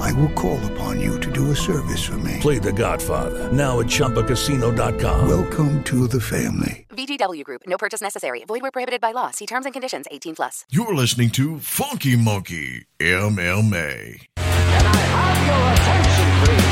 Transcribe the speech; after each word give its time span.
I 0.00 0.12
will 0.12 0.30
call 0.30 0.58
upon 0.72 1.00
you 1.00 1.18
to 1.20 1.30
do 1.30 1.50
a 1.50 1.56
service 1.56 2.02
for 2.04 2.18
me. 2.18 2.38
Play 2.40 2.58
The 2.58 2.72
Godfather 2.72 3.50
now 3.52 3.80
at 3.80 3.86
ChumbaCasino.com. 3.86 5.28
Welcome 5.28 5.82
to 5.84 6.06
the 6.08 6.20
family. 6.20 6.86
VGW 6.90 7.44
Group. 7.44 7.62
No 7.66 7.76
purchase 7.78 8.00
necessary. 8.00 8.44
Void 8.46 8.62
where 8.62 8.70
prohibited 8.70 9.00
by 9.00 9.12
law. 9.12 9.30
See 9.30 9.46
terms 9.46 9.64
and 9.66 9.72
conditions. 9.72 10.06
18 10.10 10.36
plus. 10.36 10.64
You're 10.70 10.94
listening 10.94 11.30
to 11.30 11.58
Funky 11.60 12.16
Monkey 12.16 12.86
MMA. 13.00 14.26
Can 14.36 14.86
I 14.86 14.96
have 14.96 15.46
your 15.46 15.72
attention, 15.72 16.56
please? 16.66 16.71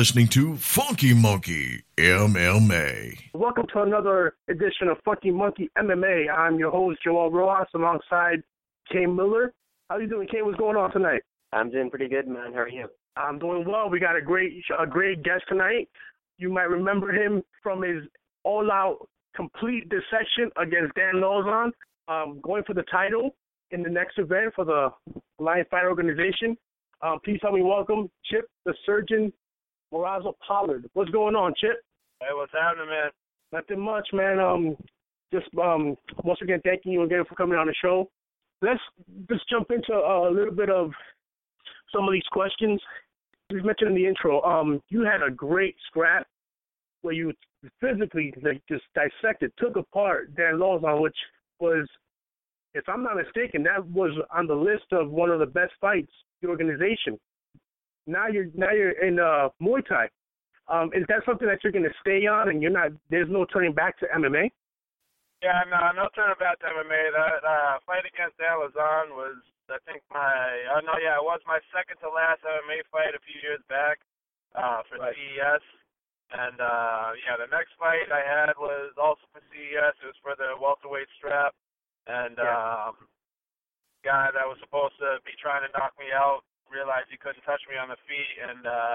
Listening 0.00 0.26
to 0.26 0.56
Funky 0.56 1.12
Monkey 1.12 1.84
MMA. 1.98 3.18
Welcome 3.34 3.66
to 3.74 3.82
another 3.82 4.32
edition 4.48 4.88
of 4.88 4.96
Funky 5.04 5.30
Monkey 5.30 5.68
MMA. 5.76 6.24
I'm 6.34 6.58
your 6.58 6.70
host, 6.70 7.00
Joel 7.04 7.30
Rojas, 7.30 7.68
alongside 7.74 8.42
Kane 8.90 9.14
Miller. 9.14 9.52
How 9.90 9.96
are 9.96 10.00
you 10.00 10.08
doing, 10.08 10.26
Kane? 10.26 10.46
What's 10.46 10.56
going 10.56 10.78
on 10.78 10.90
tonight? 10.90 11.20
I'm 11.52 11.70
doing 11.70 11.90
pretty 11.90 12.08
good, 12.08 12.26
man. 12.26 12.54
How 12.54 12.60
are 12.60 12.68
you? 12.70 12.88
I'm 13.14 13.38
doing 13.38 13.66
well. 13.68 13.90
We 13.90 14.00
got 14.00 14.16
a 14.16 14.22
great, 14.22 14.62
a 14.78 14.86
great 14.86 15.22
guest 15.22 15.42
tonight. 15.50 15.86
You 16.38 16.50
might 16.50 16.70
remember 16.70 17.12
him 17.12 17.42
from 17.62 17.82
his 17.82 18.02
all-out, 18.42 19.06
complete 19.36 19.86
dissection 19.90 20.50
against 20.56 20.94
Dan 20.94 21.16
Lauzon, 21.16 21.72
um, 22.08 22.40
going 22.42 22.62
for 22.66 22.72
the 22.72 22.84
title 22.90 23.36
in 23.70 23.82
the 23.82 23.90
next 23.90 24.18
event 24.18 24.54
for 24.56 24.64
the 24.64 24.88
Lion 25.38 25.66
Fight 25.70 25.84
Organization. 25.84 26.56
Um, 27.02 27.18
please 27.22 27.38
help 27.42 27.52
me 27.52 27.60
welcome 27.60 28.10
Chip, 28.24 28.48
the 28.64 28.72
surgeon, 28.86 29.30
Moraza 29.92 30.32
Pollard. 30.46 30.88
What's 30.94 31.10
going 31.10 31.34
on, 31.34 31.54
Chip? 31.60 31.82
Hey, 32.20 32.28
what's 32.32 32.52
happening, 32.52 32.88
man? 32.88 33.10
Nothing 33.52 33.80
much, 33.80 34.08
man. 34.12 34.38
Um, 34.38 34.76
just 35.32 35.46
um, 35.62 35.96
once 36.24 36.38
again, 36.42 36.60
thanking 36.64 36.92
you 36.92 37.02
again 37.02 37.24
for 37.28 37.34
coming 37.34 37.58
on 37.58 37.66
the 37.66 37.74
show. 37.82 38.08
Let's 38.62 38.80
just 39.28 39.48
jump 39.48 39.70
into 39.70 39.92
a 39.92 40.30
little 40.30 40.54
bit 40.54 40.70
of 40.70 40.90
some 41.94 42.04
of 42.04 42.12
these 42.12 42.26
questions. 42.30 42.80
You 43.48 43.62
mentioned 43.64 43.90
in 43.90 43.96
the 43.96 44.06
intro, 44.06 44.42
um, 44.42 44.80
you 44.90 45.02
had 45.02 45.22
a 45.26 45.30
great 45.30 45.74
scrap 45.86 46.26
where 47.02 47.14
you 47.14 47.32
physically 47.80 48.32
like, 48.42 48.62
just 48.68 48.84
dissected, 48.94 49.52
took 49.58 49.76
apart 49.76 50.34
Dan 50.36 50.54
Lauzon, 50.54 51.00
which 51.00 51.16
was, 51.58 51.88
if 52.74 52.88
I'm 52.88 53.02
not 53.02 53.16
mistaken, 53.16 53.62
that 53.64 53.84
was 53.88 54.12
on 54.32 54.46
the 54.46 54.54
list 54.54 54.84
of 54.92 55.10
one 55.10 55.30
of 55.30 55.40
the 55.40 55.46
best 55.46 55.72
fights 55.80 56.12
the 56.42 56.48
organization. 56.48 57.18
Now 58.06 58.26
you're 58.28 58.46
now 58.54 58.70
you're 58.72 58.96
in 59.04 59.18
uh, 59.18 59.48
Muay 59.60 59.86
Thai. 59.86 60.08
Um, 60.68 60.90
is 60.94 61.02
that 61.08 61.26
something 61.26 61.48
that 61.48 61.62
you're 61.64 61.74
going 61.74 61.84
to 61.88 62.00
stay 62.00 62.26
on, 62.26 62.48
and 62.48 62.62
you're 62.62 62.70
not? 62.70 62.92
There's 63.10 63.28
no 63.28 63.44
turning 63.44 63.74
back 63.74 63.98
to 64.00 64.06
MMA. 64.14 64.50
Yeah, 65.42 65.64
no, 65.66 65.80
no 65.96 66.06
turning 66.14 66.38
back 66.38 66.60
to 66.60 66.66
MMA. 66.70 67.02
That 67.16 67.42
uh, 67.42 67.80
fight 67.88 68.04
against 68.06 68.38
Dan 68.38 68.60
Lauzon 68.60 69.16
was, 69.16 69.40
I 69.72 69.80
think, 69.88 70.04
my. 70.12 70.30
Oh 70.76 70.80
no, 70.84 70.94
yeah, 71.02 71.18
it 71.18 71.24
was 71.26 71.40
my 71.48 71.58
second 71.74 71.98
to 72.04 72.08
last 72.12 72.44
MMA 72.46 72.86
fight 72.92 73.16
a 73.16 73.22
few 73.26 73.40
years 73.42 73.60
back 73.68 73.98
uh, 74.54 74.84
for 74.86 75.00
Right. 75.02 75.16
CES. 75.16 75.64
And 76.30 76.62
uh, 76.62 77.18
yeah, 77.26 77.34
the 77.42 77.50
next 77.50 77.74
fight 77.74 78.06
I 78.14 78.22
had 78.22 78.54
was 78.54 78.94
also 78.94 79.26
for 79.34 79.42
CES. 79.50 79.94
It 79.98 80.06
was 80.14 80.20
for 80.22 80.38
the 80.38 80.54
welterweight 80.54 81.10
strap, 81.18 81.50
and 82.06 82.38
Yeah. 82.38 82.94
um, 82.94 83.10
guy 84.06 84.30
that 84.32 84.46
was 84.46 84.56
supposed 84.62 84.94
to 85.02 85.18
be 85.26 85.34
trying 85.42 85.66
to 85.66 85.72
knock 85.76 85.92
me 85.98 86.08
out 86.14 86.46
realized 86.70 87.10
he 87.10 87.20
couldn't 87.20 87.42
touch 87.44 87.62
me 87.66 87.76
on 87.76 87.90
the 87.90 88.00
feet 88.06 88.34
and 88.40 88.62
uh 88.64 88.94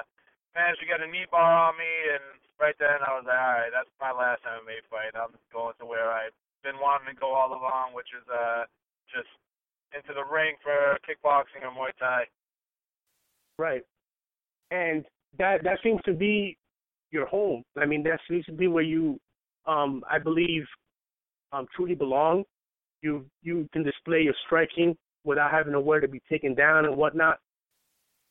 managed 0.55 0.79
to 0.79 0.87
get 0.87 1.03
a 1.03 1.07
knee 1.07 1.27
bar 1.27 1.69
on 1.69 1.75
me 1.75 1.91
and 2.15 2.39
right 2.57 2.75
then 2.79 3.03
I 3.03 3.11
was 3.15 3.27
like, 3.27 3.37
All 3.37 3.55
right, 3.59 3.71
that's 3.71 3.91
my 3.99 4.15
last 4.15 4.41
MMA 4.47 4.83
fight. 4.87 5.13
I'm 5.13 5.35
going 5.51 5.75
to 5.79 5.85
where 5.85 6.09
I've 6.09 6.35
been 6.63 6.79
wanting 6.79 7.11
to 7.11 7.17
go 7.19 7.35
all 7.35 7.51
along, 7.51 7.93
which 7.93 8.09
is 8.15 8.25
uh 8.31 8.65
just 9.11 9.29
into 9.93 10.15
the 10.15 10.25
ring 10.25 10.55
for 10.63 10.97
kickboxing 11.05 11.63
or 11.63 11.71
Muay 11.71 11.93
Thai. 11.99 12.25
Right. 13.57 13.83
And 14.71 15.05
that 15.37 15.63
that 15.63 15.79
seems 15.83 16.01
to 16.05 16.13
be 16.13 16.57
your 17.11 17.25
home. 17.25 17.63
I 17.77 17.85
mean, 17.85 18.03
that 18.03 18.19
seems 18.29 18.45
to 18.45 18.51
be 18.51 18.67
where 18.67 18.83
you, 18.83 19.19
um, 19.65 20.03
I 20.09 20.19
believe, 20.19 20.63
um, 21.51 21.67
truly 21.75 21.95
belong. 21.95 22.43
You 23.01 23.25
you 23.41 23.67
can 23.73 23.83
display 23.83 24.21
your 24.21 24.33
striking 24.45 24.95
without 25.23 25.51
having 25.51 25.73
to 25.73 25.79
worry 25.79 26.01
to 26.01 26.07
be 26.07 26.21
taken 26.29 26.53
down 26.53 26.85
and 26.85 26.95
whatnot. 26.95 27.39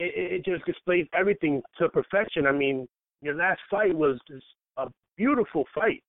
It, 0.01 0.13
it 0.33 0.45
just 0.45 0.65
displays 0.67 1.07
everything 1.15 1.63
to 1.79 1.89
perfection. 1.89 2.47
I 2.47 2.53
mean, 2.53 2.89
your 3.23 3.35
last 3.35 3.61
fight 3.71 3.95
was 3.95 4.19
just 4.29 4.45
a 4.77 4.89
beautiful 5.17 5.65
fight, 5.75 6.03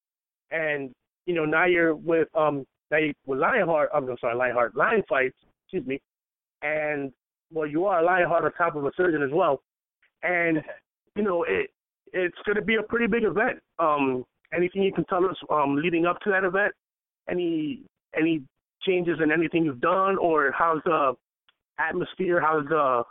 and 0.51 0.91
you 1.25 1.35
know 1.35 1.45
now 1.45 1.65
you're 1.65 1.95
with 1.95 2.27
um 2.35 2.65
now 2.91 2.97
you 2.97 3.13
with 3.25 3.39
Lionheart. 3.39 3.89
I'm 3.93 4.07
sorry, 4.19 4.35
Lionheart 4.35 4.75
Lion 4.75 5.03
fights. 5.07 5.35
Excuse 5.65 5.87
me, 5.87 6.01
and 6.61 7.11
well, 7.53 7.67
you 7.67 7.85
are 7.85 8.01
a 8.01 8.05
Lionheart 8.05 8.43
on 8.43 8.51
top 8.53 8.75
of 8.75 8.85
a 8.85 8.91
surgeon 8.97 9.23
as 9.23 9.31
well, 9.31 9.61
and 10.23 10.61
you 11.15 11.23
know 11.23 11.43
it 11.43 11.69
it's 12.13 12.37
going 12.45 12.55
to 12.55 12.61
be 12.61 12.75
a 12.75 12.83
pretty 12.83 13.07
big 13.07 13.23
event. 13.23 13.59
Um, 13.79 14.23
anything 14.53 14.83
you 14.83 14.93
can 14.93 15.05
tell 15.05 15.25
us 15.25 15.37
um 15.49 15.75
leading 15.75 16.05
up 16.05 16.19
to 16.21 16.29
that 16.31 16.43
event? 16.43 16.73
Any 17.29 17.83
any 18.17 18.41
changes 18.81 19.19
in 19.23 19.31
anything 19.31 19.63
you've 19.63 19.81
done, 19.81 20.17
or 20.17 20.51
how's 20.57 20.81
the 20.85 21.13
atmosphere? 21.79 22.41
How's 22.41 22.65
the 22.67 23.03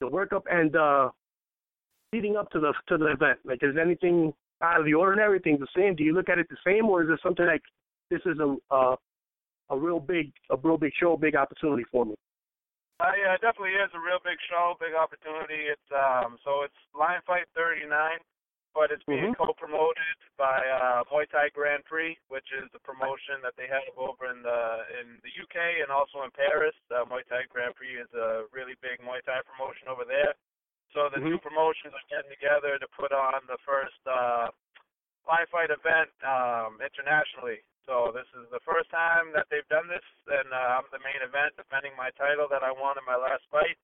the 0.00 0.06
workup 0.06 0.42
and 0.50 0.76
uh 0.76 1.10
leading 2.12 2.36
up 2.36 2.50
to 2.50 2.60
the 2.60 2.72
to 2.88 2.98
the 2.98 3.06
event? 3.06 3.38
Like, 3.44 3.60
is 3.62 3.76
anything 3.80 4.32
out 4.62 4.80
of 4.80 4.86
the 4.86 4.94
ordinary? 4.94 5.38
Things 5.38 5.60
the 5.60 5.66
same? 5.76 5.94
Do 5.94 6.04
you 6.04 6.14
look 6.14 6.28
at 6.28 6.38
it 6.38 6.48
the 6.48 6.56
same, 6.64 6.86
or 6.86 7.02
is 7.02 7.08
it 7.10 7.20
something 7.22 7.46
like 7.46 7.62
this 8.10 8.20
is 8.26 8.38
a 8.38 8.56
uh, 8.70 8.96
a 9.70 9.76
real 9.76 10.00
big 10.00 10.32
a 10.50 10.56
real 10.56 10.78
big 10.78 10.92
show, 10.98 11.16
big 11.16 11.36
opportunity 11.36 11.84
for 11.90 12.04
me? 12.04 12.14
Uh, 12.98 13.12
yeah, 13.12 13.34
it 13.36 13.44
definitely 13.44 13.76
is 13.76 13.92
a 13.92 14.00
real 14.00 14.16
big 14.24 14.40
show, 14.48 14.72
big 14.80 14.96
opportunity. 14.96 15.68
It's 15.68 15.90
um 15.92 16.38
so 16.44 16.62
it's 16.64 16.80
Lion 16.96 17.20
Fight 17.26 17.44
39, 17.54 17.90
but 18.76 18.92
it's 18.92 19.02
being 19.08 19.32
Mhm. 19.32 19.36
co-promoted 19.40 20.16
by 20.36 20.60
uh, 20.68 21.02
Muay 21.08 21.24
Thai 21.32 21.48
Grand 21.48 21.82
Prix, 21.88 22.18
which 22.28 22.52
is 22.52 22.70
the 22.72 22.78
promotion 22.80 23.40
that 23.40 23.56
they 23.56 23.66
have 23.66 23.82
over 23.96 24.26
in 24.28 24.42
the 24.42 24.60
in 25.00 25.18
the 25.24 25.32
UK 25.32 25.80
and 25.80 25.90
also 25.90 26.22
in 26.22 26.30
Paris. 26.30 26.76
Uh, 26.92 27.04
Muay 27.08 27.24
Thai 27.26 27.44
Grand 27.48 27.74
Prix 27.74 27.96
is 27.96 28.12
a 28.12 28.44
really 28.52 28.74
big 28.84 29.00
Muay 29.00 29.24
Thai 29.24 29.40
promotion 29.48 29.88
over 29.88 30.04
there. 30.04 30.34
So 30.92 31.08
the 31.08 31.20
two 31.20 31.38
promotions 31.38 31.94
are 31.94 32.08
getting 32.08 32.30
together 32.30 32.78
to 32.78 32.88
put 32.88 33.12
on 33.12 33.40
the 33.46 33.58
first 33.64 33.98
uh, 34.06 34.48
Lion 35.26 35.46
Fight 35.48 35.70
event 35.70 36.10
um, 36.22 36.80
internationally. 36.80 37.64
So 37.86 38.12
this 38.12 38.26
is 38.34 38.48
the 38.50 38.60
first 38.60 38.90
time 38.90 39.32
that 39.32 39.48
they've 39.50 39.66
done 39.68 39.88
this, 39.88 40.04
and 40.28 40.52
uh, 40.52 40.78
I'm 40.78 40.86
the 40.92 40.98
main 41.00 41.22
event, 41.22 41.56
defending 41.56 41.94
my 41.96 42.10
title 42.10 42.46
that 42.48 42.62
I 42.62 42.72
won 42.72 42.98
in 42.98 43.04
my 43.04 43.16
last 43.16 43.44
fight, 43.50 43.78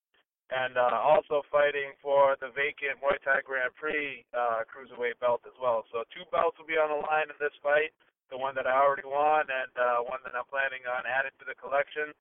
and 0.51 0.75
uh, 0.75 0.99
also 0.99 1.45
fighting 1.47 1.95
for 2.03 2.35
the 2.43 2.51
vacant 2.51 2.99
Muay 2.99 3.15
Thai 3.23 3.45
Grand 3.47 3.71
Prix 3.79 4.25
uh, 4.35 4.67
cruiserweight 4.67 5.15
belt 5.23 5.41
as 5.47 5.55
well. 5.61 5.87
So 5.93 6.03
two 6.11 6.27
belts 6.33 6.59
will 6.59 6.67
be 6.67 6.79
on 6.79 6.91
the 6.91 6.99
line 7.07 7.31
in 7.31 7.37
this 7.39 7.55
fight: 7.63 7.95
the 8.27 8.39
one 8.39 8.57
that 8.59 8.67
I 8.67 8.75
already 8.75 9.07
won, 9.07 9.47
and 9.47 9.73
uh, 9.79 10.03
one 10.03 10.19
that 10.27 10.35
I'm 10.35 10.47
planning 10.51 10.83
on 10.83 11.07
adding 11.07 11.33
to 11.39 11.45
the 11.47 11.55
collection. 11.55 12.11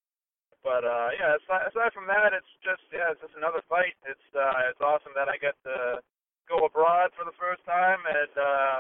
But 0.62 0.86
uh, 0.86 1.10
yeah, 1.18 1.34
aside, 1.42 1.66
aside 1.74 1.90
from 1.90 2.06
that, 2.06 2.30
it's 2.30 2.52
just 2.62 2.86
yeah, 2.94 3.10
it's 3.10 3.22
just 3.22 3.34
another 3.34 3.66
fight. 3.66 3.98
It's 4.06 4.28
uh, 4.30 4.70
it's 4.70 4.78
awesome 4.78 5.10
that 5.18 5.26
I 5.26 5.36
get 5.42 5.58
to 5.66 5.98
go 6.46 6.62
abroad 6.66 7.10
for 7.18 7.26
the 7.26 7.34
first 7.34 7.62
time 7.66 7.98
and 8.06 8.32
uh, 8.38 8.78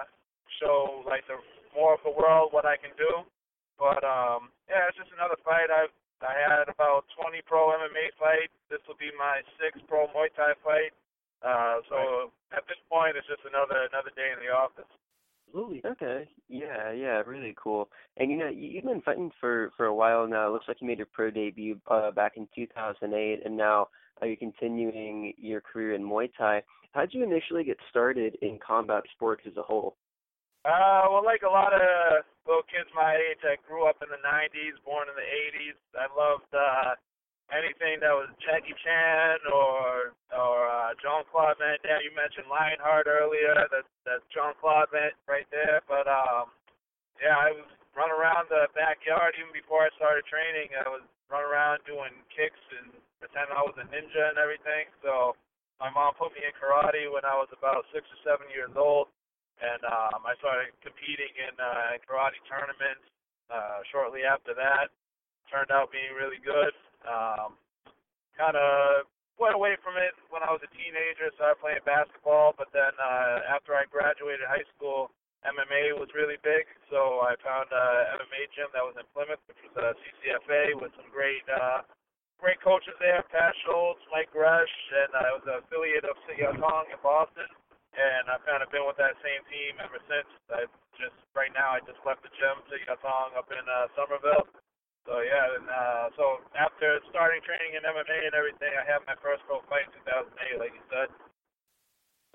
show 0.62 1.02
like 1.02 1.26
the 1.26 1.42
more 1.74 1.98
of 1.98 2.02
the 2.06 2.14
world 2.14 2.54
what 2.54 2.62
I 2.62 2.78
can 2.78 2.94
do. 2.94 3.26
But 3.78 4.06
um, 4.06 4.54
yeah, 4.70 4.86
it's 4.86 4.98
just 4.98 5.10
another 5.10 5.34
fight. 5.42 5.74
I've 5.74 5.90
I 6.22 6.34
had 6.38 6.70
about 6.70 7.04
20 7.18 7.42
pro 7.44 7.74
MMA 7.74 8.14
fights. 8.18 8.54
This 8.70 8.80
will 8.86 8.98
be 8.98 9.10
my 9.18 9.42
sixth 9.58 9.82
pro 9.86 10.06
Muay 10.14 10.30
Thai 10.34 10.54
fight. 10.62 10.94
Uh, 11.42 11.82
so 11.90 11.96
right. 11.96 12.62
at 12.62 12.64
this 12.70 12.78
point, 12.86 13.18
it's 13.18 13.26
just 13.26 13.42
another 13.42 13.90
another 13.90 14.14
day 14.14 14.30
in 14.30 14.38
the 14.38 14.54
office. 14.54 14.88
Absolutely. 15.48 15.82
Okay. 15.84 16.28
Yeah, 16.48 16.92
yeah, 16.92 17.20
really 17.26 17.54
cool. 17.62 17.90
And 18.16 18.30
you 18.30 18.38
know, 18.38 18.48
you've 18.48 18.84
been 18.84 19.02
fighting 19.02 19.30
for 19.40 19.70
for 19.76 19.86
a 19.86 19.94
while 19.94 20.26
now. 20.26 20.48
It 20.48 20.52
looks 20.52 20.66
like 20.68 20.80
you 20.80 20.86
made 20.86 20.98
your 20.98 21.08
pro 21.12 21.30
debut 21.30 21.80
uh, 21.90 22.10
back 22.10 22.36
in 22.36 22.48
2008, 22.54 23.42
and 23.44 23.56
now 23.56 23.88
uh, 24.22 24.26
you're 24.26 24.36
continuing 24.36 25.34
your 25.36 25.60
career 25.60 25.94
in 25.94 26.02
Muay 26.02 26.30
Thai. 26.38 26.62
How 26.92 27.02
did 27.02 27.14
you 27.14 27.24
initially 27.24 27.64
get 27.64 27.78
started 27.90 28.36
in 28.42 28.58
combat 28.64 29.02
sports 29.14 29.42
as 29.46 29.56
a 29.56 29.62
whole? 29.62 29.96
Uh, 30.62 31.10
well, 31.10 31.26
like 31.26 31.42
a 31.42 31.50
lot 31.50 31.74
of 31.74 32.22
little 32.46 32.66
kids 32.70 32.86
my 32.94 33.18
age, 33.18 33.42
I 33.42 33.58
grew 33.66 33.86
up 33.90 33.98
in 33.98 34.10
the 34.10 34.22
90s, 34.22 34.78
born 34.86 35.10
in 35.10 35.16
the 35.18 35.26
80s. 35.26 35.78
I 35.98 36.06
loved 36.14 36.50
uh, 36.54 36.94
anything 37.50 37.98
that 38.00 38.14
was 38.14 38.30
Jackie 38.40 38.76
Chan 38.80 39.42
or 39.50 40.14
or 40.32 40.56
uh, 40.70 40.94
Jean 41.02 41.26
Claude 41.28 41.58
Van 41.58 41.76
Damme. 41.82 42.06
You 42.06 42.14
mentioned 42.14 42.46
Lionheart 42.46 43.10
earlier. 43.10 43.54
That's 43.74 43.90
that's 44.06 44.24
Jean 44.30 44.56
Claude 44.62 44.88
Van 44.94 45.10
right 45.26 45.46
there. 45.52 45.82
But 45.84 46.06
um, 46.06 46.54
yeah, 47.20 47.36
I 47.36 47.52
was 47.52 47.68
running 47.92 48.16
around 48.16 48.48
the 48.48 48.70
backyard 48.72 49.36
even 49.36 49.52
before 49.52 49.84
I 49.84 49.90
started 49.98 50.24
training. 50.30 50.72
I 50.78 50.88
was 50.88 51.04
running 51.28 51.50
around 51.50 51.84
doing 51.84 52.12
kicks 52.32 52.60
and 52.80 52.94
pretending 53.20 53.54
I 53.54 53.64
was 53.64 53.76
a 53.76 53.86
ninja 53.92 54.32
and 54.32 54.40
everything. 54.40 54.88
So 55.04 55.36
my 55.76 55.92
mom 55.92 56.16
put 56.16 56.32
me 56.32 56.42
in 56.46 56.54
karate 56.56 57.10
when 57.12 57.26
I 57.28 57.36
was 57.36 57.52
about 57.52 57.84
six 57.92 58.08
or 58.08 58.20
seven 58.24 58.48
years 58.48 58.72
old, 58.74 59.12
and 59.62 59.82
um, 59.86 60.26
I 60.26 60.34
started 60.42 60.74
competing 60.82 61.30
in 61.38 61.54
uh, 61.54 61.94
karate 62.02 62.42
tournaments. 62.50 63.06
Uh, 63.46 63.84
shortly 63.92 64.24
after 64.24 64.56
that, 64.56 64.88
turned 65.46 65.70
out 65.70 65.92
being 65.92 66.16
really 66.16 66.40
good. 66.40 66.72
Um, 67.04 67.54
kind 68.34 68.56
of 68.56 69.04
went 69.36 69.54
away 69.54 69.76
from 69.84 70.00
it 70.00 70.16
when 70.32 70.40
I 70.40 70.50
was 70.50 70.64
a 70.64 70.70
teenager, 70.72 71.28
started 71.36 71.60
playing 71.60 71.84
basketball, 71.84 72.56
but 72.56 72.72
then 72.72 72.96
uh, 72.96 73.44
after 73.52 73.76
I 73.76 73.84
graduated 73.92 74.48
high 74.48 74.64
school, 74.72 75.12
MMA 75.44 75.98
was 75.98 76.06
really 76.14 76.38
big, 76.46 76.64
so 76.86 77.20
I 77.26 77.34
found 77.42 77.66
a 77.74 78.14
MMA 78.14 78.46
gym 78.54 78.70
that 78.72 78.86
was 78.86 78.94
in 78.94 79.02
Plymouth, 79.10 79.42
which 79.50 79.58
was 79.66 79.74
a 79.74 79.90
CCFA 79.98 80.78
with 80.78 80.94
some 80.94 81.10
great 81.10 81.42
uh, 81.50 81.82
great 82.38 82.62
coaches 82.62 82.94
there, 83.02 83.22
Pat 83.30 83.54
Schultz, 83.66 84.02
Mike 84.10 84.30
Gresh, 84.30 84.70
and 85.02 85.10
I 85.14 85.30
was 85.34 85.42
an 85.46 85.62
affiliate 85.62 86.06
of 86.06 86.14
Sityodtong 86.26 86.62
Tong 86.62 86.86
in 86.90 86.98
Boston, 87.02 87.46
and 87.96 88.28
I've 88.28 88.44
kind 88.48 88.64
of 88.64 88.72
been 88.72 88.84
with 88.88 88.96
that 88.96 89.16
same 89.20 89.42
team 89.52 89.76
ever 89.80 90.00
since. 90.08 90.28
I 90.48 90.64
just 90.96 91.16
right 91.36 91.52
now 91.52 91.76
I 91.76 91.80
just 91.84 92.00
left 92.04 92.24
the 92.24 92.32
gym, 92.36 92.60
Sityodtong 92.68 93.00
Tong 93.04 93.30
up 93.36 93.48
in 93.52 93.64
uh, 93.64 93.88
Somerville, 93.96 94.48
so 95.06 95.18
yeah, 95.18 95.58
and 95.58 95.66
uh, 95.66 96.06
so 96.14 96.38
after 96.54 97.02
starting 97.10 97.42
training 97.42 97.74
in 97.74 97.82
MMA 97.82 98.26
and 98.26 98.34
everything, 98.34 98.70
I 98.70 98.86
had 98.86 99.02
my 99.06 99.18
first 99.18 99.42
pro 99.50 99.58
fight 99.66 99.90
in 99.90 99.98
2008, 100.06 100.62
like 100.62 100.74
you 100.74 100.84
said. 100.86 101.10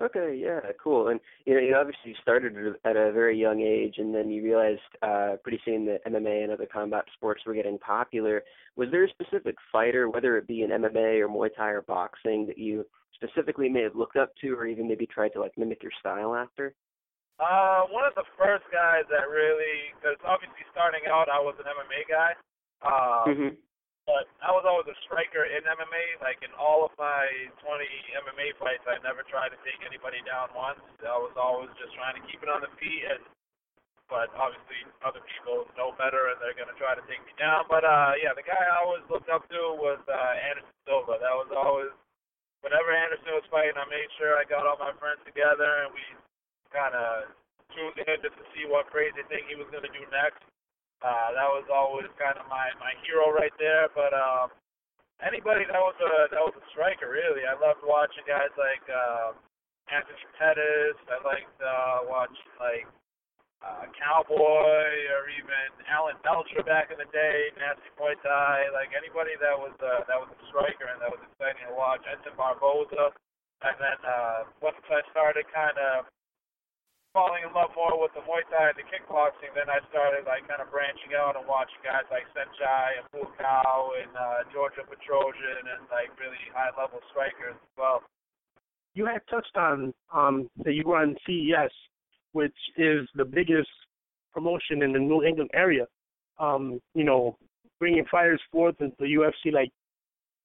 Okay, 0.00 0.38
yeah, 0.38 0.60
cool. 0.82 1.08
And 1.08 1.18
you 1.44 1.54
know, 1.54 1.60
you 1.60 1.74
obviously 1.74 2.14
started 2.22 2.54
at 2.84 2.96
a 2.96 3.10
very 3.10 3.36
young 3.40 3.60
age, 3.60 3.96
and 3.98 4.14
then 4.14 4.30
you 4.30 4.44
realized 4.44 4.80
uh, 5.02 5.36
pretty 5.42 5.60
soon 5.64 5.86
that 5.86 6.04
MMA 6.06 6.44
and 6.44 6.52
other 6.52 6.68
combat 6.70 7.04
sports 7.14 7.42
were 7.46 7.54
getting 7.54 7.78
popular. 7.78 8.44
Was 8.76 8.88
there 8.92 9.04
a 9.04 9.10
specific 9.10 9.56
fighter, 9.72 10.08
whether 10.08 10.36
it 10.36 10.46
be 10.46 10.62
in 10.62 10.70
MMA 10.70 11.20
or 11.20 11.28
Muay 11.28 11.48
Thai 11.56 11.70
or 11.70 11.82
boxing, 11.82 12.46
that 12.46 12.58
you 12.58 12.84
specifically 13.14 13.68
may 13.68 13.82
have 13.82 13.96
looked 13.96 14.16
up 14.16 14.32
to, 14.40 14.54
or 14.54 14.66
even 14.66 14.88
maybe 14.88 15.06
tried 15.06 15.32
to 15.34 15.40
like 15.40 15.56
mimic 15.56 15.82
your 15.82 15.92
style 16.00 16.34
after? 16.34 16.74
Uh, 17.38 17.86
one 17.94 18.02
of 18.02 18.18
the 18.18 18.26
first 18.34 18.66
guys 18.74 19.06
that 19.06 19.30
really, 19.30 19.94
because 19.94 20.18
obviously 20.26 20.66
starting 20.74 21.06
out, 21.06 21.30
I 21.30 21.38
was 21.38 21.54
an 21.62 21.70
MMA 21.70 22.02
guy. 22.10 22.32
Um, 22.82 23.26
mm-hmm. 23.30 23.52
But 24.08 24.24
I 24.40 24.48
was 24.56 24.64
always 24.64 24.88
a 24.88 24.96
striker 25.04 25.44
in 25.44 25.60
MMA. 25.68 26.24
Like 26.24 26.40
in 26.40 26.48
all 26.56 26.80
of 26.80 26.96
my 26.96 27.28
20 27.60 27.84
MMA 28.24 28.56
fights, 28.56 28.82
I 28.88 28.96
never 29.04 29.20
tried 29.28 29.52
to 29.52 29.60
take 29.68 29.78
anybody 29.84 30.24
down 30.24 30.48
once. 30.56 30.80
I 31.04 31.20
was 31.20 31.36
always 31.36 31.68
just 31.76 31.92
trying 31.92 32.16
to 32.16 32.24
keep 32.24 32.40
it 32.40 32.48
on 32.48 32.64
the 32.64 32.72
feet. 32.80 33.04
And 33.04 33.20
but 34.08 34.32
obviously 34.32 34.80
other 35.04 35.20
people 35.20 35.68
know 35.76 35.92
better 36.00 36.32
and 36.32 36.40
they're 36.40 36.56
gonna 36.56 36.72
try 36.80 36.96
to 36.96 37.04
take 37.04 37.20
me 37.28 37.36
down. 37.36 37.68
But 37.68 37.84
uh, 37.84 38.16
yeah, 38.16 38.32
the 38.32 38.42
guy 38.42 38.56
I 38.56 38.80
always 38.80 39.04
looked 39.12 39.28
up 39.28 39.44
to 39.52 39.60
was 39.76 40.00
uh, 40.08 40.32
Anderson 40.40 40.72
Silva. 40.88 41.20
That 41.20 41.36
was 41.36 41.52
always 41.52 41.92
whenever 42.62 42.90
Anderson 42.90 43.38
was 43.38 43.46
fighting, 43.52 43.78
I 43.78 43.86
made 43.86 44.10
sure 44.18 44.34
I 44.38 44.44
got 44.46 44.66
all 44.66 44.78
my 44.80 44.94
friends 44.98 45.22
together 45.22 45.86
and 45.86 45.94
we 45.94 46.02
kind 46.74 46.94
of 46.94 47.30
tuned 47.72 47.98
in 48.00 48.18
just 48.24 48.36
to 48.36 48.44
see 48.56 48.64
what 48.68 48.90
crazy 48.90 49.22
thing 49.28 49.44
he 49.48 49.56
was 49.56 49.68
gonna 49.70 49.92
do 49.92 50.04
next. 50.10 50.42
Uh, 50.98 51.30
that 51.30 51.46
was 51.46 51.66
always 51.70 52.10
kind 52.18 52.34
of 52.34 52.46
my 52.50 52.74
my 52.82 52.90
hero 53.06 53.30
right 53.30 53.54
there. 53.58 53.86
But 53.94 54.10
um, 54.10 54.50
anybody 55.22 55.62
that 55.70 55.78
was 55.78 55.98
a 56.02 56.12
that 56.34 56.42
was 56.42 56.56
a 56.58 56.64
striker 56.74 57.10
really. 57.10 57.46
I 57.46 57.54
loved 57.54 57.86
watching 57.86 58.26
guys 58.26 58.50
like 58.58 58.82
um, 58.90 59.38
Anthony 59.92 60.26
Pettis. 60.34 60.98
I 61.06 61.18
liked 61.22 61.58
uh, 61.62 61.98
watching 62.10 62.50
like 62.58 62.86
uh, 63.62 63.90
Cowboy 63.94 64.88
or 65.14 65.26
even 65.34 65.64
Alan 65.90 66.18
Belcher 66.22 66.62
back 66.62 66.94
in 66.94 66.98
the 66.98 67.10
day, 67.10 67.50
Nasty 67.58 67.90
Muay. 67.98 68.14
Like 68.70 68.94
anybody 68.94 69.34
that 69.42 69.56
was 69.58 69.74
uh, 69.82 70.06
that 70.06 70.18
was 70.18 70.30
a 70.30 70.38
striker 70.46 70.86
and 70.86 71.02
that 71.02 71.10
was 71.10 71.22
exciting 71.26 71.66
to 71.66 71.74
watch. 71.74 72.02
Edson 72.06 72.34
Barboza. 72.38 73.10
And 73.66 73.74
then 73.82 73.98
uh, 74.06 74.46
once 74.62 74.78
I 74.86 75.02
started 75.10 75.42
kind 75.50 75.74
of 75.74 76.06
falling 77.10 77.42
in 77.42 77.50
love 77.50 77.74
more 77.74 77.98
with 77.98 78.14
the 78.14 78.22
Muay 78.22 78.46
Thai 78.46 78.70
and 78.70 78.78
the 78.78 78.86
kickboxing, 78.86 79.50
then 79.58 79.66
I 79.66 79.82
started 79.90 80.22
like 80.22 80.46
kind 80.46 80.62
of 80.62 80.70
branching 80.70 81.18
out 81.18 81.34
and 81.34 81.42
watching 81.50 81.82
guys 81.82 82.06
like 82.14 82.30
Saenchai 82.30 83.02
and 83.02 83.04
Buakaw 83.10 83.98
and 83.98 84.12
uh, 84.14 84.46
Giorgio 84.54 84.86
Petrosyan 84.86 85.66
and 85.66 85.82
like 85.90 86.14
really 86.22 86.38
high 86.54 86.70
level 86.78 87.02
strikers 87.10 87.58
as 87.58 87.74
well. 87.74 88.06
You 88.94 89.06
had 89.06 89.26
touched 89.26 89.58
on 89.58 89.90
um, 90.14 90.46
that 90.62 90.74
you 90.74 90.86
run 90.86 91.18
CES, 91.26 91.74
which 92.32 92.56
is 92.76 93.08
the 93.14 93.24
biggest 93.24 93.68
promotion 94.32 94.82
in 94.82 94.92
the 94.92 94.98
New 94.98 95.24
England 95.24 95.50
area. 95.54 95.86
Um, 96.38 96.80
you 96.94 97.04
know, 97.04 97.36
bringing 97.78 98.04
fighters 98.10 98.40
forth 98.52 98.76
into 98.80 98.94
the 98.98 99.06
UFC 99.06 99.52
like 99.52 99.70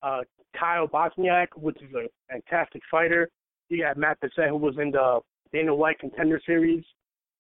uh, 0.02 0.22
Kyle 0.58 0.88
Bochniak, 0.88 1.48
which 1.56 1.78
is 1.82 1.94
a 1.96 2.08
fantastic 2.30 2.82
fighter. 2.90 3.30
You 3.70 3.84
got 3.84 3.98
Matt 3.98 4.18
Bessette, 4.22 4.50
who 4.50 4.58
was 4.58 4.76
in 4.80 4.92
the 4.92 5.20
Dana 5.52 5.74
White 5.74 6.00
Contender 6.00 6.40
Series, 6.46 6.84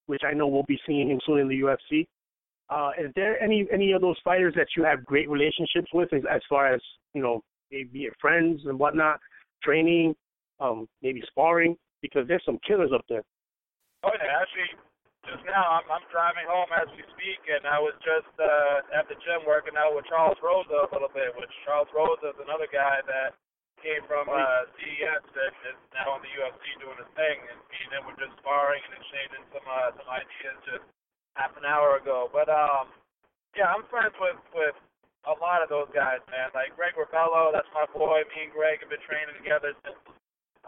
which 0.05 0.21
I 0.25 0.33
know 0.33 0.47
we'll 0.47 0.63
be 0.63 0.79
seeing 0.85 1.09
him 1.09 1.19
soon 1.25 1.39
in 1.39 1.47
the 1.47 1.61
UFC. 1.61 2.05
Uh, 2.69 2.91
is 2.99 3.11
there 3.15 3.41
any 3.43 3.67
any 3.71 3.91
of 3.91 4.01
those 4.01 4.15
fighters 4.23 4.53
that 4.55 4.67
you 4.75 4.83
have 4.83 5.05
great 5.05 5.29
relationships 5.29 5.89
with, 5.93 6.11
as, 6.13 6.21
as 6.31 6.41
far 6.49 6.73
as 6.73 6.81
you 7.13 7.21
know, 7.21 7.41
maybe 7.71 8.07
friends 8.21 8.61
and 8.65 8.79
whatnot, 8.79 9.19
training, 9.61 10.15
um, 10.59 10.87
maybe 11.01 11.21
sparring? 11.27 11.75
Because 12.01 12.27
there's 12.27 12.43
some 12.45 12.59
killers 12.65 12.91
up 12.93 13.03
there. 13.09 13.23
Oh 14.03 14.11
yeah, 14.19 14.43
actually, 14.43 14.75
just 15.23 15.43
now 15.47 15.79
I'm 15.79 15.87
I'm 15.87 16.03
driving 16.11 16.43
home 16.43 16.67
as 16.75 16.91
we 16.91 17.07
speak, 17.15 17.39
and 17.47 17.63
I 17.63 17.79
was 17.79 17.95
just 18.03 18.27
uh, 18.35 18.83
at 18.91 19.07
the 19.07 19.15
gym 19.23 19.47
working 19.47 19.79
out 19.79 19.95
with 19.95 20.03
Charles 20.11 20.35
Rosa 20.43 20.83
a 20.83 20.91
little 20.91 21.11
bit. 21.11 21.31
Which 21.39 21.51
Charles 21.63 21.87
Rosa 21.95 22.35
is 22.35 22.39
another 22.43 22.67
guy 22.67 22.99
that 23.07 23.31
came 23.79 24.03
from 24.07 24.27
uh, 24.27 24.67
CES 24.75 25.23
and 25.23 25.55
is 25.71 25.79
now 25.95 26.19
in 26.19 26.21
the 26.23 26.31
UFC 26.35 26.63
doing 26.83 26.99
his 26.99 27.11
thing, 27.15 27.37
and 27.47 27.59
me 27.71 27.79
and 27.87 27.91
him 27.95 28.03
were 28.07 28.19
just 28.19 28.35
sparring 28.43 28.83
and 28.83 28.99
exchanging 28.99 29.43
some 29.55 29.67
uh, 29.67 29.95
some 29.95 30.09
ideas 30.11 30.57
just 30.67 30.85
half 31.39 31.55
an 31.55 31.63
hour 31.63 31.95
ago. 31.95 32.27
But 32.35 32.51
um, 32.51 32.91
yeah, 33.55 33.71
I'm 33.71 33.87
friends 33.87 34.15
with 34.19 34.39
with 34.51 34.75
a 35.27 35.35
lot 35.39 35.63
of 35.63 35.71
those 35.71 35.87
guys, 35.95 36.19
man. 36.27 36.51
Like 36.51 36.75
Greg 36.75 36.99
Rebello, 36.99 37.55
that's 37.55 37.71
my 37.71 37.87
boy. 37.95 38.27
Me 38.35 38.47
and 38.47 38.51
Greg 38.51 38.83
have 38.83 38.91
been 38.91 39.03
training 39.07 39.39
together 39.39 39.71
since 39.87 39.99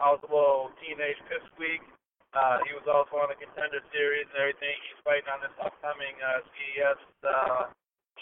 I 0.00 0.08
was 0.08 0.24
a 0.24 0.30
little 0.32 0.72
teenage 0.80 1.20
pipsqueak. 1.28 1.84
Uh, 2.36 2.60
he 2.68 2.76
was 2.76 2.84
also 2.84 3.16
on 3.16 3.32
the 3.32 3.38
contender 3.40 3.80
series 3.88 4.28
and 4.28 4.36
everything. 4.36 4.76
He's 4.84 5.00
fighting 5.00 5.24
on 5.32 5.40
this 5.40 5.56
upcoming 5.56 6.12
uh, 6.20 6.44
CES 6.52 7.00
uh, 7.24 7.62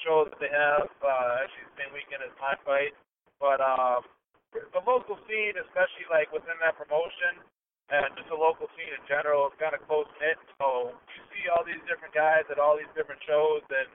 show 0.07 0.31
that 0.31 0.39
they 0.39 0.55
have. 0.55 0.87
Uh, 1.03 1.43
actually, 1.43 1.67
the 1.67 1.77
same 1.83 1.91
weekend 1.91 2.23
as 2.23 2.31
my 2.39 2.55
fight. 2.63 2.95
But 3.43 3.59
um, 3.59 4.07
the 4.55 4.83
local 4.87 5.19
scene, 5.27 5.59
especially 5.59 6.07
like 6.15 6.31
within 6.31 6.55
that 6.63 6.79
promotion, 6.79 7.43
and 7.91 8.07
just 8.15 8.31
the 8.31 8.39
local 8.39 8.71
scene 8.79 8.95
in 8.95 9.03
general, 9.11 9.51
is 9.51 9.59
kind 9.59 9.75
of 9.75 9.83
close 9.91 10.07
knit. 10.23 10.39
So 10.63 10.95
you 11.11 11.21
see 11.35 11.51
all 11.51 11.67
these 11.67 11.83
different 11.91 12.15
guys 12.15 12.47
at 12.55 12.63
all 12.63 12.79
these 12.79 12.95
different 12.95 13.19
shows, 13.27 13.67
and 13.67 13.91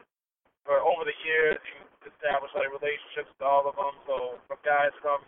for 0.68 0.84
over 0.84 1.08
the 1.08 1.16
years, 1.24 1.64
you 1.64 1.80
establish 2.04 2.52
like 2.60 2.68
relationships 2.76 3.32
with 3.32 3.48
all 3.48 3.64
of 3.72 3.80
them. 3.80 3.96
So 4.04 4.36
from 4.52 4.60
guys 4.68 4.92
from 5.00 5.24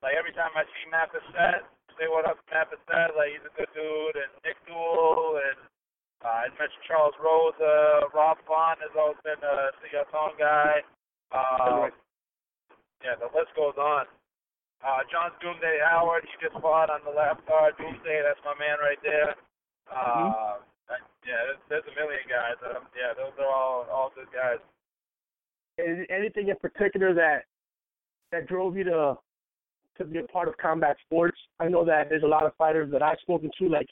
like 0.00 0.16
every 0.16 0.32
time 0.32 0.56
I 0.56 0.64
see 0.64 0.88
Matt 0.88 1.12
Bessette, 1.12 1.68
say 2.00 2.08
what 2.08 2.24
up 2.24 2.40
Matt 2.48 2.72
like 3.12 3.36
he's 3.36 3.44
a 3.44 3.52
good 3.52 3.68
dude, 3.76 4.16
and 4.16 4.32
Nick 4.40 4.56
Duel, 4.64 5.36
and 5.36 5.60
uh, 6.24 6.48
I 6.48 6.52
mentioned 6.56 6.80
Charles 6.88 7.12
Rosa, 7.20 8.08
Rob 8.16 8.40
Font 8.48 8.80
has 8.80 8.96
always 8.96 9.20
been 9.20 9.36
a 9.36 9.68
Sityodtong 9.84 10.40
guy. 10.40 10.80
Um, 11.36 11.92
yeah, 13.04 13.20
the 13.20 13.28
list 13.36 13.52
goes 13.52 13.76
on. 13.76 14.08
Uh, 14.80 15.04
John 15.12 15.28
Doomsday 15.44 15.84
Howard, 15.84 16.24
he 16.24 16.32
just 16.40 16.56
fought 16.64 16.88
on 16.88 17.04
the 17.04 17.12
left 17.12 17.44
guard. 17.44 17.76
Doomsday, 17.76 18.24
that's 18.24 18.40
my 18.48 18.56
man 18.56 18.80
right 18.80 19.00
there. 19.04 19.36
Mm-hmm. 19.92 20.32
Uh, 20.32 20.56
mm-hmm. 20.56 21.04
yeah, 21.28 21.52
there's, 21.52 21.60
there's 21.68 21.88
a 21.92 21.94
million 22.00 22.24
guys. 22.24 22.56
Um, 22.64 22.88
yeah, 22.96 23.12
those 23.12 23.36
are 23.36 23.52
all 23.52 23.84
all 23.92 24.08
good 24.16 24.32
guys. 24.32 24.60
Is 25.76 26.08
anything 26.08 26.48
in 26.48 26.56
particular 26.56 27.12
that 27.12 27.44
that 28.32 28.48
drove 28.48 28.76
you 28.76 28.88
to 28.88 29.20
to 30.00 30.04
be 30.04 30.18
a 30.18 30.24
part 30.24 30.48
of 30.48 30.56
combat 30.56 30.96
sports? 31.06 31.38
I 31.60 31.68
know 31.68 31.84
that 31.84 32.08
there's 32.08 32.22
a 32.22 32.26
lot 32.26 32.44
of 32.44 32.54
fighters 32.56 32.90
that 32.92 33.02
I've 33.02 33.18
spoken 33.22 33.50
to, 33.58 33.68
like 33.68 33.86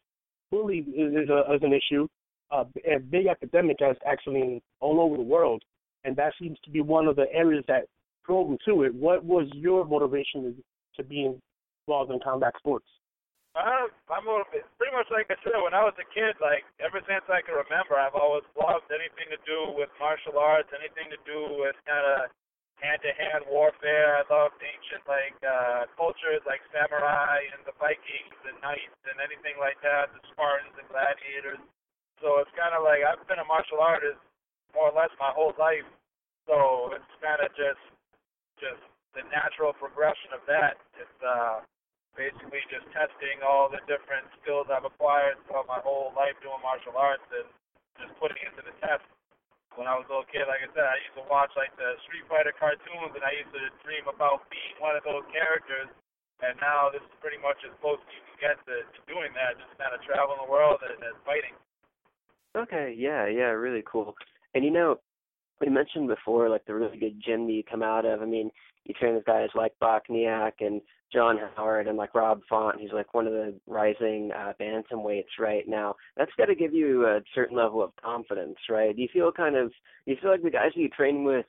bullying 0.51 0.93
is, 0.97 1.29
a, 1.29 1.55
is 1.55 1.63
an 1.63 1.73
issue, 1.73 2.09
uh, 2.51 2.65
a 2.85 2.99
big 2.99 3.27
epidemic 3.27 3.81
as 3.83 3.97
actually 4.07 4.63
all 4.81 5.01
over 5.01 5.17
the 5.17 5.23
world, 5.23 5.63
and 6.05 6.17
that 6.17 6.33
seems 6.41 6.59
to 6.65 6.71
be 6.71 6.81
one 6.81 7.07
of 7.07 7.17
the 7.17 7.27
areas 7.33 7.65
that 7.69 7.85
drove 8.27 8.49
them 8.49 8.59
to 8.67 8.83
it. 8.83 8.95
What 8.95 9.25
was 9.25 9.49
your 9.55 9.85
motivation 9.85 10.43
to, 10.43 11.03
to 11.03 11.03
be 11.07 11.31
involved 11.87 12.11
in 12.11 12.19
combat 12.25 12.55
sports? 12.59 12.87
Uh, 13.57 13.91
I'm 14.13 14.23
motivated. 14.23 14.69
Pretty 14.79 14.95
much 14.95 15.11
like 15.11 15.27
I 15.33 15.37
said, 15.43 15.59
when 15.65 15.75
I 15.75 15.83
was 15.83 15.97
a 15.99 16.07
kid, 16.15 16.37
like 16.39 16.63
ever 16.79 17.01
since 17.09 17.25
I 17.27 17.43
can 17.43 17.59
remember, 17.59 17.99
I've 17.99 18.15
always 18.15 18.47
loved 18.55 18.87
anything 18.93 19.29
to 19.35 19.41
do 19.43 19.75
with 19.75 19.91
martial 19.99 20.39
arts, 20.39 20.71
anything 20.71 21.11
to 21.11 21.21
do 21.27 21.59
with 21.59 21.75
kind 21.89 22.07
of 22.07 22.31
hand-to-hand 22.79 23.51
warfare. 23.51 24.23
I 24.23 24.25
loved 24.31 24.55
ancient 24.89 25.05
like 25.05 25.37
uh, 25.45 25.85
cultures 26.01 26.41
like 26.49 26.65
samurai 26.73 27.45
and 27.53 27.61
the 27.69 27.77
Vikings 27.77 28.41
and 28.49 28.57
knights 28.65 28.97
and 29.05 29.21
anything 29.21 29.61
like 29.61 29.77
that, 29.85 30.09
the 30.17 30.23
Spartans 30.33 30.73
and 30.81 30.89
gladiators. 30.89 31.61
So 32.25 32.41
it's 32.41 32.53
kind 32.57 32.73
of 32.73 32.81
like 32.81 33.05
I've 33.05 33.21
been 33.29 33.37
a 33.37 33.45
martial 33.45 33.85
artist 33.85 34.17
more 34.73 34.89
or 34.89 34.97
less 34.97 35.13
my 35.21 35.29
whole 35.29 35.53
life. 35.61 35.85
So 36.49 36.97
it's 36.97 37.13
kind 37.21 37.45
of 37.45 37.53
just 37.53 37.85
just 38.57 38.81
the 39.13 39.29
natural 39.29 39.77
progression 39.77 40.33
of 40.33 40.41
that. 40.49 40.81
It's 40.97 41.21
uh 41.21 41.61
basically 42.17 42.65
just 42.73 42.89
testing 42.97 43.45
all 43.45 43.69
the 43.69 43.85
different 43.85 44.25
skills 44.41 44.73
I've 44.73 44.89
acquired 44.89 45.37
throughout 45.45 45.69
my 45.69 45.85
whole 45.85 46.17
life 46.17 46.35
doing 46.41 46.65
martial 46.65 46.97
arts 46.97 47.29
and 47.29 47.45
just 48.01 48.17
putting 48.17 48.41
it 48.41 48.57
to 48.57 48.65
the 48.65 48.73
test. 48.81 49.05
When 49.77 49.87
I 49.87 49.95
was 49.95 50.09
a 50.09 50.11
little 50.11 50.31
kid, 50.31 50.49
like 50.49 50.65
I 50.65 50.71
said, 50.73 50.87
I 50.87 50.99
used 51.05 51.19
to 51.19 51.27
watch 51.29 51.53
like 51.55 51.71
the 51.77 51.99
Street 52.09 52.27
Fighter 52.27 52.55
cartoons 52.57 53.15
and 53.15 53.23
I 53.23 53.37
used 53.37 53.53
to 53.55 53.63
dream 53.85 54.09
about 54.11 54.49
being 54.49 54.75
one 54.83 54.99
of 54.99 55.05
those 55.07 55.27
characters. 55.31 55.91
And 56.39 56.55
now 56.63 56.91
this 56.91 57.03
is 57.03 57.15
pretty 57.19 57.39
much 57.39 57.59
as 57.67 57.75
close 57.83 57.99
as 57.99 58.11
you 58.15 58.23
can 58.23 58.39
get 58.39 58.57
to, 58.71 58.87
to 58.87 59.01
doing 59.11 59.35
that, 59.35 59.59
just 59.59 59.75
kind 59.75 59.91
of 59.91 59.99
traveling 60.07 60.39
the 60.39 60.51
world 60.51 60.79
and, 60.87 60.99
and 60.99 61.17
fighting. 61.27 61.55
Okay, 62.55 62.95
yeah, 62.97 63.27
yeah, 63.27 63.55
really 63.55 63.83
cool. 63.87 64.15
And 64.55 64.65
you 64.65 64.71
know, 64.71 64.99
we 65.61 65.69
mentioned 65.69 66.09
before 66.09 66.49
like 66.49 66.65
the 66.67 66.75
really 66.75 66.99
good 66.99 67.21
gym 67.23 67.47
that 67.47 67.53
you 67.53 67.63
come 67.63 67.83
out 67.83 68.07
of. 68.07 68.23
I 68.23 68.27
mean, 68.27 68.51
you 68.85 68.95
train 68.95 69.15
with 69.15 69.27
guys 69.27 69.51
like 69.55 69.73
Bochniak 69.83 70.59
and 70.61 70.81
John 71.13 71.39
Howard 71.57 71.87
and 71.87 71.97
like 71.97 72.15
Rob 72.15 72.41
Font, 72.49 72.81
who's 72.81 72.93
like 72.93 73.15
one 73.15 73.27
of 73.27 73.33
the 73.33 73.55
rising 73.67 74.31
uh, 74.37 74.53
bantamweights 74.61 75.39
right 75.39 75.67
now. 75.67 75.95
That's 76.17 76.31
got 76.37 76.47
to 76.47 76.55
give 76.55 76.75
you 76.75 77.07
a 77.07 77.21
certain 77.35 77.57
level 77.57 77.83
of 77.83 77.93
confidence, 78.03 78.59
right? 78.69 78.95
Do 78.95 79.01
you 79.01 79.09
feel 79.13 79.33
kind 79.33 79.57
of, 79.57 79.69
do 80.05 80.13
you 80.13 80.17
feel 80.21 80.31
like 80.31 80.43
the 80.43 80.51
guys 80.51 80.73
that 80.75 80.81
you 80.81 80.89
train 80.91 81.25
with 81.25 81.47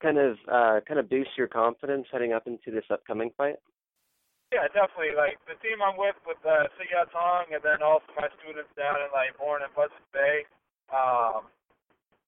kind 0.00 0.18
of, 0.18 0.36
uh, 0.50 0.80
kind 0.86 1.00
of 1.00 1.10
boost 1.10 1.30
your 1.36 1.48
confidence 1.48 2.06
heading 2.12 2.32
up 2.32 2.46
into 2.46 2.70
this 2.70 2.84
upcoming 2.90 3.30
fight? 3.36 3.56
Yeah, 4.52 4.66
definitely. 4.74 5.14
Like 5.14 5.38
the 5.46 5.54
team 5.62 5.78
I'm 5.78 5.94
with, 5.94 6.18
with 6.26 6.38
uh, 6.42 6.66
Sityodtong, 6.74 7.54
and 7.54 7.62
then 7.62 7.82
also 7.86 8.06
my 8.18 8.26
students 8.42 8.70
down 8.74 8.98
in 8.98 9.10
like 9.14 9.38
Bourne 9.38 9.62
and 9.62 9.70
Buzzards 9.74 10.10
Bay. 10.10 10.42
Um, 10.90 11.46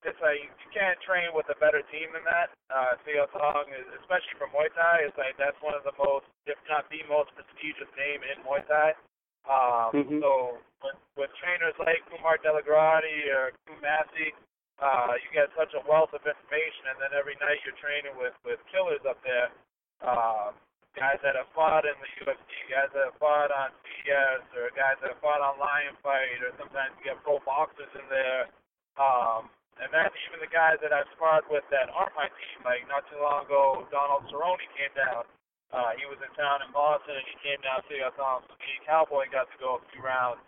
it's 0.03 0.19
like 0.19 0.43
you 0.43 0.71
can't 0.75 0.99
train 1.07 1.31
with 1.31 1.47
a 1.51 1.59
better 1.63 1.83
team 1.95 2.11
than 2.11 2.27
that. 2.27 2.51
Uh, 2.71 2.99
Sityodtong, 3.07 3.71
especially 4.03 4.35
for 4.35 4.51
Muay 4.51 4.67
Thai, 4.75 5.07
is 5.07 5.15
like 5.15 5.39
that's 5.39 5.59
one 5.63 5.79
of 5.79 5.87
the 5.87 5.95
most, 5.95 6.27
if 6.51 6.59
not 6.67 6.91
the 6.91 7.03
most 7.07 7.31
prestigious 7.39 7.91
name 7.95 8.21
in 8.27 8.43
Muay 8.43 8.67
Thai. 8.67 8.99
Um, 9.47 9.91
mm-hmm. 9.95 10.19
So 10.23 10.59
with, 10.83 10.99
with 11.19 11.31
trainers 11.39 11.75
like 11.79 12.03
Kumar 12.11 12.39
DellaGrotte 12.43 13.15
or 13.31 13.55
Kumasi, 13.67 14.35
uh, 14.83 15.15
you 15.23 15.31
get 15.31 15.51
such 15.55 15.71
a 15.79 15.83
wealth 15.87 16.11
of 16.11 16.23
information, 16.27 16.91
and 16.91 16.99
then 16.99 17.15
every 17.15 17.39
night 17.39 17.63
you're 17.63 17.79
training 17.79 18.19
with 18.19 18.35
with 18.43 18.59
killers 18.75 19.03
up 19.07 19.23
there. 19.23 19.55
Uh, 20.03 20.51
guys 20.99 21.23
that 21.23 21.39
have 21.39 21.49
fought 21.55 21.87
in 21.87 21.95
the 22.03 22.11
UFC, 22.27 22.51
guys 22.67 22.91
that 22.91 23.15
have 23.15 23.19
fought 23.23 23.55
on 23.55 23.71
CS, 23.87 24.43
or 24.59 24.69
guys 24.75 24.99
that 24.99 25.15
have 25.15 25.23
fought 25.23 25.41
on 25.41 25.63
Lion 25.63 25.95
Fight, 26.03 26.43
or 26.43 26.51
sometimes 26.59 26.93
you 26.99 27.15
get 27.15 27.23
pro 27.23 27.39
boxers 27.47 27.91
in 27.95 28.07
there. 28.11 28.51
Um, 28.99 29.49
and 29.83 29.91
then 29.91 30.07
even 30.31 30.39
the 30.39 30.49
guys 30.51 30.79
that 30.79 30.95
I 30.95 31.03
sparred 31.19 31.43
with 31.51 31.67
that 31.75 31.91
aren't 31.91 32.15
my 32.15 32.31
team, 32.31 32.59
like 32.63 32.87
not 32.87 33.03
too 33.11 33.19
long 33.19 33.43
ago, 33.43 33.83
Donald 33.91 34.23
Cerrone 34.31 34.63
came 34.79 34.95
down. 34.95 35.27
Uh, 35.75 35.97
he 35.99 36.07
was 36.07 36.21
in 36.23 36.31
town 36.39 36.63
in 36.63 36.71
Boston, 36.71 37.19
and 37.19 37.27
he 37.27 37.35
came 37.43 37.59
down 37.67 37.83
to 37.91 37.95
us. 38.07 38.15
Me 38.61 38.71
and 38.79 38.85
Cowboy 38.87 39.27
got 39.33 39.51
to 39.51 39.57
go 39.59 39.81
a 39.81 39.83
few 39.91 40.05
rounds 40.05 40.39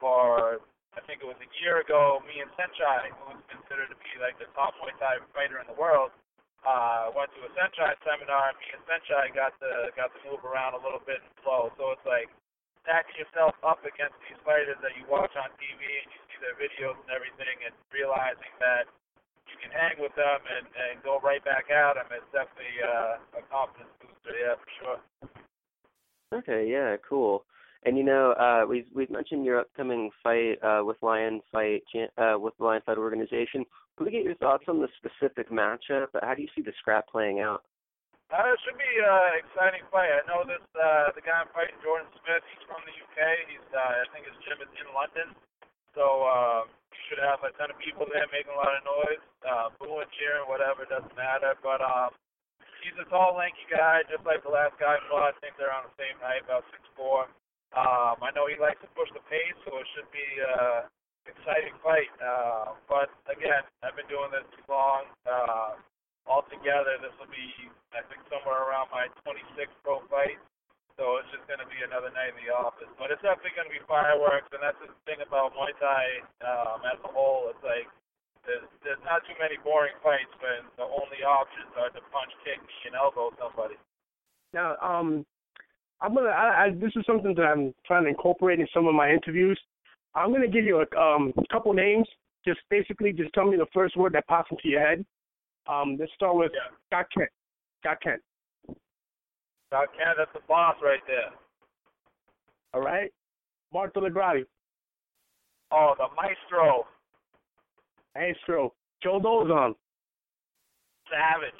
for, 0.00 0.58
I 0.96 1.04
think 1.04 1.22
it 1.22 1.28
was 1.28 1.38
a 1.38 1.50
year 1.62 1.84
ago. 1.84 2.24
Me 2.24 2.40
and 2.40 2.50
Saenchai, 2.56 3.12
who 3.14 3.36
was 3.36 3.44
considered 3.52 3.92
to 3.92 3.98
be 4.00 4.12
like 4.18 4.40
the 4.40 4.48
top 4.56 4.74
Muay 4.80 4.96
Thai 4.96 5.20
fighter 5.36 5.60
in 5.60 5.68
the 5.68 5.76
world, 5.76 6.10
uh, 6.64 7.12
went 7.12 7.28
to 7.36 7.44
a 7.44 7.50
Saenchai 7.52 7.94
seminar. 8.02 8.56
And 8.56 8.58
me 8.58 8.68
and 8.72 8.82
Saenchai 8.88 9.36
got 9.36 9.52
to 9.60 9.92
got 9.94 10.10
to 10.16 10.20
move 10.24 10.42
around 10.42 10.74
a 10.74 10.80
little 10.80 11.04
bit 11.04 11.20
and 11.20 11.32
flow. 11.44 11.68
So 11.76 11.92
it's 11.92 12.06
like 12.08 12.32
stacking 12.82 13.20
yourself 13.20 13.52
up 13.60 13.84
against 13.84 14.16
these 14.24 14.40
fighters 14.48 14.80
that 14.80 14.96
you 14.96 15.04
watch 15.04 15.36
on 15.36 15.52
TV 15.60 15.78
and 15.78 16.08
you 16.08 16.19
their 16.40 16.56
videos 16.56 16.96
and 17.04 17.10
everything, 17.12 17.56
and 17.68 17.74
realizing 17.92 18.52
that 18.58 18.88
you 19.46 19.56
can 19.60 19.72
hang 19.72 20.00
with 20.00 20.14
them 20.16 20.40
and, 20.46 20.66
and 20.66 21.02
go 21.04 21.20
right 21.20 21.42
back 21.44 21.68
at 21.70 21.94
them 21.94 22.08
is 22.14 22.24
definitely 22.32 22.76
uh, 22.82 23.40
a 23.40 23.42
confidence 23.48 23.92
booster. 24.00 24.34
Yeah, 24.34 24.56
for 24.56 24.70
sure. 24.80 25.00
Okay, 26.30 26.70
yeah, 26.70 26.96
cool. 27.02 27.44
And 27.84 27.96
you 27.96 28.04
know, 28.04 28.32
uh, 28.36 28.68
we've 28.68 28.86
we've 28.94 29.10
mentioned 29.10 29.44
your 29.44 29.60
upcoming 29.60 30.10
fight 30.22 30.60
uh, 30.62 30.84
with 30.84 31.00
Lion 31.00 31.40
Fight 31.50 31.82
uh, 32.18 32.36
with 32.36 32.54
the 32.58 32.64
Lion 32.64 32.82
Fight 32.84 32.98
organization. 32.98 33.64
Can 33.96 34.06
we 34.06 34.12
get 34.12 34.24
your 34.24 34.36
thoughts 34.36 34.64
on 34.68 34.80
the 34.80 34.88
specific 35.00 35.50
matchup? 35.50 36.12
How 36.20 36.34
do 36.36 36.42
you 36.42 36.48
see 36.54 36.62
the 36.62 36.72
scrap 36.78 37.08
playing 37.08 37.40
out? 37.40 37.64
Uh, 38.30 38.54
it 38.54 38.60
should 38.62 38.78
be 38.78 38.86
an 38.86 39.10
uh, 39.10 39.42
exciting 39.42 39.82
fight. 39.90 40.12
I 40.12 40.22
know 40.30 40.46
this 40.46 40.62
uh, 40.78 41.10
the 41.18 41.24
guy 41.24 41.42
I'm 41.42 41.50
fighting, 41.50 41.74
Jordan 41.82 42.06
Smith. 42.20 42.44
He's 42.46 42.62
from 42.68 42.78
the 42.86 42.94
UK. 42.94 43.18
He's 43.50 43.66
uh, 43.74 43.80
I 43.80 44.06
think 44.14 44.28
his 44.28 44.38
gym 44.46 44.62
is 44.62 44.70
in 44.76 44.86
London. 44.94 45.34
So 45.94 46.04
uh, 46.26 46.60
you 46.94 47.00
should 47.10 47.22
have 47.22 47.42
a 47.42 47.50
ton 47.58 47.70
of 47.70 47.78
people 47.82 48.06
there 48.06 48.26
making 48.30 48.54
a 48.54 48.58
lot 48.58 48.72
of 48.74 48.82
noise, 48.86 49.24
uh, 49.42 49.68
booing, 49.78 50.10
cheering, 50.14 50.46
whatever, 50.46 50.86
doesn't 50.86 51.14
matter. 51.18 51.58
But 51.58 51.82
um, 51.82 52.14
he's 52.82 52.96
a 52.98 53.06
tall, 53.10 53.34
lanky 53.36 53.66
guy, 53.66 54.06
just 54.06 54.22
like 54.22 54.42
the 54.46 54.52
last 54.52 54.78
guy 54.78 54.98
fought. 55.10 55.34
I 55.34 55.38
think 55.42 55.58
they're 55.58 55.74
on 55.74 55.90
the 55.90 55.96
same 55.98 56.16
height, 56.22 56.46
about 56.46 56.66
six 56.70 56.82
four. 56.94 57.26
Um, 57.70 58.18
I 58.18 58.34
know 58.34 58.50
he 58.50 58.58
likes 58.58 58.82
to 58.82 58.90
push 58.98 59.06
the 59.14 59.22
pace, 59.30 59.54
so 59.62 59.78
it 59.78 59.86
should 59.94 60.10
be 60.10 60.26
uh, 60.42 60.90
exciting 61.26 61.74
fight. 61.82 62.10
Uh, 62.18 62.74
but 62.90 63.14
again, 63.30 63.62
I've 63.86 63.94
been 63.94 64.10
doing 64.10 64.34
this 64.34 64.46
too 64.58 64.66
long. 64.66 65.06
Uh, 65.22 65.78
altogether, 66.26 66.98
this 66.98 67.14
will 67.22 67.30
be, 67.30 67.70
I 67.94 68.02
think, 68.10 68.26
somewhere 68.26 68.66
around 68.66 68.90
my 68.90 69.06
26th 69.22 69.74
pro 69.86 70.02
fight. 70.10 70.38
So 71.00 71.16
it's 71.16 71.32
just 71.32 71.48
going 71.48 71.64
to 71.64 71.70
be 71.72 71.80
another 71.80 72.12
night 72.12 72.36
in 72.36 72.44
the 72.44 72.52
office. 72.52 72.92
But 73.00 73.08
it's 73.08 73.24
definitely 73.24 73.56
going 73.56 73.72
to 73.72 73.72
be 73.72 73.80
fireworks, 73.88 74.52
and 74.52 74.60
that's 74.60 74.76
the 74.84 74.92
thing 75.08 75.24
about 75.24 75.56
Muay 75.56 75.72
Thai 75.80 76.04
um, 76.44 76.84
as 76.84 77.00
a 77.00 77.08
whole. 77.08 77.48
It's 77.48 77.64
like 77.64 77.88
there's, 78.44 78.68
there's 78.84 79.00
not 79.08 79.24
too 79.24 79.32
many 79.40 79.56
boring 79.64 79.96
fights 80.04 80.28
when 80.44 80.68
the 80.76 80.84
only 80.84 81.24
options 81.24 81.72
are 81.80 81.88
to 81.88 82.04
punch, 82.12 82.36
kick, 82.44 82.60
and 82.84 82.92
elbow 82.92 83.32
somebody. 83.40 83.80
Now, 84.52 84.76
um, 84.84 85.24
I'm 86.04 86.12
gonna. 86.12 86.36
I, 86.36 86.68
I, 86.68 86.76
this 86.76 86.92
is 86.92 87.08
something 87.08 87.32
that 87.32 87.48
I'm 87.48 87.72
trying 87.88 88.04
to 88.04 88.12
incorporate 88.12 88.60
in 88.60 88.68
some 88.76 88.84
of 88.84 88.92
my 88.92 89.08
interviews. 89.08 89.56
I'm 90.12 90.36
gonna 90.36 90.52
give 90.52 90.68
you 90.68 90.84
a 90.84 90.88
um, 91.00 91.32
couple 91.48 91.72
names. 91.72 92.08
Just 92.44 92.60
basically, 92.68 93.16
just 93.16 93.32
tell 93.32 93.48
me 93.48 93.56
the 93.56 93.72
first 93.72 93.96
word 93.96 94.12
that 94.12 94.28
pops 94.28 94.52
into 94.52 94.68
your 94.68 94.84
head. 94.84 95.04
Um, 95.64 95.96
let's 96.00 96.12
start 96.12 96.36
with 96.36 96.52
yeah. 96.52 96.76
Scott 96.92 97.06
Kent. 97.16 97.32
Scott 97.80 97.98
Kent. 98.04 98.20
Scott 99.70 99.88
Kent, 99.96 100.18
that's 100.18 100.30
the 100.34 100.40
boss 100.48 100.74
right 100.82 100.98
there. 101.06 101.30
All 102.74 102.80
right. 102.80 103.12
Mark 103.72 103.94
DellaGrotte. 103.94 104.46
Oh, 105.72 105.94
the 105.96 106.06
maestro. 106.20 106.86
Maestro. 108.16 108.74
Joe 109.00 109.20
Lauzon. 109.20 109.74
Savage. 111.08 111.54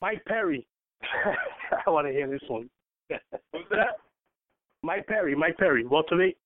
Mike 0.00 0.24
Perry. 0.26 0.66
I 1.86 1.90
want 1.90 2.06
to 2.06 2.12
hear 2.14 2.28
this 2.28 2.40
one. 2.48 2.70
Who's 3.10 3.64
that? 3.70 3.98
Mike 4.82 5.06
Perry. 5.06 5.34
Mike 5.34 5.58
Perry. 5.58 5.84
Welterweight. 5.84 6.38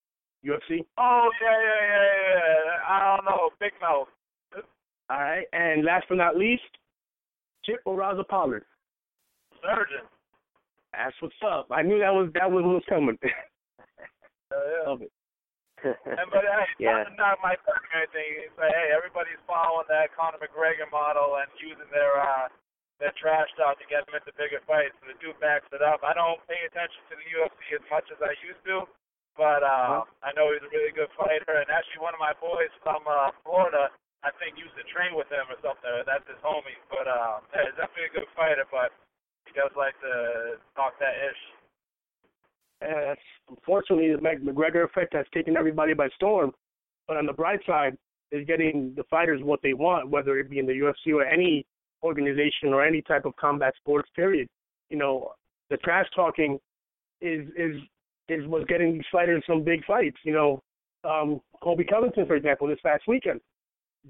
UFC. 0.44 0.84
Oh 0.98 1.28
yeah, 1.42 1.50
yeah, 1.50 1.86
yeah, 1.88 2.06
yeah. 2.34 2.88
I 2.88 3.16
don't 3.16 3.24
know. 3.26 3.50
Big 3.60 3.72
mouth. 3.80 4.08
All 5.10 5.20
right. 5.20 5.44
And 5.52 5.84
last 5.84 6.06
but 6.08 6.16
not 6.16 6.36
least, 6.36 6.62
Chip 7.64 7.80
Raza 7.86 8.26
Pollard. 8.26 8.64
Surgeon. 9.62 10.08
That's 10.92 11.14
what's 11.20 11.42
up. 11.46 11.70
I 11.70 11.82
knew 11.82 11.98
that 11.98 12.12
was 12.12 12.30
that 12.34 12.50
was 12.50 12.64
what 12.64 12.82
was 12.82 12.88
coming. 12.88 13.18
Uh, 14.50 14.66
yeah. 14.66 14.82
Love 14.82 15.02
it. 15.06 15.14
and 15.86 16.26
but 16.34 16.42
hey, 16.42 16.66
yeah. 16.82 17.06
not, 17.14 17.14
not 17.14 17.36
my 17.38 17.54
thing 17.54 17.70
or 17.70 18.02
anything. 18.02 18.50
It's 18.50 18.58
like, 18.58 18.74
hey, 18.74 18.90
everybody's 18.90 19.38
following 19.46 19.86
that 19.86 20.10
Conor 20.10 20.42
McGregor 20.42 20.90
model 20.90 21.38
and 21.38 21.46
using 21.62 21.86
their 21.94 22.18
uh 22.18 22.50
their 23.00 23.14
trash 23.16 23.48
talk 23.56 23.80
to 23.80 23.86
get 23.88 24.04
them 24.04 24.18
into 24.18 24.34
bigger 24.36 24.60
fights. 24.68 24.98
And 25.00 25.14
the 25.14 25.16
dude 25.22 25.38
backs 25.40 25.70
it 25.72 25.80
up. 25.80 26.04
I 26.04 26.12
don't 26.12 26.42
pay 26.50 26.60
attention 26.68 27.00
to 27.08 27.14
the 27.16 27.26
UFC 27.30 27.78
as 27.78 27.84
much 27.88 28.10
as 28.12 28.20
I 28.20 28.36
used 28.44 28.60
to, 28.68 28.84
but 29.40 29.64
uh, 29.64 30.04
uh-huh. 30.04 30.26
I 30.26 30.36
know 30.36 30.52
he's 30.52 30.66
a 30.66 30.68
really 30.68 30.92
good 30.92 31.08
fighter. 31.16 31.62
And 31.62 31.70
actually, 31.72 32.04
one 32.04 32.12
of 32.12 32.20
my 32.20 32.36
boys 32.36 32.68
from 32.84 33.00
uh, 33.08 33.32
Florida, 33.40 33.88
I 34.20 34.34
think 34.36 34.60
used 34.60 34.76
to 34.76 34.84
train 34.92 35.16
with 35.16 35.32
him 35.32 35.48
or 35.48 35.56
something. 35.64 35.88
That's 36.04 36.28
his 36.28 36.42
homie. 36.44 36.76
But 36.92 37.08
um, 37.08 37.48
yeah, 37.56 37.72
he's 37.72 37.78
definitely 37.80 38.12
a 38.12 38.16
good 38.20 38.30
fighter, 38.36 38.68
but 38.68 38.92
he 39.52 39.60
does 39.60 39.70
like 39.76 39.98
to 40.00 40.58
talk 40.74 40.94
that 41.00 41.14
ish. 41.30 41.42
That's 42.80 43.20
unfortunately 43.48 44.12
the 44.12 44.50
McGregor 44.50 44.84
effect 44.84 45.14
has 45.14 45.26
taken 45.34 45.56
everybody 45.56 45.94
by 45.94 46.08
storm. 46.14 46.52
But 47.06 47.16
on 47.16 47.26
the 47.26 47.32
bright 47.32 47.60
side, 47.66 47.96
is 48.32 48.46
getting 48.46 48.92
the 48.96 49.02
fighters 49.04 49.40
what 49.42 49.60
they 49.62 49.72
want, 49.72 50.08
whether 50.08 50.38
it 50.38 50.48
be 50.48 50.58
in 50.58 50.66
the 50.66 50.72
UFC 50.72 51.12
or 51.14 51.24
any 51.24 51.66
organization 52.02 52.68
or 52.68 52.84
any 52.84 53.02
type 53.02 53.24
of 53.24 53.34
combat 53.36 53.74
sports. 53.76 54.08
Period. 54.14 54.48
You 54.88 54.98
know, 54.98 55.32
the 55.68 55.76
trash 55.78 56.06
talking 56.14 56.58
is 57.20 57.46
is 57.56 57.76
is 58.28 58.46
what's 58.46 58.66
getting 58.66 58.94
these 58.94 59.02
fighters 59.10 59.42
some 59.46 59.64
big 59.64 59.84
fights. 59.84 60.16
You 60.24 60.32
know, 60.32 60.62
um, 61.04 61.40
Colby 61.62 61.84
Covington, 61.84 62.26
for 62.26 62.36
example, 62.36 62.68
this 62.68 62.78
past 62.84 63.02
weekend, 63.08 63.40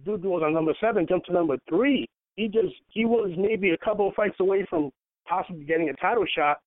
dude 0.05 0.25
was 0.25 0.43
on 0.45 0.55
number 0.55 0.75
seven, 0.81 1.07
jumped 1.09 1.27
to 1.27 1.33
number 1.33 1.57
three. 1.69 2.07
He 2.37 2.49
just 2.49 2.75
he 2.89 3.05
was 3.05 3.31
maybe 3.37 3.71
a 3.71 3.79
couple 3.79 4.09
of 4.09 4.15
fights 4.15 4.37
away 4.41 4.67
from 4.69 4.91
possibly 5.31 5.65
getting 5.65 5.89
a 5.89 5.95
title 5.95 6.27
shot. 6.37 6.59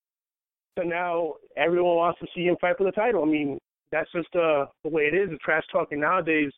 So 0.78 0.84
now 0.84 1.34
everyone 1.56 1.98
wants 1.98 2.20
to 2.22 2.28
see 2.34 2.46
him 2.46 2.56
fight 2.60 2.78
for 2.78 2.86
the 2.86 2.92
title. 2.92 3.22
I 3.22 3.26
mean, 3.26 3.60
that's 3.92 4.12
just 4.12 4.34
uh, 4.36 4.66
the 4.84 4.90
way 4.90 5.04
it 5.04 5.14
is. 5.14 5.30
The 5.30 5.38
trash 5.38 5.64
talking 5.72 6.00
nowadays 6.00 6.52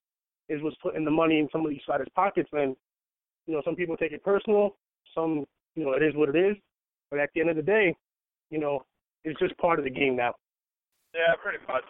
is 0.47 0.61
what's 0.61 0.77
putting 0.81 1.03
the 1.03 1.11
money 1.11 1.39
in 1.39 1.49
some 1.51 1.65
of 1.65 1.71
these 1.71 1.81
fighters' 1.85 2.07
pockets. 2.15 2.49
And 2.53 2.75
you 3.47 3.53
know, 3.53 3.61
some 3.65 3.75
people 3.75 3.97
take 3.97 4.13
it 4.13 4.23
personal. 4.23 4.75
Some, 5.13 5.45
you 5.75 5.83
know, 5.83 5.93
it 5.93 6.03
is 6.03 6.15
what 6.15 6.29
it 6.29 6.37
is. 6.37 6.55
But 7.09 7.19
at 7.19 7.29
the 7.33 7.41
end 7.41 7.49
of 7.49 7.57
the 7.57 7.61
day, 7.61 7.95
you 8.51 8.59
know, 8.59 8.85
it's 9.25 9.39
just 9.39 9.57
part 9.57 9.79
of 9.79 9.85
the 9.85 9.91
game 9.91 10.15
now. 10.15 10.35
Yeah, 11.13 11.33
pretty 11.41 11.59
much. 11.67 11.83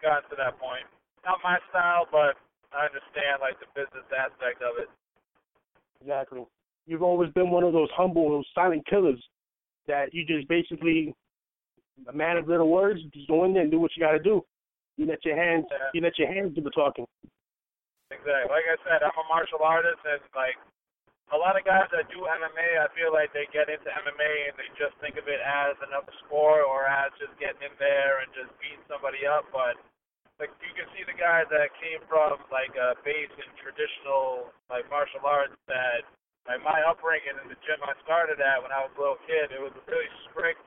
Got 0.00 0.28
to 0.30 0.36
that 0.36 0.58
point. 0.58 0.86
Not 1.24 1.38
my 1.44 1.58
style, 1.70 2.06
but 2.10 2.34
I 2.72 2.86
understand 2.86 3.40
like 3.40 3.60
the 3.60 3.66
business 3.74 4.06
aspect 4.08 4.62
of 4.62 4.80
it. 4.80 4.88
Exactly. 6.00 6.42
You've 6.86 7.02
always 7.02 7.30
been 7.32 7.50
one 7.50 7.62
of 7.62 7.72
those 7.72 7.88
humble, 7.94 8.28
those 8.30 8.46
silent 8.54 8.84
killers 8.86 9.22
that 9.86 10.14
you 10.14 10.24
just 10.24 10.48
basically 10.48 11.14
a 12.08 12.12
man 12.12 12.36
of 12.36 12.48
little 12.48 12.70
words, 12.70 13.00
just 13.12 13.28
go 13.28 13.44
in 13.44 13.52
there 13.52 13.62
and 13.62 13.70
do 13.70 13.78
what 13.78 13.92
you 13.96 14.02
got 14.02 14.12
to 14.12 14.22
do. 14.22 14.42
You 14.96 15.06
let 15.06 15.24
your 15.24 15.36
hands, 15.36 15.64
you 15.94 16.00
let 16.00 16.18
your 16.18 16.28
hands 16.28 16.54
do 16.54 16.60
the 16.60 16.70
talking. 16.70 17.06
Exactly. 18.12 18.52
Like 18.52 18.68
I 18.68 18.76
said, 18.84 19.00
I'm 19.00 19.16
a 19.16 19.26
martial 19.28 19.64
artist, 19.64 20.00
and 20.04 20.20
like 20.36 20.56
a 21.32 21.38
lot 21.38 21.56
of 21.56 21.64
guys 21.64 21.88
that 21.96 22.12
do 22.12 22.28
MMA, 22.28 22.68
I 22.76 22.92
feel 22.92 23.08
like 23.08 23.32
they 23.32 23.48
get 23.56 23.72
into 23.72 23.88
MMA 23.88 24.32
and 24.52 24.56
they 24.60 24.68
just 24.76 24.92
think 25.00 25.16
of 25.16 25.24
it 25.32 25.40
as 25.40 25.72
another 25.80 26.12
sport 26.28 26.68
or 26.68 26.84
as 26.84 27.08
just 27.16 27.32
getting 27.40 27.64
in 27.64 27.72
there 27.80 28.20
and 28.20 28.28
just 28.36 28.52
beating 28.60 28.84
somebody 28.84 29.24
up. 29.24 29.48
But 29.48 29.80
like 30.36 30.52
you 30.60 30.76
can 30.76 30.84
see 30.92 31.08
the 31.08 31.16
guys 31.16 31.48
that 31.48 31.72
came 31.80 32.04
from 32.04 32.36
like 32.52 32.76
a 32.76 33.00
base 33.00 33.32
in 33.40 33.48
traditional 33.64 34.52
like 34.68 34.84
martial 34.92 35.24
arts 35.24 35.56
that 35.72 36.04
like 36.46 36.62
my 36.66 36.82
upbringing 36.86 37.38
in 37.38 37.46
the 37.46 37.58
gym 37.62 37.78
I 37.86 37.94
started 38.02 38.42
at 38.42 38.58
when 38.58 38.74
I 38.74 38.82
was 38.82 38.92
a 38.94 39.00
little 39.00 39.20
kid, 39.26 39.54
it 39.54 39.62
was 39.62 39.74
a 39.78 39.82
really 39.86 40.10
strict 40.30 40.62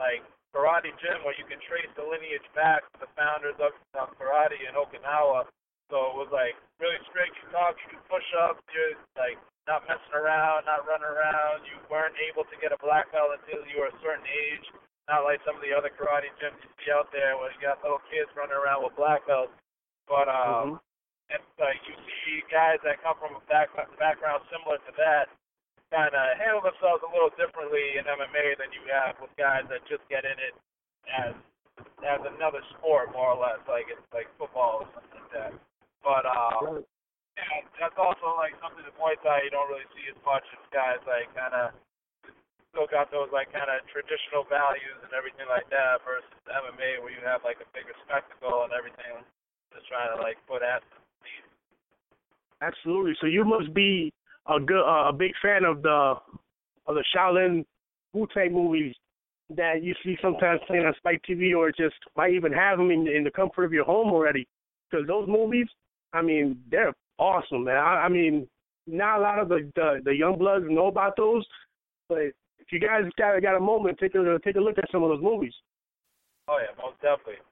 like 0.00 0.24
karate 0.54 0.94
gym 1.02 1.22
where 1.26 1.36
you 1.36 1.44
can 1.44 1.60
trace 1.66 1.90
the 1.98 2.06
lineage 2.06 2.46
back 2.54 2.86
to 2.94 3.04
the 3.04 3.10
founders 3.18 3.58
of, 3.60 3.74
of 3.98 4.14
karate 4.16 4.58
in 4.64 4.74
Okinawa. 4.78 5.44
So 5.92 6.14
it 6.14 6.16
was 6.16 6.30
like 6.32 6.56
really 6.80 6.98
strict. 7.10 7.36
You 7.44 7.52
talk, 7.52 7.76
you 7.84 7.98
can 7.98 8.04
push 8.08 8.24
up, 8.40 8.62
you're 8.72 8.96
like 9.20 9.36
not 9.68 9.84
messing 9.84 10.16
around, 10.16 10.64
not 10.64 10.88
running 10.88 11.08
around. 11.08 11.68
You 11.68 11.76
weren't 11.92 12.16
able 12.24 12.48
to 12.48 12.56
get 12.60 12.72
a 12.72 12.80
black 12.80 13.12
belt 13.12 13.36
until 13.36 13.64
you 13.68 13.84
were 13.84 13.92
a 13.92 13.98
certain 14.00 14.24
age. 14.24 14.66
Not 15.04 15.28
like 15.28 15.44
some 15.44 15.60
of 15.60 15.60
the 15.60 15.76
other 15.76 15.92
karate 15.92 16.32
gyms 16.40 16.56
you 16.64 16.70
see 16.80 16.88
out 16.88 17.12
there 17.12 17.36
where 17.36 17.52
you 17.52 17.60
got 17.60 17.84
little 17.84 18.00
kids 18.08 18.32
running 18.32 18.56
around 18.56 18.80
with 18.88 18.96
black 18.96 19.28
belts. 19.28 19.52
But 20.08 20.32
um, 20.32 20.80
mm-hmm. 20.80 20.93
And 21.32 21.40
like 21.56 21.80
you 21.88 21.96
see 22.24 22.44
guys 22.52 22.82
that 22.84 23.00
come 23.00 23.16
from 23.16 23.38
a 23.38 23.42
back, 23.48 23.72
background 23.96 24.44
similar 24.52 24.76
to 24.84 24.92
that, 25.00 25.32
kind 25.88 26.12
of 26.12 26.24
handle 26.36 26.60
themselves 26.60 27.00
a 27.06 27.10
little 27.12 27.32
differently 27.38 27.96
in 27.96 28.04
MMA 28.04 28.58
than 28.60 28.72
you 28.74 28.82
have 28.90 29.16
with 29.22 29.32
guys 29.40 29.64
that 29.72 29.84
just 29.88 30.04
get 30.12 30.26
in 30.26 30.36
it 30.36 30.54
as 31.08 31.34
as 32.06 32.20
another 32.22 32.62
sport, 32.76 33.10
more 33.10 33.34
or 33.34 33.38
less, 33.40 33.58
like 33.66 33.88
it's 33.90 34.04
like 34.14 34.30
football 34.38 34.84
or 34.84 34.88
something 34.94 35.22
like 35.24 35.32
that. 35.34 35.52
But 36.04 36.24
uh, 36.28 36.84
yeah, 37.34 37.66
that's 37.80 37.98
also 37.98 38.36
like 38.38 38.54
something 38.62 38.84
in 38.84 38.94
Muay 38.94 39.18
Thai 39.24 39.48
you 39.48 39.50
don't 39.50 39.66
really 39.66 39.88
see 39.96 40.06
as 40.06 40.18
much 40.22 40.44
as 40.54 40.62
guys 40.70 41.02
like 41.08 41.32
kind 41.34 41.54
of 41.56 41.74
still 42.70 42.90
got 42.90 43.10
those 43.14 43.30
like 43.30 43.50
kind 43.54 43.70
of 43.70 43.82
traditional 43.90 44.42
values 44.50 44.98
and 45.06 45.14
everything 45.14 45.46
like 45.46 45.66
that 45.70 46.02
versus 46.02 46.26
MMA 46.50 46.98
where 47.02 47.14
you 47.14 47.22
have 47.22 47.42
like 47.46 47.62
a 47.62 47.68
bigger 47.70 47.94
spectacle 48.02 48.66
and 48.66 48.74
everything 48.74 49.22
just 49.70 49.86
trying 49.86 50.10
to 50.10 50.18
like 50.18 50.38
put 50.46 50.62
at 50.62 50.82
Absolutely. 52.64 53.14
So 53.20 53.26
you 53.26 53.44
must 53.44 53.72
be 53.74 54.12
a 54.48 54.60
good 54.60 54.82
uh, 54.82 55.08
a 55.08 55.12
big 55.12 55.32
fan 55.42 55.64
of 55.64 55.82
the 55.82 56.14
of 56.86 56.94
the 56.94 57.04
Shaolin 57.14 57.64
Wu 58.12 58.26
Tang 58.32 58.52
movies 58.52 58.94
that 59.54 59.82
you 59.82 59.94
see 60.04 60.16
sometimes 60.22 60.60
playing 60.66 60.86
on 60.86 60.94
Spike 60.96 61.20
TV 61.28 61.56
or 61.56 61.70
just 61.70 61.96
might 62.16 62.32
even 62.32 62.52
have 62.52 62.78
them 62.78 62.90
in, 62.90 63.06
in 63.06 63.24
the 63.24 63.30
comfort 63.30 63.64
of 63.64 63.72
your 63.72 63.84
home 63.84 64.08
already. 64.08 64.46
Because 64.90 65.06
those 65.06 65.28
movies, 65.28 65.66
I 66.12 66.22
mean, 66.22 66.58
they're 66.70 66.94
awesome, 67.18 67.64
man. 67.64 67.76
I, 67.76 68.04
I 68.04 68.08
mean, 68.08 68.46
not 68.86 69.18
a 69.18 69.22
lot 69.22 69.38
of 69.38 69.48
the, 69.48 69.70
the 69.76 70.00
the 70.04 70.14
young 70.14 70.38
bloods 70.38 70.64
know 70.68 70.86
about 70.86 71.16
those, 71.16 71.46
but 72.08 72.18
if 72.18 72.72
you 72.72 72.80
guys 72.80 73.02
got 73.18 73.40
got 73.42 73.56
a 73.56 73.60
moment, 73.60 73.98
take 73.98 74.14
a 74.14 74.38
take 74.44 74.56
a 74.56 74.60
look 74.60 74.78
at 74.78 74.90
some 74.90 75.02
of 75.02 75.10
those 75.10 75.22
movies. 75.22 75.54
Oh 76.48 76.58
yeah, 76.60 76.74
most 76.82 77.00
definitely. 77.00 77.42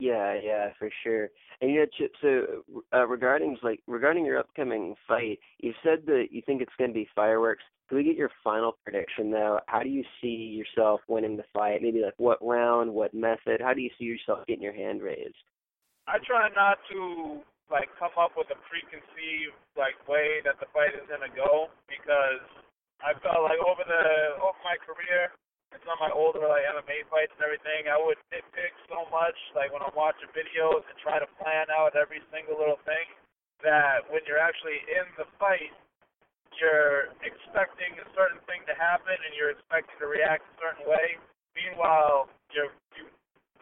Yeah, 0.00 0.34
yeah, 0.42 0.70
for 0.78 0.88
sure. 1.04 1.28
And 1.60 1.74
know, 1.74 1.84
Chip, 1.98 2.12
so 2.22 2.64
uh, 2.92 3.06
regarding 3.06 3.58
like 3.62 3.80
regarding 3.86 4.24
your 4.24 4.38
upcoming 4.38 4.94
fight, 5.06 5.38
you 5.58 5.74
said 5.84 6.06
that 6.06 6.28
you 6.30 6.40
think 6.46 6.62
it's 6.62 6.72
going 6.78 6.90
to 6.90 6.94
be 6.94 7.06
fireworks. 7.14 7.62
Can 7.88 7.98
we 7.98 8.04
get 8.04 8.16
your 8.16 8.30
final 8.42 8.78
prediction 8.82 9.30
though? 9.30 9.60
How 9.66 9.82
do 9.82 9.90
you 9.90 10.02
see 10.22 10.56
yourself 10.56 11.02
winning 11.06 11.36
the 11.36 11.44
fight? 11.52 11.82
Maybe 11.82 12.00
like 12.00 12.14
what 12.16 12.38
round, 12.40 12.94
what 12.94 13.12
method? 13.12 13.60
How 13.60 13.74
do 13.74 13.82
you 13.82 13.90
see 13.98 14.06
yourself 14.06 14.46
getting 14.46 14.62
your 14.62 14.72
hand 14.72 15.02
raised? 15.02 15.36
I 16.08 16.16
try 16.24 16.48
not 16.56 16.78
to 16.90 17.44
like 17.70 17.92
come 18.00 18.16
up 18.16 18.32
with 18.40 18.48
a 18.48 18.58
preconceived 18.72 19.52
like 19.76 20.00
way 20.08 20.40
that 20.48 20.56
the 20.64 20.66
fight 20.72 20.96
is 20.96 21.04
gonna 21.12 21.28
go 21.28 21.68
because 21.92 22.40
I 23.04 23.12
felt 23.20 23.44
like 23.44 23.60
over 23.60 23.84
the 23.84 24.40
over 24.40 24.56
my 24.64 24.80
career 24.80 25.28
and 25.70 25.80
some 25.86 25.98
my 26.02 26.10
older 26.10 26.42
like 26.44 26.66
MMA 26.66 27.06
fights 27.10 27.34
and 27.38 27.42
everything, 27.46 27.86
I 27.86 27.98
would 27.98 28.18
nitpick 28.34 28.74
so 28.90 29.06
much 29.10 29.38
like 29.54 29.70
when 29.70 29.82
I'm 29.82 29.94
watching 29.94 30.30
videos 30.34 30.82
and 30.86 30.96
try 30.98 31.22
to 31.22 31.28
plan 31.38 31.70
out 31.70 31.94
every 31.94 32.22
single 32.34 32.58
little 32.58 32.80
thing 32.82 33.06
that 33.62 34.02
when 34.08 34.24
you're 34.26 34.40
actually 34.40 34.82
in 34.88 35.06
the 35.20 35.28
fight 35.38 35.70
you're 36.58 37.14
expecting 37.22 37.94
a 38.02 38.06
certain 38.16 38.42
thing 38.50 38.64
to 38.66 38.74
happen 38.74 39.14
and 39.14 39.30
you're 39.38 39.54
expecting 39.54 39.94
to 40.02 40.08
react 40.10 40.42
a 40.42 40.54
certain 40.58 40.84
way. 40.88 41.20
Meanwhile, 41.54 42.26
you're 42.50 42.74
you 42.98 43.06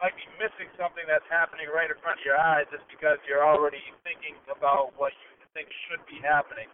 might 0.01 0.15
be 0.15 0.25
missing 0.39 0.71
something 0.79 1.03
that's 1.05 1.27
happening 1.29 1.67
right 1.69 1.91
in 1.91 1.97
front 2.01 2.17
of 2.17 2.25
your 2.25 2.39
eyes 2.39 2.65
just 2.71 2.87
because 2.89 3.19
you're 3.27 3.43
already 3.43 3.83
thinking 4.01 4.33
about 4.49 4.95
what 4.95 5.13
you 5.21 5.29
think 5.53 5.67
should 5.89 6.01
be 6.07 6.17
happening. 6.23 6.71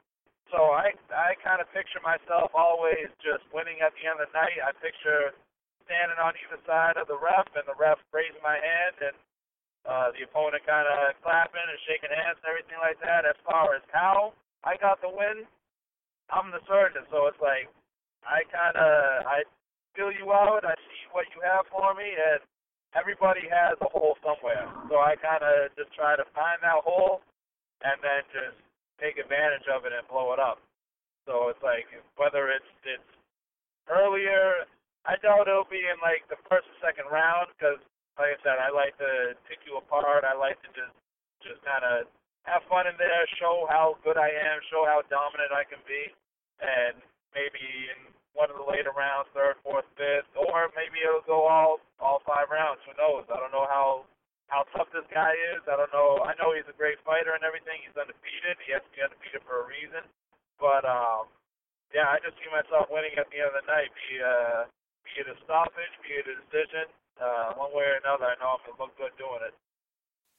So 0.53 0.73
I 0.73 0.93
I 1.13 1.35
kind 1.41 1.59
of 1.61 1.67
picture 1.73 2.01
myself 2.05 2.53
always 2.53 3.09
just 3.21 3.45
winning 3.53 3.81
at 3.81 3.93
the 3.97 4.05
end 4.05 4.21
of 4.21 4.29
the 4.29 4.35
night. 4.37 4.57
I 4.61 4.71
picture 4.77 5.33
standing 5.85 6.17
on 6.21 6.33
either 6.37 6.61
side 6.65 6.97
of 6.97 7.05
the 7.09 7.17
ref 7.17 7.45
and 7.57 7.65
the 7.65 7.77
ref 7.77 8.01
raising 8.13 8.41
my 8.41 8.57
hand 8.57 8.95
and 9.01 9.17
uh, 9.85 10.09
the 10.17 10.25
opponent 10.25 10.65
kind 10.65 10.85
of 10.89 11.13
clapping 11.21 11.61
and 11.61 11.81
shaking 11.85 12.13
hands 12.13 12.37
and 12.41 12.49
everything 12.49 12.81
like 12.81 12.97
that. 13.01 13.25
As 13.25 13.37
far 13.45 13.77
as 13.77 13.85
how 13.93 14.33
I 14.65 14.77
got 14.77 15.01
the 15.01 15.09
win, 15.09 15.45
I'm 16.33 16.49
the 16.49 16.61
surgeon, 16.65 17.05
so 17.13 17.29
it's 17.29 17.41
like 17.41 17.69
I 18.25 18.45
kind 18.49 18.77
of 18.77 18.93
I 19.29 19.45
fill 19.93 20.13
you 20.13 20.33
out. 20.33 20.65
I 20.65 20.73
see 20.89 21.01
what 21.13 21.29
you 21.33 21.41
have 21.45 21.69
for 21.69 21.93
me, 21.93 22.09
and 22.09 22.41
everybody 22.97 23.45
has 23.49 23.77
a 23.81 23.89
hole 23.89 24.17
somewhere. 24.25 24.65
So 24.89 25.01
I 25.01 25.17
kind 25.21 25.43
of 25.43 25.73
just 25.77 25.93
try 25.93 26.15
to 26.17 26.25
find 26.33 26.57
that 26.65 26.81
hole 26.81 27.21
and 27.83 27.99
then 28.01 28.21
just 28.33 28.57
take 29.01 29.17
advantage 29.19 29.67
of 29.71 29.83
it 29.83 29.93
and 29.93 30.05
blow 30.07 30.31
it 30.31 30.39
up. 30.39 30.59
So 31.25 31.49
it's 31.49 31.61
like 31.65 31.89
whether 32.15 32.53
it's 32.53 32.71
it's 32.85 33.11
earlier, 33.89 34.65
I 35.05 35.17
doubt 35.21 35.49
it'll 35.49 35.69
be 35.69 35.81
in 35.81 35.97
like 36.01 36.25
the 36.29 36.37
first 36.49 36.69
or 36.69 36.77
second 36.81 37.09
round 37.09 37.53
because, 37.55 37.81
like 38.17 38.37
I 38.37 38.39
said, 38.45 38.57
I 38.61 38.69
like 38.69 38.93
to 39.01 39.33
pick 39.49 39.61
you 39.65 39.77
apart. 39.77 40.25
I 40.25 40.37
like 40.37 40.57
to 40.65 40.69
just 40.73 40.93
just 41.41 41.61
kind 41.65 41.85
of 41.85 42.09
have 42.45 42.61
fun 42.69 42.85
in 42.85 42.93
there, 43.01 43.25
show 43.41 43.65
how 43.69 43.97
good 44.05 44.17
I 44.17 44.29
am, 44.29 44.61
show 44.69 44.85
how 44.85 45.01
dominant 45.09 45.49
I 45.49 45.65
can 45.65 45.81
be, 45.89 46.13
and 46.61 46.97
maybe 47.33 47.61
in 47.89 48.13
one 48.37 48.53
of 48.53 48.57
the 48.61 48.67
later 48.67 48.93
rounds, 48.93 49.29
third, 49.33 49.57
fourth, 49.65 49.87
fifth, 49.97 50.29
or 50.37 50.69
maybe 50.77 51.01
it'll 51.01 51.25
go 51.25 51.49
all 51.49 51.81
all 51.97 52.21
five 52.21 52.53
rounds. 52.53 52.81
Who 52.85 52.93
knows? 52.97 53.25
I 53.33 53.41
don't 53.41 53.53
know 53.53 53.65
how 53.65 54.05
how 54.47 54.65
tough 54.77 54.89
this 54.93 55.07
guy 55.09 55.33
is. 55.55 55.61
I 55.65 55.75
don't 55.77 55.91
know. 55.91 56.21
I 56.21 56.37
know 56.37 56.53
he's 56.53 56.67
a 56.69 56.77
great 56.77 57.01
fighter 57.01 57.33
and 57.33 57.41
everything. 57.41 57.81
He's 57.81 57.97
undefeated. 57.97 58.57
He 58.61 58.73
has 58.73 58.83
to 58.85 58.91
be 58.93 59.01
undefeated 59.01 59.41
for 59.45 59.65
a 59.65 59.69
reason. 59.69 60.05
But 60.61 60.85
um, 60.85 61.27
yeah, 61.91 62.09
I 62.13 62.21
just 62.21 62.37
see 62.39 62.49
myself 62.53 62.87
winning 62.93 63.17
at 63.17 63.27
the 63.33 63.41
end 63.41 63.51
of 63.53 63.57
the 63.61 63.67
night. 63.67 63.89
Be 63.91 64.21
uh, 64.21 64.59
be 65.05 65.11
it 65.21 65.27
a 65.31 65.35
stoppage, 65.45 65.93
be 66.05 66.17
it 66.17 66.25
a 66.29 66.35
decision, 66.45 66.85
uh, 67.17 67.57
one 67.57 67.73
way 67.73 67.85
or 67.89 67.97
another. 68.01 68.29
I 68.29 68.37
know 68.37 68.57
I'm 68.57 68.63
gonna 68.65 68.79
look 68.79 68.93
good 68.97 69.13
doing 69.17 69.43
it. 69.49 69.55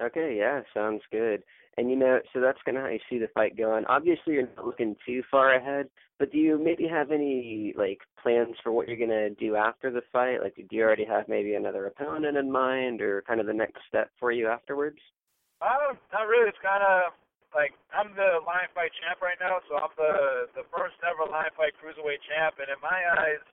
Okay, 0.02 0.36
yeah, 0.38 0.60
sounds 0.74 1.02
good. 1.10 1.42
And 1.78 1.90
you 1.90 1.96
know, 1.96 2.20
so 2.32 2.40
that's 2.40 2.60
kind 2.64 2.76
of 2.76 2.84
how 2.84 2.90
you 2.90 3.00
see 3.08 3.18
the 3.18 3.28
fight 3.34 3.56
going. 3.56 3.84
Obviously, 3.86 4.34
you're 4.34 4.48
not 4.56 4.66
looking 4.66 4.96
too 5.04 5.22
far 5.30 5.54
ahead, 5.54 5.88
but 6.18 6.32
do 6.32 6.38
you 6.38 6.58
maybe 6.58 6.88
have 6.88 7.10
any 7.10 7.74
like 7.76 8.00
plans 8.22 8.56
for 8.62 8.72
what 8.72 8.88
you're 8.88 8.96
gonna 8.96 9.30
do 9.30 9.56
after 9.56 9.90
the 9.90 10.00
fight? 10.12 10.40
Like, 10.40 10.56
do 10.56 10.76
you 10.76 10.82
already 10.82 11.04
have 11.04 11.28
maybe 11.28 11.54
another 11.54 11.86
opponent 11.86 12.36
in 12.36 12.50
mind, 12.50 13.00
or 13.00 13.22
kind 13.28 13.40
of 13.40 13.46
the 13.46 13.56
next 13.56 13.80
step 13.88 14.10
for 14.18 14.32
you 14.32 14.48
afterwards? 14.48 14.98
Um, 15.60 15.96
not 16.12 16.28
really. 16.28 16.48
It's 16.48 16.64
kind 16.64 16.84
of 16.84 17.12
like 17.56 17.72
I'm 17.92 18.12
the 18.16 18.40
lion 18.44 18.68
fight 18.76 18.92
champ 19.00 19.20
right 19.20 19.40
now, 19.40 19.60
so 19.68 19.76
I'm 19.76 19.92
the 19.96 20.48
the 20.56 20.64
first 20.72 20.96
ever 21.04 21.28
lion 21.28 21.52
fight 21.56 21.76
cruiserweight 21.76 22.24
champ, 22.24 22.56
and 22.56 22.72
in 22.72 22.80
my 22.80 23.00
eyes, 23.20 23.44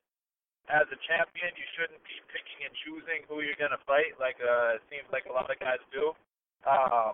as 0.72 0.88
a 0.92 1.00
champion, 1.08 1.52
you 1.60 1.68
shouldn't 1.76 2.04
be 2.08 2.20
picking 2.32 2.68
and 2.68 2.76
choosing 2.88 3.28
who 3.28 3.44
you're 3.44 3.60
gonna 3.60 3.80
fight. 3.84 4.16
Like 4.16 4.40
uh, 4.40 4.80
it 4.80 4.84
seems 4.88 5.08
like 5.12 5.28
a 5.28 5.34
lot 5.36 5.52
of 5.52 5.60
guys 5.60 5.80
do. 5.92 6.16
Um, 6.63 7.13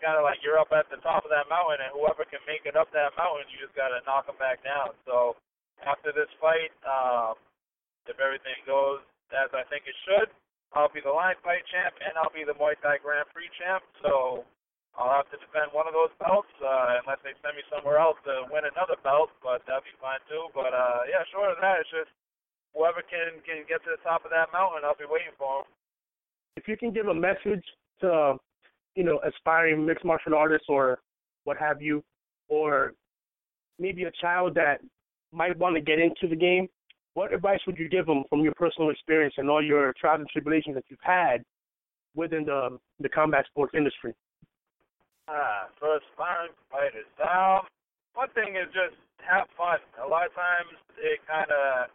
kind 0.00 0.16
of 0.16 0.24
like 0.24 0.40
you're 0.44 0.60
up 0.60 0.72
at 0.76 0.88
the 0.92 1.00
top 1.00 1.24
of 1.24 1.32
that 1.32 1.48
mountain, 1.48 1.80
and 1.80 1.92
whoever 1.96 2.24
can 2.28 2.40
make 2.44 2.68
it 2.68 2.76
up 2.76 2.92
that 2.92 3.16
mountain, 3.16 3.48
you 3.48 3.56
just 3.60 3.76
gotta 3.76 4.04
knock 4.04 4.28
them 4.28 4.36
back 4.36 4.60
down. 4.60 4.92
So 5.08 5.36
after 5.84 6.12
this 6.12 6.28
fight, 6.40 6.72
um, 6.84 7.36
if 8.04 8.16
everything 8.20 8.56
goes 8.68 9.00
as 9.34 9.50
I 9.56 9.64
think 9.72 9.88
it 9.88 9.96
should, 10.06 10.28
I'll 10.76 10.92
be 10.92 11.00
the 11.00 11.12
lion 11.12 11.36
fight 11.40 11.64
champ, 11.72 11.96
and 12.04 12.14
I'll 12.20 12.32
be 12.32 12.44
the 12.44 12.56
Muay 12.56 12.76
Thai 12.84 13.00
Grand 13.00 13.26
Prix 13.32 13.48
champ. 13.56 13.82
So 14.04 14.44
I'll 14.96 15.12
have 15.12 15.28
to 15.32 15.38
defend 15.40 15.72
one 15.72 15.88
of 15.88 15.96
those 15.96 16.12
belts, 16.20 16.52
uh, 16.60 17.00
unless 17.04 17.20
they 17.24 17.36
send 17.40 17.56
me 17.56 17.64
somewhere 17.68 18.00
else 18.00 18.16
to 18.28 18.48
win 18.52 18.64
another 18.68 18.96
belt, 19.00 19.32
but 19.44 19.64
that'd 19.64 19.84
be 19.84 19.96
fine 20.00 20.20
too. 20.28 20.48
But 20.52 20.72
uh, 20.72 21.08
yeah, 21.08 21.24
short 21.32 21.52
of 21.52 21.60
that, 21.60 21.84
it's 21.84 21.92
just 21.92 22.12
whoever 22.76 23.00
can 23.04 23.40
can 23.44 23.64
get 23.64 23.80
to 23.88 23.96
the 23.96 24.02
top 24.04 24.28
of 24.28 24.30
that 24.32 24.52
mountain, 24.52 24.84
I'll 24.84 24.96
be 24.96 25.08
waiting 25.08 25.32
for 25.40 25.64
them. 25.64 25.66
If 26.56 26.68
you 26.68 26.76
can 26.76 26.92
give 26.92 27.08
a 27.08 27.16
message 27.16 27.64
to, 28.00 28.36
you 28.94 29.04
know, 29.04 29.20
aspiring 29.26 29.84
mixed 29.84 30.04
martial 30.04 30.34
artists 30.34 30.66
or 30.68 30.98
what 31.44 31.56
have 31.56 31.80
you, 31.80 32.02
or 32.48 32.92
maybe 33.78 34.04
a 34.04 34.10
child 34.20 34.54
that 34.54 34.80
might 35.32 35.56
want 35.58 35.74
to 35.74 35.80
get 35.80 35.98
into 35.98 36.28
the 36.28 36.36
game, 36.36 36.68
what 37.14 37.32
advice 37.32 37.60
would 37.66 37.78
you 37.78 37.88
give 37.88 38.06
them 38.06 38.24
from 38.28 38.40
your 38.40 38.54
personal 38.54 38.90
experience 38.90 39.34
and 39.38 39.48
all 39.48 39.64
your 39.64 39.92
trials 39.98 40.20
and 40.20 40.28
tribulations 40.28 40.74
that 40.74 40.84
you've 40.88 40.98
had 41.02 41.42
within 42.14 42.44
the 42.44 42.78
the 43.00 43.08
combat 43.08 43.44
sports 43.46 43.72
industry? 43.76 44.12
Ah, 45.28 45.68
for 45.78 45.96
aspiring 45.96 46.52
fighters, 46.70 47.08
um, 47.20 47.66
one 48.14 48.28
thing 48.30 48.56
is 48.56 48.68
just 48.72 48.96
have 49.26 49.46
fun. 49.56 49.78
A 50.04 50.08
lot 50.08 50.26
of 50.26 50.34
times 50.34 50.70
it 50.98 51.20
kind 51.26 51.50
of 51.50 51.90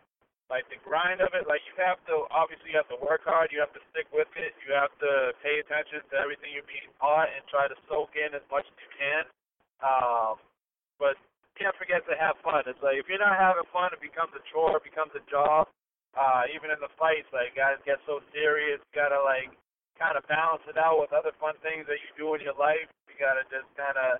like 0.52 0.68
the 0.68 0.76
grind 0.84 1.24
of 1.24 1.32
it. 1.32 1.48
Like 1.48 1.64
you 1.64 1.74
have 1.80 2.04
to 2.12 2.28
obviously 2.28 2.76
you 2.76 2.78
have 2.78 2.92
to 2.92 3.00
work 3.00 3.24
hard. 3.24 3.56
You 3.56 3.64
have 3.64 3.72
to 3.72 3.84
stick 3.96 4.12
with 4.12 4.28
it. 4.36 4.52
You 4.68 4.76
have 4.76 4.92
to 5.00 5.32
pay 5.40 5.64
attention 5.64 6.04
to 6.12 6.16
everything 6.20 6.52
you're 6.52 6.68
being 6.68 6.92
taught 7.00 7.32
and 7.32 7.40
try 7.48 7.72
to 7.72 7.78
soak 7.88 8.12
in 8.20 8.36
as 8.36 8.44
much 8.52 8.68
as 8.68 8.76
you 8.76 8.92
can. 9.00 9.24
Um, 9.80 10.36
but 11.00 11.16
can't 11.56 11.74
forget 11.80 12.04
to 12.12 12.16
have 12.20 12.36
fun. 12.44 12.68
It's 12.68 12.84
like 12.84 13.00
if 13.00 13.08
you're 13.08 13.24
not 13.24 13.40
having 13.40 13.64
fun, 13.72 13.96
it 13.96 14.04
becomes 14.04 14.36
a 14.36 14.44
chore. 14.52 14.76
It 14.76 14.84
becomes 14.84 15.16
a 15.16 15.24
job. 15.32 15.72
Uh, 16.12 16.44
even 16.52 16.68
in 16.68 16.80
the 16.84 16.92
fights, 17.00 17.32
like 17.32 17.56
guys 17.56 17.80
get 17.88 18.04
so 18.04 18.20
serious. 18.36 18.84
You 18.92 18.92
gotta 18.92 19.24
like 19.24 19.56
kind 19.96 20.20
of 20.20 20.28
balance 20.28 20.68
it 20.68 20.76
out 20.76 21.00
with 21.00 21.16
other 21.16 21.32
fun 21.40 21.56
things 21.64 21.88
that 21.88 22.04
you 22.04 22.12
do 22.20 22.36
in 22.36 22.44
your 22.44 22.60
life. 22.60 22.92
You 23.08 23.16
gotta 23.16 23.48
just 23.48 23.72
kind 23.80 23.96
of 23.96 24.20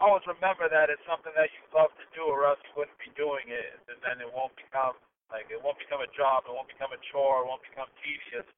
always 0.00 0.24
remember 0.24 0.72
that 0.72 0.88
it's 0.88 1.04
something 1.04 1.34
that 1.36 1.52
you 1.52 1.60
love 1.76 1.92
to 2.00 2.06
do, 2.16 2.24
or 2.24 2.48
else 2.48 2.62
you 2.64 2.72
wouldn't 2.78 2.96
be 2.96 3.12
doing 3.18 3.50
it, 3.52 3.76
and 3.92 4.00
then 4.00 4.22
it 4.24 4.30
won't 4.32 4.54
become 4.56 4.96
like 5.28 5.48
it 5.52 5.60
won't 5.60 5.78
become 5.80 6.00
a 6.00 6.10
job, 6.16 6.48
it 6.48 6.52
won't 6.52 6.68
become 6.68 6.92
a 6.92 7.00
chore, 7.12 7.44
it 7.44 7.48
won't 7.48 7.64
become 7.64 7.88
tedious. 8.00 8.48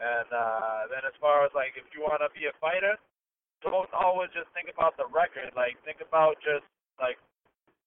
And 0.00 0.28
uh 0.32 0.88
then 0.92 1.04
as 1.04 1.16
far 1.20 1.44
as 1.44 1.52
like 1.52 1.76
if 1.76 1.86
you 1.92 2.04
want 2.04 2.20
to 2.20 2.30
be 2.32 2.48
a 2.48 2.54
fighter, 2.60 2.96
don't 3.64 3.90
always 3.94 4.32
just 4.34 4.50
think 4.56 4.72
about 4.72 4.96
the 4.96 5.06
record. 5.08 5.52
Like 5.56 5.78
think 5.84 6.02
about 6.02 6.40
just 6.42 6.66
like 6.98 7.16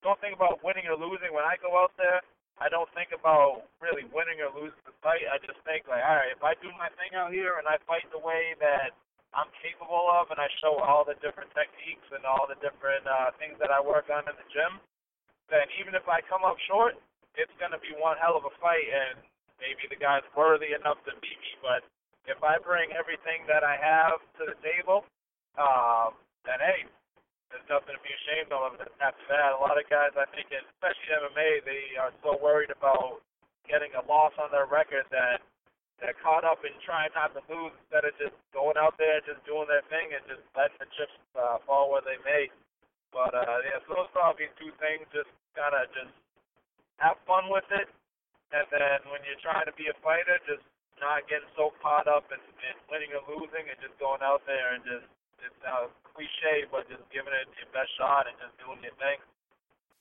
don't 0.05 0.19
think 0.21 0.38
about 0.38 0.61
winning 0.61 0.85
or 0.85 0.97
losing. 0.97 1.33
When 1.33 1.45
I 1.45 1.57
go 1.57 1.73
out 1.81 1.93
there, 1.97 2.21
I 2.61 2.71
don't 2.71 2.88
think 2.95 3.11
about 3.11 3.67
really 3.83 4.07
winning 4.15 4.39
or 4.39 4.53
losing 4.53 4.79
the 4.88 4.95
fight. 5.03 5.25
I 5.27 5.41
just 5.43 5.59
think 5.67 5.89
like, 5.91 6.05
all 6.05 6.15
right, 6.21 6.31
if 6.31 6.39
I 6.45 6.55
do 6.63 6.71
my 6.79 6.88
thing 6.95 7.17
out 7.17 7.33
here 7.35 7.59
and 7.59 7.67
I 7.67 7.81
fight 7.83 8.07
the 8.13 8.21
way 8.21 8.55
that 8.63 8.95
I'm 9.35 9.51
capable 9.59 10.07
of, 10.07 10.31
and 10.31 10.39
I 10.39 10.47
show 10.63 10.79
all 10.79 11.03
the 11.03 11.19
different 11.19 11.51
techniques 11.51 12.07
and 12.15 12.23
all 12.23 12.47
the 12.47 12.55
different 12.63 13.03
uh, 13.03 13.35
things 13.35 13.59
that 13.59 13.67
I 13.67 13.83
work 13.83 14.07
on 14.07 14.23
in 14.23 14.35
the 14.39 14.47
gym, 14.47 14.79
then 15.51 15.67
even 15.75 15.91
if 15.91 16.07
I 16.07 16.23
come 16.23 16.47
up 16.47 16.55
short, 16.71 16.95
it's 17.35 17.53
going 17.59 17.71
to 17.71 17.81
be 17.83 17.91
one 17.95 18.17
hell 18.19 18.35
of 18.39 18.47
a 18.47 18.53
fight, 18.59 18.87
and 18.87 19.19
maybe 19.59 19.87
the 19.87 19.99
guy's 19.99 20.25
worthy 20.35 20.75
enough 20.75 20.99
to 21.07 21.13
beat 21.19 21.39
me. 21.39 21.51
But 21.63 21.83
if 22.25 22.41
I 22.41 22.57
bring 22.59 22.91
everything 22.95 23.45
that 23.47 23.63
I 23.63 23.77
have 23.77 24.19
to 24.39 24.49
the 24.49 24.57
table, 24.63 25.05
um, 25.59 26.17
then 26.43 26.59
hey, 26.59 26.87
there's 27.53 27.65
nothing 27.71 27.95
to 27.95 28.03
be 28.03 28.11
ashamed 28.11 28.51
of 28.51 28.75
after 28.99 29.25
that. 29.31 29.55
A 29.55 29.61
lot 29.61 29.77
of 29.77 29.85
guys, 29.87 30.11
I 30.17 30.27
think, 30.33 30.51
especially 30.51 31.09
MMA, 31.13 31.49
they 31.63 31.83
are 31.95 32.11
so 32.25 32.35
worried 32.41 32.73
about 32.73 33.21
getting 33.69 33.93
a 33.95 34.03
loss 34.05 34.33
on 34.37 34.51
their 34.51 34.67
record 34.67 35.05
that 35.09 35.41
they're 36.01 36.17
caught 36.19 36.43
up 36.43 36.59
in 36.67 36.75
trying 36.83 37.09
not 37.15 37.31
to 37.33 37.41
lose 37.47 37.71
instead 37.85 38.03
of 38.03 38.13
just 38.19 38.35
going 38.51 38.75
out 38.75 38.99
there, 38.99 39.23
just 39.23 39.39
doing 39.47 39.69
their 39.71 39.85
thing, 39.87 40.11
and 40.11 40.21
just 40.27 40.43
letting 40.51 40.75
the 40.83 40.89
chips 40.99 41.15
uh, 41.39 41.61
fall 41.63 41.87
where 41.87 42.03
they 42.03 42.19
may. 42.27 42.51
But 43.15 43.31
uh, 43.31 43.63
yeah, 43.63 43.79
so 43.87 43.95
those 43.95 44.11
probably 44.11 44.51
two 44.59 44.75
things. 44.83 45.07
Just 45.15 45.31
kind 45.55 45.71
of 45.71 45.87
just 45.95 46.11
have 47.01 47.19
fun 47.27 47.51
with 47.51 47.67
it, 47.71 47.88
and 48.51 48.65
then 48.71 48.99
when 49.12 49.21
you're 49.27 49.41
trying 49.43 49.67
to 49.67 49.75
be 49.75 49.91
a 49.91 49.95
fighter, 49.99 50.39
just 50.47 50.63
not 50.99 51.27
getting 51.27 51.49
so 51.60 51.75
caught 51.84 52.08
up 52.08 52.27
in, 52.31 52.39
in 52.39 52.75
winning 52.88 53.12
or 53.12 53.23
losing, 53.27 53.67
and 53.67 53.77
just 53.84 53.95
going 53.99 54.23
out 54.23 54.43
there 54.47 54.75
and 54.75 54.84
just 54.88 55.08
it's 55.43 55.62
uh, 55.67 55.91
cliche, 56.15 56.65
but 56.71 56.88
just 56.88 57.03
giving 57.12 57.36
it 57.36 57.47
your 57.60 57.69
best 57.75 57.91
shot 57.99 58.25
and 58.25 58.36
just 58.39 58.55
doing 58.58 58.79
your 58.81 58.95
thing. 58.97 59.19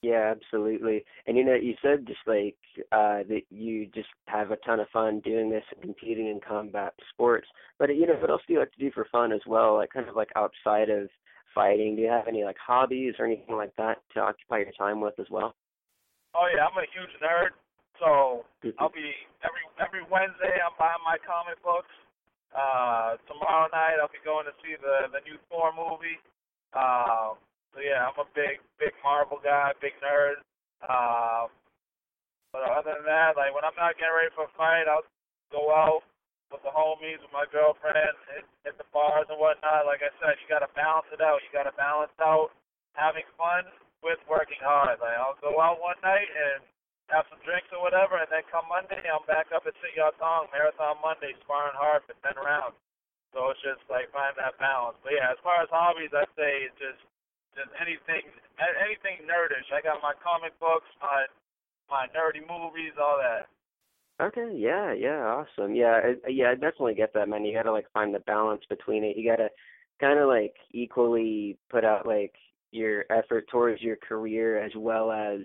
Yeah, 0.05 0.35
absolutely. 0.37 1.03
And 1.27 1.37
you 1.37 1.45
know, 1.45 1.55
you 1.55 1.75
said 1.81 2.07
just 2.07 2.21
like 2.27 2.57
uh 2.93 3.25
that 3.29 3.43
you 3.49 3.87
just 3.87 4.09
have 4.27 4.51
a 4.51 4.57
ton 4.57 4.81
of 4.81 4.89
fun 4.93 5.21
doing 5.21 5.49
this 5.49 5.65
and 5.73 5.81
competing 5.81 6.29
in 6.29 6.41
combat 6.47 6.93
sports. 7.11 7.49
But 7.79 7.89
you 7.97 8.07
know, 8.07 8.15
what 8.21 8.31
else 8.31 8.43
do 8.47 8.53
you 8.53 8.59
like 8.59 8.73
to 8.73 8.79
do 8.79 8.91
for 8.93 9.07
fun 9.11 9.33
as 9.33 9.41
well? 9.47 9.77
Like 9.77 9.91
kind 9.95 10.09
of 10.09 10.15
like 10.15 10.29
outside 10.37 10.91
of 10.91 11.09
fighting, 11.55 11.97
do 11.97 12.03
you 12.03 12.09
have 12.09 12.29
any 12.29 12.45
like 12.45 12.57
hobbies 12.65 13.15
or 13.19 13.25
anything 13.25 13.57
like 13.57 13.75
that 13.77 13.99
to 14.13 14.21
occupy 14.21 14.59
your 14.59 14.73
time 14.79 15.01
with 15.01 15.19
as 15.19 15.27
well? 15.31 15.55
Oh 16.35 16.51
yeah, 16.51 16.67
I'm 16.67 16.75
a 16.75 16.87
huge 16.91 17.15
nerd. 17.23 17.55
So 18.03 18.43
I'll 18.83 18.91
be 18.91 19.15
every 19.47 19.65
every 19.79 20.03
Wednesday. 20.11 20.59
I'm 20.59 20.75
buying 20.75 21.03
my 21.07 21.19
comic 21.23 21.63
books. 21.63 21.95
Uh, 22.51 23.19
tomorrow 23.31 23.71
night 23.71 24.03
I'll 24.03 24.11
be 24.11 24.23
going 24.27 24.47
to 24.51 24.55
see 24.59 24.75
the 24.75 25.15
the 25.15 25.23
new 25.23 25.39
Thor 25.47 25.71
movie. 25.71 26.19
Uh, 26.75 27.39
so 27.71 27.79
yeah, 27.79 28.11
I'm 28.11 28.19
a 28.19 28.27
big 28.35 28.59
big 28.83 28.95
Marvel 29.07 29.39
guy, 29.39 29.71
big 29.79 29.95
nerd. 30.03 30.43
Uh, 30.83 31.47
but 32.51 32.67
other 32.67 32.99
than 32.99 33.07
that, 33.07 33.39
like 33.39 33.55
when 33.55 33.63
I'm 33.63 33.79
not 33.79 33.95
getting 33.95 34.15
ready 34.15 34.35
for 34.35 34.51
a 34.51 34.53
fight, 34.59 34.91
I'll 34.91 35.07
go 35.55 35.71
out 35.71 36.03
with 36.51 36.63
the 36.67 36.75
homies, 36.75 37.19
with 37.23 37.35
my 37.35 37.47
girlfriend, 37.51 38.15
hit, 38.31 38.47
hit 38.63 38.75
the 38.79 38.87
bars 38.95 39.27
and 39.27 39.39
whatnot. 39.39 39.87
Like 39.91 40.07
I 40.07 40.11
said, 40.23 40.39
you 40.39 40.47
got 40.47 40.63
to 40.63 40.71
balance 40.79 41.11
it 41.11 41.19
out. 41.19 41.43
You 41.43 41.51
got 41.51 41.67
to 41.67 41.75
balance 41.75 42.15
out 42.23 42.55
having 42.95 43.27
fun 43.35 43.67
with 44.05 44.21
working 44.29 44.61
hard. 44.61 45.01
Like 45.01 45.17
I'll 45.17 45.41
go 45.41 45.57
out 45.59 45.81
one 45.81 45.99
night 46.05 46.29
and 46.29 46.61
have 47.09 47.25
some 47.33 47.41
drinks 47.45 47.69
or 47.73 47.81
whatever, 47.81 48.21
and 48.21 48.29
then 48.29 48.45
come 48.49 48.69
Monday, 48.69 49.01
I'm 49.09 49.25
back 49.29 49.53
up 49.53 49.65
at 49.69 49.77
Sityodtong, 49.81 50.53
Marathon 50.53 51.01
Monday, 51.05 51.37
sparring 51.45 51.77
hard 51.77 52.01
for 52.09 52.17
10 52.25 52.41
rounds. 52.41 52.77
So 53.37 53.51
it's 53.51 53.61
just 53.61 53.83
like 53.91 54.09
find 54.15 54.33
that 54.39 54.57
balance. 54.63 54.97
But 55.03 55.19
yeah, 55.19 55.35
as 55.35 55.41
far 55.43 55.59
as 55.65 55.69
hobbies, 55.73 56.15
I'd 56.15 56.31
say 56.39 56.69
it's 56.69 56.79
just 56.79 57.03
just 57.59 57.73
anything 57.81 58.29
anything 58.61 59.27
nerdish. 59.27 59.67
I 59.75 59.83
got 59.83 60.05
my 60.05 60.15
comic 60.23 60.55
books, 60.63 60.87
my 61.03 61.27
my 61.91 62.07
nerdy 62.15 62.47
movies, 62.47 62.95
all 63.01 63.19
that. 63.19 63.51
Okay, 64.23 64.55
yeah, 64.55 64.95
yeah, 64.95 65.27
awesome. 65.27 65.75
Yeah, 65.75 65.99
I, 65.99 66.31
yeah, 66.31 66.51
I 66.51 66.55
definitely 66.55 66.95
get 66.95 67.13
that, 67.15 67.29
man. 67.29 67.45
You 67.45 67.53
got 67.53 67.65
to 67.65 67.73
like 67.73 67.91
find 67.93 68.15
the 68.15 68.21
balance 68.21 68.63
between 68.69 69.03
it. 69.03 69.17
You 69.17 69.29
got 69.29 69.43
to 69.43 69.49
kind 70.01 70.21
of 70.21 70.29
like 70.29 70.55
equally 70.71 71.59
put 71.69 71.85
out 71.85 72.07
like 72.07 72.35
your 72.75 73.05
effort 73.11 73.49
towards 73.49 73.81
your 73.81 73.97
career 73.97 74.63
as 74.63 74.73
well 74.77 75.13
as 75.13 75.41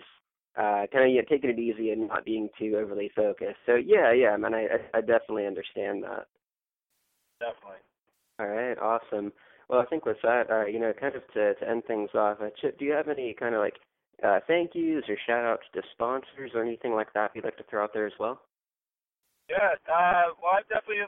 uh 0.57 0.87
kind 0.91 1.05
of 1.05 1.11
yeah, 1.11 1.21
taking 1.29 1.49
it 1.49 1.59
easy 1.59 1.91
and 1.91 2.07
not 2.07 2.25
being 2.25 2.49
too 2.57 2.75
overly 2.77 3.11
focused. 3.15 3.59
So 3.65 3.75
yeah, 3.75 4.11
yeah, 4.11 4.35
man, 4.37 4.53
I 4.53 4.67
I 4.93 5.01
definitely 5.01 5.45
understand 5.45 6.03
that. 6.03 6.27
Definitely. 7.39 7.79
All 8.39 8.47
right, 8.47 8.77
awesome. 8.77 9.31
Well, 9.69 9.79
I 9.79 9.85
think 9.85 10.05
with 10.05 10.17
that, 10.23 10.49
uh, 10.49 10.65
you 10.65 10.79
know, 10.79 10.93
kind 10.99 11.15
of 11.15 11.21
to 11.33 11.53
to 11.55 11.69
end 11.69 11.83
things 11.85 12.09
off, 12.15 12.37
uh, 12.41 12.49
Chip, 12.59 12.79
do 12.79 12.85
you 12.85 12.93
have 12.93 13.07
any 13.07 13.33
kind 13.33 13.53
of 13.53 13.61
like 13.61 13.75
uh 14.23 14.39
thank 14.47 14.71
yous 14.73 15.05
or 15.07 15.17
shout 15.27 15.45
outs 15.45 15.67
to 15.73 15.81
sponsors 15.93 16.51
or 16.53 16.63
anything 16.63 16.93
like 16.93 17.13
that 17.13 17.31
you'd 17.35 17.45
like 17.45 17.57
to 17.57 17.63
throw 17.69 17.83
out 17.83 17.93
there 17.93 18.07
as 18.07 18.17
well? 18.19 18.41
Yeah, 19.49 19.77
uh 19.87 20.33
well 20.41 20.57
I 20.57 20.61
definitely 20.67 21.05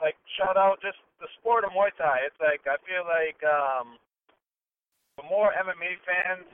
like 0.00 0.16
shout 0.36 0.56
out 0.56 0.80
just 0.82 0.98
the 1.20 1.28
sport 1.38 1.64
of 1.64 1.70
Muay 1.70 1.92
Thai. 1.96 2.26
It's 2.26 2.40
like 2.40 2.64
I 2.66 2.76
feel 2.84 3.04
like 3.04 3.40
um 3.44 3.96
the 5.20 5.28
more 5.28 5.52
MMA 5.52 6.00
fans 6.08 6.48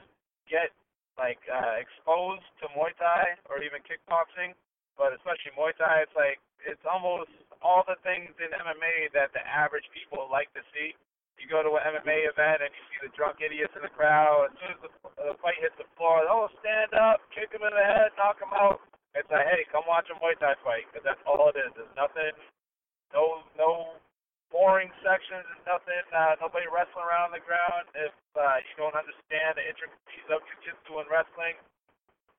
get 0.51 0.75
like 1.15 1.39
uh, 1.47 1.79
exposed 1.79 2.43
to 2.59 2.67
Muay 2.75 2.91
Thai 2.99 3.39
or 3.47 3.63
even 3.63 3.79
kickboxing, 3.87 4.59
but 4.99 5.15
especially 5.15 5.55
Muay 5.55 5.71
Thai, 5.79 6.03
it's 6.03 6.17
like 6.19 6.43
it's 6.67 6.83
almost 6.83 7.31
all 7.63 7.87
the 7.87 7.95
things 8.03 8.35
in 8.43 8.51
MMA 8.51 9.15
that 9.15 9.31
the 9.31 9.41
average 9.47 9.87
people 9.95 10.27
like 10.27 10.51
to 10.59 10.67
see. 10.75 10.99
You 11.39 11.47
go 11.47 11.61
to 11.63 11.79
an 11.79 12.01
MMA 12.01 12.33
event 12.33 12.65
and 12.65 12.73
you 12.73 12.83
see 12.91 13.01
the 13.05 13.13
drunk 13.13 13.45
idiots 13.45 13.71
in 13.77 13.85
the 13.85 13.93
crowd. 13.93 14.51
As 14.51 14.57
soon 14.57 14.73
as 14.73 14.81
the, 14.81 14.91
the 15.31 15.37
fight 15.45 15.61
hits 15.61 15.77
the 15.77 15.85
floor, 15.95 16.25
oh, 16.27 16.49
stand 16.65 16.97
up, 16.97 17.21
kick 17.31 17.53
him 17.53 17.61
in 17.61 17.77
the 17.77 17.87
head, 17.87 18.09
knock 18.17 18.41
him 18.41 18.51
out. 18.57 18.81
It's 19.13 19.29
like, 19.29 19.45
hey, 19.45 19.69
come 19.69 19.85
watch 19.85 20.09
a 20.09 20.17
Muay 20.17 20.35
Thai 20.41 20.57
fight, 20.65 20.89
because 20.89 21.05
that's 21.05 21.21
all 21.29 21.53
it 21.53 21.61
is. 21.61 21.71
There's 21.77 21.93
nothing, 21.93 22.33
no, 23.13 23.45
no 23.55 24.01
boring 24.57 24.89
sections. 25.05 25.45
There's 25.45 25.69
nothing, 25.69 26.05
uh, 26.17 26.41
nobody 26.41 26.65
wrestling 26.73 27.05
around 27.05 27.37
the 27.37 27.45
ground. 27.45 27.85
If 27.93 28.17
uh, 28.33 28.57
you 28.65 28.75
don't 28.81 28.97
understand 28.97 29.61
the 29.61 29.65
intricacies 29.69 30.27
of 30.33 30.41
jiu-jitsu 30.49 30.97
and 30.97 31.09
wrestling, 31.13 31.61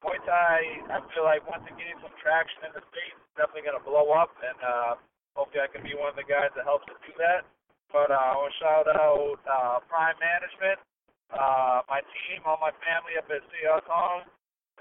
Muay 0.02 0.18
Thai, 0.26 0.58
I 0.90 0.98
feel 1.14 1.30
like 1.30 1.46
once 1.46 1.62
it 1.70 1.78
gains 1.78 2.02
some 2.02 2.14
traction 2.18 2.66
in 2.66 2.74
the 2.74 2.82
States, 2.90 3.18
it's 3.22 3.38
definitely 3.38 3.70
going 3.70 3.78
to 3.78 3.86
blow 3.86 4.18
up, 4.18 4.34
and 4.42 4.58
uh, 4.66 4.94
hopefully 5.38 5.62
I 5.62 5.70
can 5.70 5.86
be 5.86 5.94
one 5.94 6.10
of 6.10 6.18
the 6.18 6.26
guys 6.26 6.50
that 6.58 6.66
helps 6.66 6.90
to 6.90 6.98
do 7.06 7.14
that. 7.22 7.46
But 7.94 8.10
uh, 8.10 8.18
I 8.18 8.34
want 8.34 8.50
to 8.50 8.58
shout 8.58 8.86
out 8.90 9.38
uh, 9.46 9.78
Prime 9.86 10.18
Management, 10.18 10.82
uh, 11.34 11.86
my 11.86 12.02
team, 12.02 12.42
all 12.50 12.58
my 12.58 12.74
family 12.82 13.14
up 13.18 13.30
at 13.30 13.46
CR 13.50 13.82
Kong, 13.86 14.26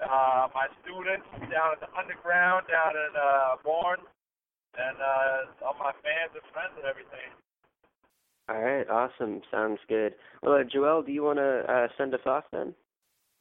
uh, 0.01 0.49
my 0.53 0.69
students 0.81 1.25
down 1.53 1.77
at 1.77 1.81
the 1.81 1.89
underground, 1.97 2.65
down 2.69 2.93
in 2.93 3.11
uh, 3.13 3.61
Bourne, 3.61 4.01
and 4.77 4.97
uh, 4.97 5.65
all 5.65 5.75
my 5.79 5.91
fans 6.05 6.31
and 6.33 6.45
friends 6.53 6.73
and 6.77 6.85
everything. 6.85 7.29
All 8.49 8.61
right, 8.61 8.87
awesome. 8.89 9.41
Sounds 9.51 9.79
good. 9.89 10.13
Well, 10.41 10.53
uh, 10.53 10.63
Joel, 10.63 11.03
do 11.03 11.11
you 11.11 11.23
want 11.23 11.39
to 11.39 11.63
uh, 11.67 11.87
send 11.97 12.13
us 12.13 12.21
off 12.25 12.45
then? 12.51 12.73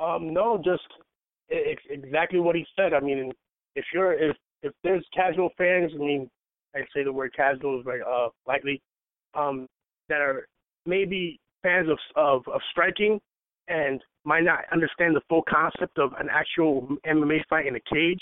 Um, 0.01 0.35
no, 0.35 0.59
just 0.59 0.83
it's 1.49 1.83
exactly 1.89 2.41
what 2.41 2.57
he 2.57 2.67
said. 2.75 2.93
I 2.93 3.01
mean, 3.01 3.33
if 3.77 3.85
you're 3.95 4.13
if 4.13 4.37
if 4.63 4.73
there's 4.83 5.07
casual 5.15 5.51
fans, 5.57 5.93
I 5.95 5.99
mean, 5.99 6.29
I 6.75 6.81
say 6.95 7.05
the 7.05 7.13
word 7.13 7.33
casual 7.37 7.79
is 7.79 7.85
very 7.85 8.03
uh 8.03 8.29
likely, 8.47 8.83
um, 9.35 9.67
that 10.09 10.21
are 10.21 10.47
maybe 10.87 11.39
fans 11.63 11.89
of 11.89 11.99
of 12.17 12.43
of 12.53 12.61
striking 12.71 13.21
and 13.69 14.03
might 14.25 14.45
not 14.45 14.61
understand 14.73 15.15
the 15.15 15.21
full 15.29 15.43
concept 15.49 15.99
of 15.99 16.13
an 16.19 16.29
actual 16.31 16.89
MMA 17.07 17.39
fight 17.49 17.67
in 17.67 17.77
a 17.77 17.81
cage. 17.93 18.21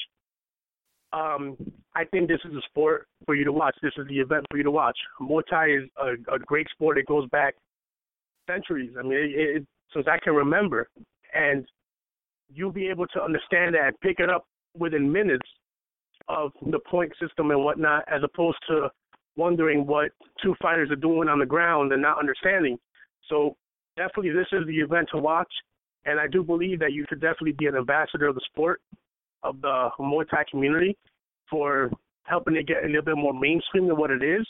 Um, 1.14 1.56
I 1.94 2.04
think 2.04 2.28
this 2.28 2.40
is 2.44 2.52
a 2.54 2.62
sport 2.68 3.06
for 3.24 3.36
you 3.36 3.44
to 3.44 3.52
watch. 3.52 3.76
This 3.82 3.92
is 3.96 4.06
the 4.08 4.18
event 4.18 4.46
for 4.50 4.56
you 4.56 4.64
to 4.64 4.70
watch. 4.70 4.98
Muay 5.20 5.42
Thai 5.48 5.66
is 5.66 5.82
a, 5.96 6.34
a 6.34 6.38
great 6.40 6.66
sport. 6.70 6.98
It 6.98 7.06
goes 7.06 7.28
back 7.30 7.54
centuries. 8.50 8.90
I 8.98 9.02
mean, 9.02 9.12
it, 9.12 9.56
it, 9.56 9.66
since 9.92 10.06
I 10.10 10.18
can 10.22 10.34
remember, 10.34 10.88
and 11.32 11.64
you'll 12.52 12.72
be 12.72 12.88
able 12.88 13.06
to 13.08 13.22
understand 13.22 13.74
that 13.76 13.92
pick 14.00 14.18
it 14.18 14.28
up 14.28 14.46
within 14.76 15.10
minutes 15.10 15.46
of 16.28 16.50
the 16.70 16.80
point 16.90 17.12
system 17.20 17.52
and 17.52 17.64
whatnot, 17.64 18.04
as 18.08 18.22
opposed 18.24 18.58
to 18.68 18.88
wondering 19.36 19.86
what 19.86 20.10
two 20.42 20.54
fighters 20.60 20.90
are 20.90 20.96
doing 20.96 21.28
on 21.28 21.38
the 21.38 21.46
ground 21.46 21.92
and 21.92 22.02
not 22.02 22.18
understanding. 22.18 22.76
So 23.28 23.56
definitely, 23.96 24.32
this 24.32 24.48
is 24.52 24.66
the 24.66 24.78
event 24.78 25.08
to 25.12 25.18
watch, 25.18 25.52
and 26.06 26.18
I 26.18 26.26
do 26.26 26.42
believe 26.42 26.80
that 26.80 26.92
you 26.92 27.04
could 27.08 27.20
definitely 27.20 27.52
be 27.52 27.66
an 27.66 27.76
ambassador 27.76 28.26
of 28.26 28.34
the 28.34 28.40
sport, 28.52 28.80
of 29.44 29.60
the 29.60 29.90
Muay 30.00 30.28
Thai 30.28 30.44
community, 30.50 30.96
for 31.50 31.90
helping 32.24 32.56
it 32.56 32.66
get 32.66 32.84
a 32.84 32.86
little 32.86 33.02
bit 33.02 33.16
more 33.16 33.34
mainstream 33.34 33.86
than 33.86 33.96
what 33.96 34.10
it 34.10 34.22
is. 34.22 34.46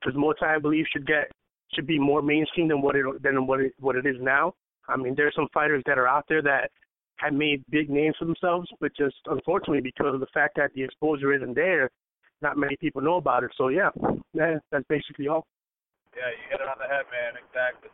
Because 0.00 0.18
Muay 0.18 0.34
Thai, 0.40 0.56
I 0.56 0.58
believe, 0.58 0.86
should 0.92 1.06
get 1.06 1.30
should 1.74 1.86
be 1.86 1.98
more 1.98 2.22
mainstream 2.22 2.68
than 2.68 2.82
what 2.82 2.96
it 2.96 3.04
than 3.22 3.46
what 3.46 3.60
it 3.60 3.72
what 3.78 3.96
it 3.96 4.06
is 4.06 4.16
now. 4.20 4.54
I 4.88 4.96
mean, 4.96 5.14
there's 5.16 5.34
some 5.36 5.48
fighters 5.54 5.82
that 5.86 5.98
are 5.98 6.08
out 6.08 6.24
there 6.28 6.42
that 6.42 6.70
have 7.16 7.34
made 7.34 7.62
big 7.70 7.90
names 7.90 8.16
for 8.18 8.24
themselves, 8.24 8.68
but 8.80 8.90
just 8.96 9.16
unfortunately 9.26 9.80
because 9.80 10.14
of 10.14 10.20
the 10.20 10.32
fact 10.32 10.56
that 10.56 10.72
the 10.74 10.82
exposure 10.82 11.34
isn't 11.34 11.54
there, 11.54 11.90
not 12.42 12.56
many 12.56 12.76
people 12.76 13.02
know 13.02 13.16
about 13.16 13.44
it. 13.44 13.50
So 13.56 13.68
yeah, 13.68 13.90
that, 14.34 14.60
that's 14.72 14.84
basically 14.88 15.28
all. 15.28 15.44
Yeah, 16.16 16.30
you 16.30 16.50
hit 16.50 16.60
it 16.60 16.66
on 16.66 16.76
the 16.78 16.88
head, 16.88 17.04
man. 17.12 17.34
Exactly. 17.46 17.90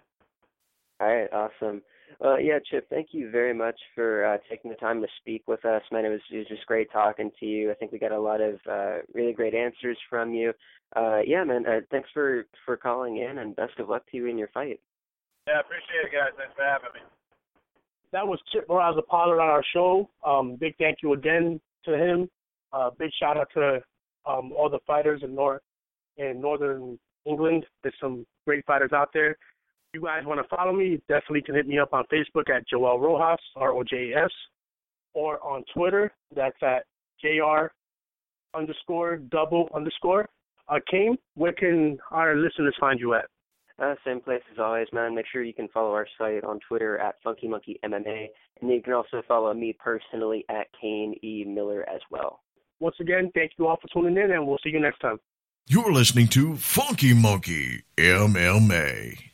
All 1.00 1.09
right, 1.09 1.32
awesome. 1.32 1.82
Uh, 2.24 2.37
yeah, 2.37 2.59
Chip, 2.70 2.88
thank 2.88 3.09
you 3.12 3.31
very 3.31 3.52
much 3.52 3.79
for 3.94 4.24
uh, 4.24 4.38
taking 4.48 4.70
the 4.70 4.76
time 4.76 5.00
to 5.02 5.09
speak 5.20 5.42
with 5.46 5.64
us, 5.64 5.83
man. 5.92 6.05
It 6.05 6.09
was, 6.09 6.20
it 6.33 6.38
was 6.38 6.48
just 6.48 6.66
great 6.66 6.90
talking 6.90 7.31
to 7.40 7.46
you. 7.46 7.70
I 7.70 7.74
think 7.74 7.92
we 7.92 7.98
got 7.98 8.12
a 8.12 8.20
lot 8.20 8.40
of 8.40 8.55
uh, 8.70 8.98
really 9.12 9.33
great 9.33 9.55
answers 9.55 9.98
from 10.09 10.33
you. 10.33 10.52
Uh, 10.94 11.20
yeah, 11.26 11.44
man. 11.44 11.66
Uh, 11.66 11.81
thanks 11.90 12.09
for 12.14 12.46
for 12.64 12.76
calling 12.76 13.18
in, 13.18 13.38
and 13.38 13.57
best 13.57 13.79
of 13.79 13.88
luck 13.88 14.02
to 14.11 14.16
you 14.16 14.26
in 14.26 14.38
your 14.38 14.48
fight. 14.48 14.81
Yeah, 15.46 15.61
appreciate 15.61 16.07
it, 16.07 16.12
guys. 16.12 16.33
Thanks 16.37 16.55
for 16.57 16.64
having 16.64 16.94
me 16.94 17.00
that 18.12 18.26
was 18.26 18.40
Chip 18.52 18.66
Morales 18.68 19.02
Pollard 19.09 19.40
on 19.40 19.48
our 19.48 19.64
show. 19.74 20.09
Um, 20.24 20.57
big 20.59 20.74
thank 20.79 20.98
you 21.02 21.12
again 21.12 21.61
to 21.85 21.94
him. 21.94 22.31
Uh, 22.72 22.90
big 22.98 23.11
shout 23.20 23.37
out 23.37 23.48
to 23.55 23.81
um, 24.26 24.52
all 24.57 24.70
the 24.70 24.79
fighters 24.87 25.22
in 25.22 25.35
North 25.35 25.62
in 26.16 26.40
Northern 26.40 26.98
England. 27.26 27.66
There's 27.83 27.94
some 28.00 28.26
great 28.46 28.64
fighters 28.64 28.92
out 28.94 29.11
there. 29.12 29.37
If 29.96 30.02
you 30.02 30.09
guys 30.09 30.26
want 30.26 30.46
to 30.46 30.56
follow 30.56 30.74
me, 30.74 31.00
definitely 31.09 31.40
can 31.40 31.54
hit 31.54 31.66
me 31.66 31.78
up 31.78 31.94
on 31.94 32.04
Facebook 32.12 32.54
at 32.54 32.68
Joel 32.68 33.00
Rojas, 33.00 33.40
R 33.56 33.72
O 33.72 33.82
J 33.82 34.12
A 34.12 34.24
S, 34.24 34.30
or 35.14 35.42
on 35.42 35.64
Twitter. 35.74 36.12
That's 36.35 36.56
at 36.62 36.85
JR 37.22 37.68
underscore 38.54 39.16
double 39.16 39.70
underscore. 39.74 40.28
Uh, 40.68 40.80
Kane, 40.90 41.16
where 41.32 41.54
can 41.54 41.96
our 42.11 42.37
listeners 42.37 42.76
find 42.78 43.00
you 43.00 43.14
at? 43.14 43.24
Uh, 43.82 43.94
same 44.04 44.20
place 44.20 44.42
as 44.52 44.59
always, 44.59 44.87
man. 44.92 45.14
Make 45.14 45.24
sure 45.32 45.42
you 45.42 45.54
can 45.54 45.68
follow 45.68 45.92
our 45.92 46.06
site 46.18 46.44
on 46.44 46.61
Twitter 46.68 46.98
at 46.98 47.14
Funky 47.24 47.48
Monkey 47.48 47.80
MMA, 47.82 48.26
and 48.61 48.70
you 48.70 48.82
can 48.82 48.92
also 48.92 49.22
follow 49.26 49.54
me 49.54 49.74
personally 49.82 50.44
at 50.50 50.66
Kane 50.78 51.14
E 51.24 51.44
Miller 51.46 51.88
as 51.88 52.02
well. 52.11 52.40
Once 52.80 52.96
again, 53.00 53.30
thank 53.35 53.52
you 53.59 53.66
all 53.66 53.78
for 53.80 53.88
tuning 53.94 54.22
in, 54.22 54.30
and 54.30 54.46
we'll 54.46 54.59
see 54.62 54.68
you 54.68 54.80
next 54.80 54.98
time. 54.98 55.16
You're 55.66 55.90
listening 55.90 56.28
to 56.28 56.54
Funky 56.56 57.14
Monkey 57.14 57.85
MMA. 57.96 59.26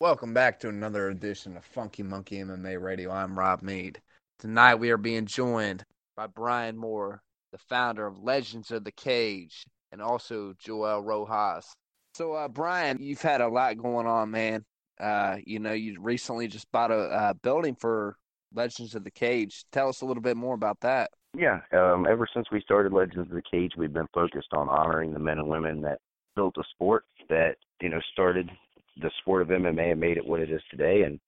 Welcome 0.00 0.34
back 0.34 0.58
to 0.60 0.68
another 0.68 1.10
edition 1.10 1.56
of 1.56 1.64
Funky 1.64 2.02
Monkey 2.02 2.38
MMA 2.38 2.80
Radio. 2.82 3.10
I'm 3.10 3.38
Rob 3.38 3.62
Mead. 3.62 4.00
Tonight 4.38 4.76
we 4.76 4.90
are 4.90 4.96
being 4.96 5.26
joined 5.26 5.84
by 6.16 6.26
Brian 6.26 6.76
Moore, 6.76 7.22
the 7.52 7.58
founder 7.58 8.06
of 8.06 8.18
Legends 8.18 8.70
of 8.70 8.82
the 8.84 8.92
Cage, 8.92 9.64
and 9.92 10.00
also 10.00 10.54
Joel 10.58 11.02
Rojas, 11.02 11.74
so, 12.14 12.32
uh, 12.32 12.48
Brian, 12.48 12.98
you've 13.00 13.22
had 13.22 13.40
a 13.40 13.48
lot 13.48 13.78
going 13.78 14.06
on, 14.06 14.30
man. 14.30 14.64
Uh, 14.98 15.36
you 15.46 15.58
know, 15.58 15.72
you 15.72 15.96
recently 16.00 16.48
just 16.48 16.70
bought 16.72 16.90
a, 16.90 17.30
a 17.30 17.34
building 17.34 17.74
for 17.74 18.16
Legends 18.52 18.94
of 18.94 19.04
the 19.04 19.10
Cage. 19.10 19.64
Tell 19.72 19.88
us 19.88 20.02
a 20.02 20.06
little 20.06 20.22
bit 20.22 20.36
more 20.36 20.54
about 20.54 20.80
that. 20.80 21.10
Yeah, 21.36 21.60
um, 21.72 22.06
ever 22.10 22.26
since 22.34 22.48
we 22.50 22.60
started 22.60 22.92
Legends 22.92 23.30
of 23.30 23.34
the 23.34 23.42
Cage, 23.48 23.72
we've 23.76 23.92
been 23.92 24.08
focused 24.12 24.52
on 24.52 24.68
honoring 24.68 25.12
the 25.12 25.20
men 25.20 25.38
and 25.38 25.48
women 25.48 25.80
that 25.82 25.98
built 26.34 26.56
a 26.58 26.64
sport 26.72 27.04
that 27.28 27.56
you 27.80 27.88
know 27.88 28.00
started 28.12 28.50
the 29.00 29.10
sport 29.20 29.42
of 29.42 29.48
MMA 29.48 29.96
made 29.96 30.16
it 30.16 30.26
what 30.26 30.40
it 30.40 30.50
is 30.50 30.62
today. 30.70 31.02
And 31.02 31.18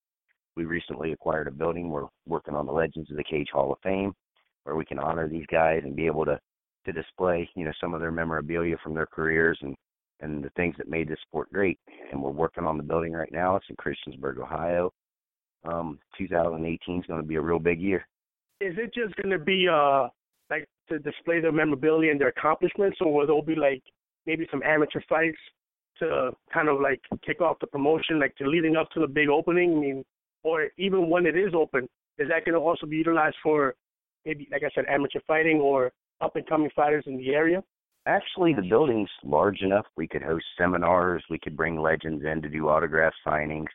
we 0.57 0.64
recently 0.64 1.12
acquired 1.12 1.48
a 1.48 1.51
building. 1.51 1.88
We're 1.88 2.09
working 2.27 2.55
on 2.55 2.66
the 2.66 2.72
Legends 2.72 3.11
of 3.11 3.16
the 3.16 3.25
Cage 3.25 3.48
Hall 3.53 3.72
of 3.72 3.79
Fame, 3.83 4.12
where 4.64 4.77
we 4.77 4.85
can 4.85 4.98
honor 4.98 5.29
these 5.29 5.46
guys 5.51 5.81
and 5.85 5.96
be 5.96 6.07
able 6.07 6.25
to 6.27 6.38
to 6.85 6.92
display 6.92 7.48
you 7.55 7.64
know 7.64 7.72
some 7.81 7.94
of 7.94 8.01
their 8.01 8.11
memorabilia 8.11 8.77
from 8.83 8.94
their 8.94 9.07
careers 9.07 9.59
and 9.62 9.77
and 10.20 10.42
the 10.44 10.51
things 10.51 10.75
that 10.79 10.88
made 10.88 11.09
this 11.09 11.18
sport 11.27 11.53
great. 11.53 11.79
And 12.11 12.22
we're 12.22 12.31
working 12.31 12.64
on 12.64 12.77
the 12.77 12.83
building 12.83 13.12
right 13.12 13.33
now. 13.33 13.57
It's 13.57 13.66
in 13.68 13.77
Christiansburg, 13.77 14.38
Ohio. 14.38 14.92
Um, 15.64 15.98
2018 16.18 17.01
is 17.01 17.07
going 17.07 17.20
to 17.20 17.27
be 17.27 17.37
a 17.37 17.40
real 17.40 17.59
big 17.59 17.81
year. 17.81 18.07
Is 18.61 18.75
it 18.79 18.94
just 18.94 19.14
going 19.16 19.37
to 19.37 19.44
be 19.44 19.66
uh 19.68 20.09
like 20.51 20.68
to 20.88 20.98
display 20.98 21.40
their 21.40 21.53
memorabilia 21.53 22.11
and 22.11 22.20
their 22.20 22.29
accomplishments, 22.29 22.98
or 23.01 23.12
will 23.12 23.27
there 23.27 23.55
be 23.55 23.61
like 23.61 23.83
maybe 24.27 24.46
some 24.51 24.62
amateur 24.62 25.01
fights 25.09 25.38
to 26.03 26.33
kind 26.53 26.69
of 26.69 26.81
like 26.81 27.01
kick 27.25 27.41
off 27.41 27.59
the 27.61 27.67
promotion, 27.67 28.21
like 28.21 28.37
to 28.37 28.47
leading 28.47 28.77
up 28.77 28.91
to 28.91 29.01
the 29.01 29.07
big 29.07 29.29
opening? 29.29 29.77
I 29.77 29.81
mean, 29.81 30.05
or 30.43 30.69
even 30.77 31.09
when 31.09 31.27
it 31.27 31.37
is 31.37 31.55
open, 31.55 31.88
is 32.19 32.29
that 32.29 32.45
going 32.45 32.55
to 32.55 32.61
also 32.61 32.87
be 32.87 32.97
utilized 32.97 33.37
for 33.43 33.75
maybe, 34.27 34.49
like 34.51 34.62
I 34.65 34.71
said, 34.75 34.85
amateur 34.88 35.21
fighting 35.27 35.59
or 35.59 35.93
up 36.21 36.37
and 36.37 36.47
coming 36.47 36.71
fighters 36.75 37.05
in 37.07 37.17
the 37.17 37.31
area? 37.31 37.62
Actually, 38.07 38.53
the 38.53 38.62
building's 38.62 39.11
large 39.25 39.61
enough. 39.62 39.87
We 39.97 40.09
could 40.09 40.23
host 40.23 40.45
seminars. 40.59 41.23
We 41.31 41.38
could 41.38 41.57
bring 41.57 41.81
legends 41.81 42.25
in 42.25 42.43
to 42.43 42.49
do 42.49 42.69
autograph 42.69 43.12
signings, 43.27 43.69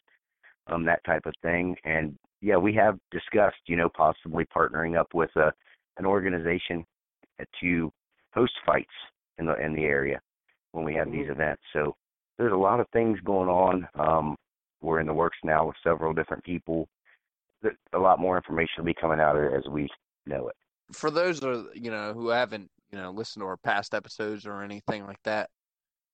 um, 0.68 0.84
that 0.86 1.04
type 1.06 1.26
of 1.26 1.34
thing. 1.42 1.76
And 1.86 2.18
yeah, 2.42 2.58
we 2.58 2.74
have 2.74 3.00
discussed, 3.12 3.62
you 3.68 3.78
know, 3.78 3.90
possibly 3.96 4.46
partnering 4.46 5.00
up 5.00 5.08
with 5.14 5.34
a 5.38 5.52
an 5.98 6.06
organization 6.06 6.86
to 7.62 7.92
host 8.34 8.54
fights 8.66 8.86
in 9.40 9.46
the 9.46 9.56
in 9.64 9.74
the 9.74 9.84
area 9.84 10.20
when 10.74 10.86
we 10.86 10.94
have 10.94 11.12
these 11.12 11.24
mm-hmm. 11.24 11.42
events. 11.42 11.62
So 11.74 11.96
there's 12.38 12.54
a 12.54 12.58
lot 12.58 12.80
of 12.80 12.88
things 12.90 13.20
going 13.24 13.50
on. 13.50 13.88
Um, 13.96 14.36
we're 14.82 15.00
in 15.00 15.08
the 15.08 15.14
works 15.14 15.38
now 15.44 15.68
with 15.68 15.76
several 15.84 16.14
different 16.14 16.44
people. 16.44 16.88
A 17.94 17.98
lot 17.98 18.20
more 18.20 18.38
information 18.38 18.76
will 18.78 18.86
be 18.86 18.94
coming 18.94 19.20
out 19.20 19.36
as 19.36 19.64
we 19.70 19.90
know 20.26 20.48
it. 20.48 20.56
For 20.94 21.12
those 21.12 21.42
you 21.74 21.92
know 21.92 22.14
who 22.14 22.30
haven't 22.30 22.70
you 22.92 22.98
know, 22.98 23.12
listen 23.12 23.42
to 23.42 23.48
our 23.48 23.58
past 23.58 23.94
episodes 23.94 24.46
or 24.46 24.64
anything 24.64 25.06
like 25.06 25.22
that. 25.24 25.50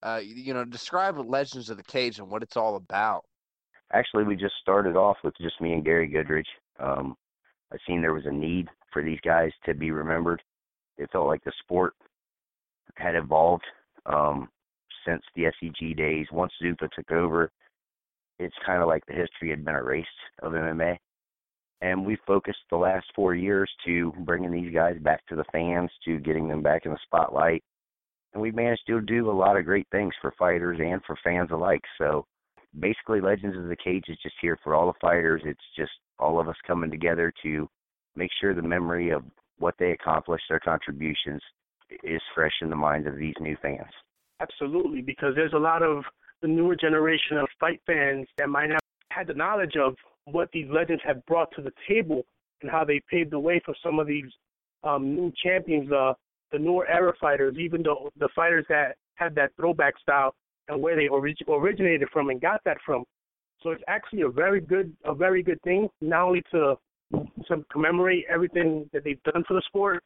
Uh, 0.02 0.20
you 0.24 0.54
know, 0.54 0.66
describe 0.66 1.18
Legends 1.18 1.70
of 1.70 1.78
the 1.78 1.84
Cage 1.84 2.20
and 2.20 2.30
what 2.30 2.44
it's 2.44 2.58
all 2.58 2.76
about. 2.76 3.24
Actually, 3.94 4.24
we 4.24 4.36
just 4.36 4.56
started 4.62 4.96
off 4.96 5.18
with 5.24 5.34
just 5.40 5.62
me 5.62 5.74
and 5.74 5.86
Gary 5.86 6.10
Goodridge. 6.10 6.46
Um, 6.80 7.16
I 7.72 7.78
seen 7.88 8.02
there 8.02 8.14
was 8.14 8.26
a 8.26 8.32
need 8.32 8.68
for 8.92 9.04
these 9.04 9.20
guys 9.24 9.52
to 9.66 9.74
be 9.74 9.92
remembered. 9.92 10.42
It 10.98 11.10
felt 11.12 11.28
like 11.28 11.44
the 11.44 11.54
sport 11.64 11.94
had 12.96 13.16
evolved 13.16 13.64
Um, 14.06 14.50
since 15.06 15.22
the 15.36 15.44
SEG 15.44 15.96
days, 15.98 16.28
once 16.32 16.52
Zuffa 16.62 16.90
took 16.92 17.12
over, 17.12 17.52
it's 18.40 18.56
kind 18.66 18.82
of 18.82 18.88
like 18.88 19.06
the 19.06 19.14
history 19.14 19.50
had 19.50 19.64
been 19.64 19.76
erased 19.76 20.08
of 20.42 20.54
MMA. 20.54 20.98
And 21.82 22.06
we 22.06 22.18
focused 22.26 22.60
the 22.70 22.78
last 22.78 23.06
four 23.16 23.36
years 23.36 23.70
to 23.86 24.14
bringing 24.20 24.52
these 24.52 24.74
guys 24.74 24.98
back 25.02 25.26
to 25.28 25.36
the 25.36 25.44
fans, 25.52 25.92
to 26.06 26.20
getting 26.20 26.48
them 26.48 26.62
back 26.62 26.86
in 26.86 26.92
the 26.92 27.00
spotlight. 27.04 27.64
And 28.34 28.42
we've 28.42 28.56
managed 28.56 28.84
to 28.88 29.02
do 29.02 29.30
a 29.30 29.32
lot 29.32 29.58
of 29.58 29.66
great 29.66 29.88
things 29.92 30.14
for 30.22 30.34
fighters 30.40 30.80
and 30.82 31.02
for 31.06 31.18
fans 31.24 31.50
alike. 31.52 31.84
So 31.98 32.26
basically, 32.80 33.22
Legends 33.22 33.58
of 33.58 33.68
the 33.68 33.76
Cage 33.76 34.06
is 34.08 34.18
just 34.24 34.36
here 34.42 34.58
for 34.64 34.74
all 34.74 34.88
the 34.88 35.00
fighters. 35.00 35.42
It's 35.46 35.60
just 35.78 35.92
all 36.20 36.40
of 36.40 36.48
us 36.48 36.56
coming 36.66 36.90
together 36.90 37.34
to 37.44 37.70
make 38.16 38.32
sure 38.40 38.54
the 38.54 38.62
memory 38.62 39.10
of 39.10 39.24
what 39.60 39.76
they 39.78 39.92
accomplished, 39.92 40.46
their 40.50 40.60
contributions, 40.60 41.42
is 42.04 42.22
fresh 42.34 42.54
in 42.62 42.70
the 42.70 42.76
minds 42.76 43.08
of 43.08 43.18
these 43.18 43.36
new 43.40 43.58
fans. 43.62 43.92
Absolutely, 44.40 45.02
because 45.02 45.34
there's 45.36 45.54
a 45.54 45.58
lot 45.60 45.82
of 45.82 46.04
the 46.42 46.48
newer 46.48 46.76
generation 46.76 47.38
of 47.38 47.48
fight 47.60 47.82
fans 47.86 48.28
that 48.38 48.50
might 48.50 48.68
not 48.68 48.80
have 49.12 49.18
had 49.20 49.28
the 49.28 49.34
knowledge 49.34 49.76
of 49.78 49.96
what 50.26 50.50
these 50.52 50.68
legends 50.70 51.02
have 51.06 51.26
brought 51.26 51.50
to 51.56 51.62
the 51.62 51.72
table 51.88 52.24
and 52.62 52.70
how 52.72 52.84
they 52.84 53.02
paved 53.10 53.32
the 53.32 53.40
way 53.40 53.62
for 53.66 53.76
some 53.84 54.00
of 54.00 54.08
these 54.08 54.26
um, 54.84 55.16
new 55.16 55.32
champions, 55.42 55.92
uh, 55.92 56.14
the 56.52 56.60
newer 56.60 56.88
era 56.88 57.14
fighters, 57.20 57.56
even 57.58 57.82
the 57.84 57.96
the 58.18 58.30
fighters 58.36 58.66
that 58.70 58.96
had 59.16 59.36
that 59.36 59.52
throwback 59.56 59.98
style 60.00 60.36
and 60.68 60.82
where 60.82 60.96
they 60.96 61.08
orig- 61.08 61.38
originated 61.48 62.08
from 62.12 62.30
and 62.30 62.42
got 62.42 62.62
that 62.66 62.78
from. 62.86 63.04
So 63.62 63.72
it's 63.72 63.84
actually 63.88 64.22
a 64.22 64.30
very 64.30 64.60
good 64.62 64.96
a 65.06 65.14
very 65.14 65.44
good 65.44 65.62
thing, 65.64 65.90
not 66.02 66.24
only 66.24 66.44
to 66.52 66.76
to 67.48 67.66
commemorate 67.72 68.26
everything 68.30 68.90
that 68.94 69.04
they've 69.04 69.22
done 69.24 69.44
for 69.48 69.54
the 69.54 69.64
sport 69.68 70.04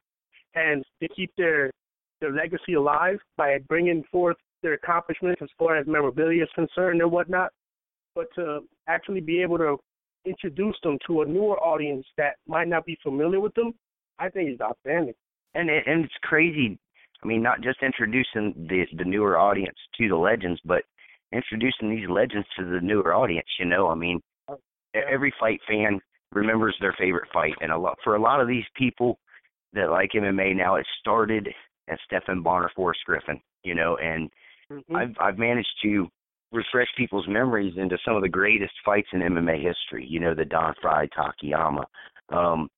and 0.56 0.84
to 1.02 1.08
keep 1.10 1.32
their 1.38 1.72
their 2.22 2.32
legacy 2.32 2.74
alive 2.74 3.18
by 3.38 3.58
bringing 3.68 4.04
forth 4.12 4.38
their 4.64 4.74
accomplishments 4.74 5.42
as 5.42 5.50
far 5.58 5.78
as 5.78 5.86
memorabilia 5.88 6.44
is 6.44 6.50
concerned 6.56 7.02
and 7.02 7.12
whatnot, 7.12 7.52
but 8.16 8.28
to 8.36 8.62
actually 8.88 9.22
be 9.22 9.42
able 9.42 9.58
to 9.58 9.78
introduce 10.26 10.76
them 10.84 10.98
to 11.08 11.22
a 11.22 11.26
newer 11.26 11.58
audience 11.60 12.06
that 12.18 12.36
might 12.48 12.68
not 12.68 12.86
be 12.86 12.98
familiar 13.04 13.40
with 13.40 13.54
them, 13.54 13.74
I 14.20 14.30
think 14.30 14.52
is 14.52 14.62
outstanding. 14.62 15.14
And 15.54 15.70
it, 15.70 15.84
and 15.88 16.06
it's 16.06 16.14
crazy. 16.24 16.78
I 17.24 17.28
mean, 17.28 17.42
not 17.42 17.62
just 17.62 17.82
introducing 17.82 18.54
the 18.70 18.86
the 18.96 19.06
newer 19.06 19.38
audience 19.38 19.78
to 19.98 20.08
the 20.08 20.16
legends, 20.16 20.60
but 20.66 20.84
introducing 21.32 21.90
these 21.90 22.10
legends 22.10 22.48
to 22.58 22.66
the 22.66 22.80
newer 22.82 23.14
audience. 23.14 23.48
You 23.60 23.66
know, 23.66 23.88
I 23.88 23.96
mean, 23.96 24.22
oh, 24.50 24.60
every 24.94 25.34
fight 25.40 25.60
fan 25.68 26.00
remembers 26.32 26.76
their 26.80 26.96
favorite 27.00 27.30
fight, 27.34 27.54
and 27.62 27.72
a 27.72 27.78
lot 27.78 27.98
for 28.04 28.16
a 28.16 28.22
lot 28.22 28.42
of 28.42 28.48
these 28.48 28.66
people 28.76 29.18
that 29.74 29.90
like 29.90 30.12
MMA 30.16 30.56
now, 30.56 30.76
it 30.76 30.86
started 31.00 31.48
at 31.90 32.00
Stephan 32.06 32.42
Bonnar, 32.44 32.72
Forrest 32.76 33.02
Griffin. 33.06 33.40
You 33.64 33.76
know, 33.76 33.98
and 33.98 34.30
mm-hmm. 34.72 34.96
I've 34.96 35.16
I've 35.20 35.38
managed 35.38 35.74
to 35.84 36.08
refresh 36.52 36.88
people's 36.98 37.28
memories 37.28 37.74
into 37.78 37.98
some 38.06 38.16
of 38.16 38.22
the 38.22 38.30
greatest 38.30 38.74
fights 38.86 39.10
in 39.14 39.20
MMA 39.20 39.58
history. 39.58 40.06
You 40.08 40.20
know, 40.20 40.34
the 40.34 40.46
Don 40.46 40.74
Frye 40.82 41.10
Takayama, 41.18 41.84
um, 42.30 42.70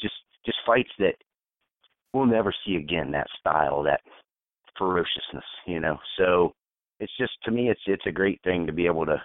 just 0.00 0.14
just 0.46 0.58
fights 0.66 0.90
that 0.98 1.14
we'll 2.12 2.26
never 2.26 2.54
see 2.64 2.76
again. 2.76 3.10
That 3.12 3.26
style, 3.38 3.82
that 3.84 4.00
ferociousness. 4.76 5.44
You 5.66 5.80
know, 5.80 5.98
so 6.16 6.52
it's 7.00 7.16
just 7.18 7.32
to 7.44 7.50
me, 7.50 7.70
it's 7.70 7.80
it's 7.86 8.06
a 8.06 8.12
great 8.12 8.40
thing 8.42 8.66
to 8.66 8.72
be 8.72 8.86
able 8.86 9.06
to 9.06 9.20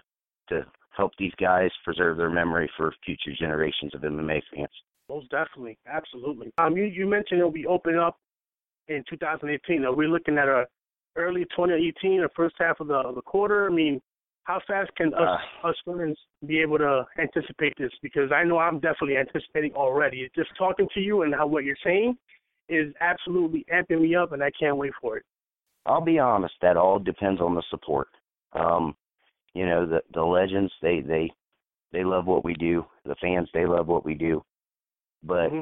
to 0.49 0.65
help 0.95 1.11
these 1.17 1.33
guys 1.39 1.71
preserve 1.83 2.17
their 2.17 2.29
memory 2.29 2.69
for 2.77 2.93
future 3.05 3.35
generations 3.37 3.93
of 3.95 4.01
MMA 4.01 4.41
fans. 4.53 4.69
Most 5.09 5.29
definitely, 5.29 5.77
absolutely. 5.87 6.51
Um, 6.57 6.77
you 6.77 6.83
you 6.85 7.07
mentioned 7.07 7.39
it'll 7.39 7.51
be 7.51 7.67
open 7.67 7.97
up 7.97 8.17
in 8.87 9.03
2018. 9.09 9.83
Are 9.83 9.93
we 9.93 10.07
looking 10.07 10.37
at 10.37 10.47
a 10.47 10.65
early 11.15 11.43
2018 11.55 12.21
or 12.21 12.29
first 12.35 12.55
half 12.59 12.79
of 12.79 12.87
the 12.87 12.95
of 12.95 13.15
the 13.15 13.21
quarter? 13.21 13.67
I 13.67 13.73
mean, 13.73 14.01
how 14.43 14.59
fast 14.67 14.91
can 14.95 15.13
us 15.13 15.39
uh, 15.63 15.67
us 15.67 15.75
fans 15.85 16.17
be 16.45 16.59
able 16.59 16.77
to 16.79 17.05
anticipate 17.19 17.73
this? 17.77 17.91
Because 18.01 18.31
I 18.31 18.43
know 18.43 18.57
I'm 18.57 18.79
definitely 18.79 19.17
anticipating 19.17 19.73
already. 19.73 20.29
Just 20.35 20.49
talking 20.57 20.87
to 20.93 20.99
you 20.99 21.23
and 21.23 21.33
how 21.33 21.47
what 21.47 21.63
you're 21.63 21.75
saying 21.83 22.17
is 22.69 22.93
absolutely 23.01 23.65
amping 23.73 24.01
me 24.01 24.15
up, 24.15 24.31
and 24.31 24.43
I 24.43 24.51
can't 24.57 24.77
wait 24.77 24.93
for 25.01 25.17
it. 25.17 25.23
I'll 25.85 26.01
be 26.01 26.19
honest. 26.19 26.53
That 26.61 26.77
all 26.77 26.99
depends 26.99 27.41
on 27.41 27.55
the 27.55 27.63
support. 27.69 28.07
Um, 28.53 28.95
you 29.53 29.65
know, 29.65 29.85
the 29.85 30.01
the 30.13 30.23
legends 30.23 30.71
they 30.81 31.01
they 31.01 31.29
they 31.91 32.03
love 32.03 32.25
what 32.25 32.43
we 32.43 32.53
do. 32.53 32.85
The 33.05 33.15
fans 33.21 33.49
they 33.53 33.65
love 33.65 33.87
what 33.87 34.05
we 34.05 34.13
do, 34.15 34.43
but 35.23 35.49
mm-hmm 35.49 35.61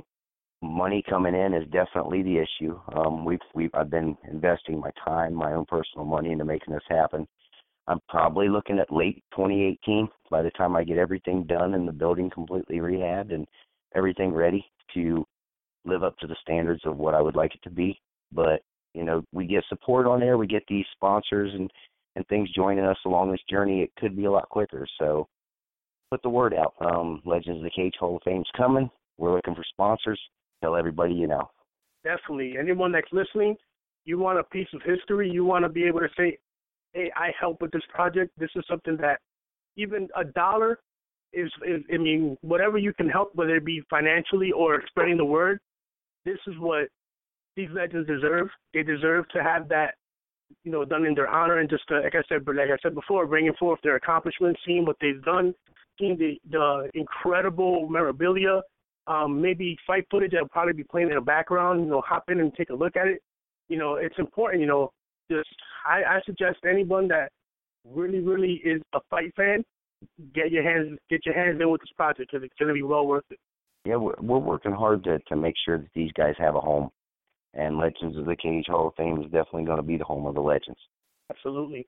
money 0.61 1.03
coming 1.09 1.35
in 1.35 1.53
is 1.53 1.67
definitely 1.71 2.21
the 2.21 2.37
issue. 2.37 2.79
Um, 2.95 3.25
we've 3.25 3.39
we've 3.53 3.73
I've 3.73 3.89
been 3.89 4.15
investing 4.31 4.79
my 4.79 4.91
time, 5.03 5.33
my 5.33 5.53
own 5.53 5.65
personal 5.65 6.05
money 6.05 6.31
into 6.31 6.45
making 6.45 6.73
this 6.73 6.83
happen. 6.89 7.27
I'm 7.87 7.99
probably 8.07 8.47
looking 8.47 8.79
at 8.79 8.93
late 8.93 9.23
2018 9.31 10.07
by 10.29 10.41
the 10.41 10.51
time 10.51 10.75
I 10.75 10.83
get 10.83 10.97
everything 10.97 11.45
done 11.45 11.73
and 11.73 11.87
the 11.87 11.91
building 11.91 12.29
completely 12.29 12.77
rehabbed 12.77 13.33
and 13.33 13.47
everything 13.95 14.31
ready 14.31 14.63
to 14.93 15.25
live 15.83 16.03
up 16.03 16.15
to 16.19 16.27
the 16.27 16.35
standards 16.41 16.81
of 16.85 16.97
what 16.97 17.15
I 17.15 17.21
would 17.21 17.35
like 17.35 17.55
it 17.55 17.63
to 17.63 17.71
be. 17.71 17.99
But 18.31 18.61
you 18.93 19.03
know, 19.03 19.23
we 19.31 19.47
get 19.47 19.63
support 19.67 20.05
on 20.05 20.19
there, 20.19 20.37
we 20.37 20.47
get 20.47 20.63
these 20.67 20.85
sponsors 20.93 21.51
and 21.53 21.71
and 22.15 22.27
things 22.27 22.51
joining 22.53 22.85
us 22.85 22.97
along 23.05 23.31
this 23.31 23.41
journey. 23.49 23.81
It 23.81 23.91
could 23.97 24.15
be 24.15 24.25
a 24.25 24.31
lot 24.31 24.49
quicker. 24.49 24.85
So 24.99 25.27
put 26.11 26.21
the 26.21 26.29
word 26.29 26.53
out. 26.53 26.73
Um, 26.81 27.21
Legends 27.25 27.59
of 27.59 27.63
the 27.63 27.71
Cage 27.71 27.93
Hall 27.97 28.17
of 28.17 28.21
Fame's 28.23 28.49
coming. 28.55 28.89
We're 29.17 29.33
looking 29.33 29.55
for 29.55 29.63
sponsors 29.71 30.19
tell 30.61 30.75
everybody 30.75 31.13
you 31.13 31.27
know. 31.27 31.49
Definitely. 32.03 32.55
Anyone 32.57 32.91
that's 32.91 33.11
listening, 33.11 33.55
you 34.05 34.17
want 34.17 34.39
a 34.39 34.43
piece 34.43 34.67
of 34.73 34.81
history, 34.83 35.29
you 35.29 35.45
want 35.45 35.63
to 35.63 35.69
be 35.69 35.83
able 35.83 35.99
to 35.99 36.09
say, 36.17 36.37
hey, 36.93 37.11
I 37.15 37.31
help 37.39 37.61
with 37.61 37.71
this 37.71 37.83
project. 37.93 38.31
This 38.37 38.49
is 38.55 38.63
something 38.69 38.97
that 38.97 39.19
even 39.75 40.07
a 40.15 40.23
dollar 40.23 40.79
is, 41.33 41.51
is 41.65 41.81
I 41.93 41.97
mean, 41.97 42.37
whatever 42.41 42.77
you 42.77 42.93
can 42.93 43.09
help, 43.09 43.35
whether 43.35 43.55
it 43.55 43.65
be 43.65 43.81
financially 43.89 44.51
or 44.51 44.81
spreading 44.87 45.17
the 45.17 45.25
word, 45.25 45.59
this 46.25 46.37
is 46.47 46.55
what 46.59 46.87
these 47.55 47.69
legends 47.71 48.07
deserve. 48.07 48.47
They 48.73 48.83
deserve 48.83 49.27
to 49.29 49.43
have 49.43 49.69
that, 49.69 49.95
you 50.63 50.71
know, 50.71 50.83
done 50.83 51.05
in 51.05 51.15
their 51.15 51.29
honor 51.29 51.59
and 51.59 51.69
just 51.69 51.87
to, 51.87 52.01
like 52.01 52.15
I 52.15 52.23
said, 52.27 52.45
like 52.47 52.69
I 52.69 52.77
said 52.83 52.95
before, 52.95 53.25
bringing 53.27 53.53
forth 53.53 53.79
their 53.83 53.95
accomplishments, 53.95 54.59
seeing 54.65 54.85
what 54.85 54.97
they've 54.99 55.23
done, 55.23 55.53
seeing 55.99 56.17
the 56.17 56.37
the 56.49 56.89
incredible 56.93 57.87
memorabilia 57.87 58.61
um, 59.07 59.41
maybe 59.41 59.77
fight 59.85 60.05
footage 60.11 60.31
that'll 60.31 60.47
probably 60.49 60.73
be 60.73 60.83
playing 60.83 61.09
in 61.09 61.15
the 61.15 61.21
background. 61.21 61.81
You 61.81 61.89
know, 61.89 62.01
hop 62.01 62.25
in 62.29 62.39
and 62.39 62.53
take 62.53 62.69
a 62.69 62.75
look 62.75 62.95
at 62.95 63.07
it. 63.07 63.21
You 63.67 63.77
know, 63.77 63.95
it's 63.95 64.17
important. 64.19 64.61
You 64.61 64.67
know, 64.67 64.91
just 65.29 65.49
I, 65.85 66.17
I 66.17 66.19
suggest 66.25 66.59
anyone 66.69 67.07
that 67.09 67.31
really, 67.87 68.19
really 68.19 68.61
is 68.63 68.81
a 68.93 68.99
fight 69.09 69.33
fan, 69.35 69.63
get 70.33 70.51
your 70.51 70.63
hands 70.63 70.97
get 71.09 71.25
your 71.25 71.35
hands 71.35 71.59
in 71.59 71.69
with 71.69 71.81
this 71.81 71.91
project 71.95 72.31
because 72.31 72.43
it's 72.43 72.53
going 72.59 72.67
to 72.67 72.73
be 72.73 72.83
well 72.83 73.05
worth 73.05 73.25
it. 73.29 73.39
Yeah, 73.85 73.95
we're, 73.95 74.15
we're 74.21 74.37
working 74.37 74.73
hard 74.73 75.03
to 75.05 75.19
to 75.19 75.35
make 75.35 75.55
sure 75.65 75.77
that 75.77 75.89
these 75.95 76.11
guys 76.13 76.35
have 76.37 76.55
a 76.55 76.59
home, 76.59 76.89
and 77.53 77.77
Legends 77.77 78.17
of 78.17 78.25
the 78.25 78.35
Cage 78.35 78.65
Hall 78.67 78.87
of 78.87 78.95
Fame 78.95 79.19
is 79.19 79.25
definitely 79.25 79.65
going 79.65 79.77
to 79.77 79.83
be 79.83 79.97
the 79.97 80.03
home 80.03 80.25
of 80.25 80.35
the 80.35 80.41
legends. 80.41 80.79
Absolutely. 81.29 81.87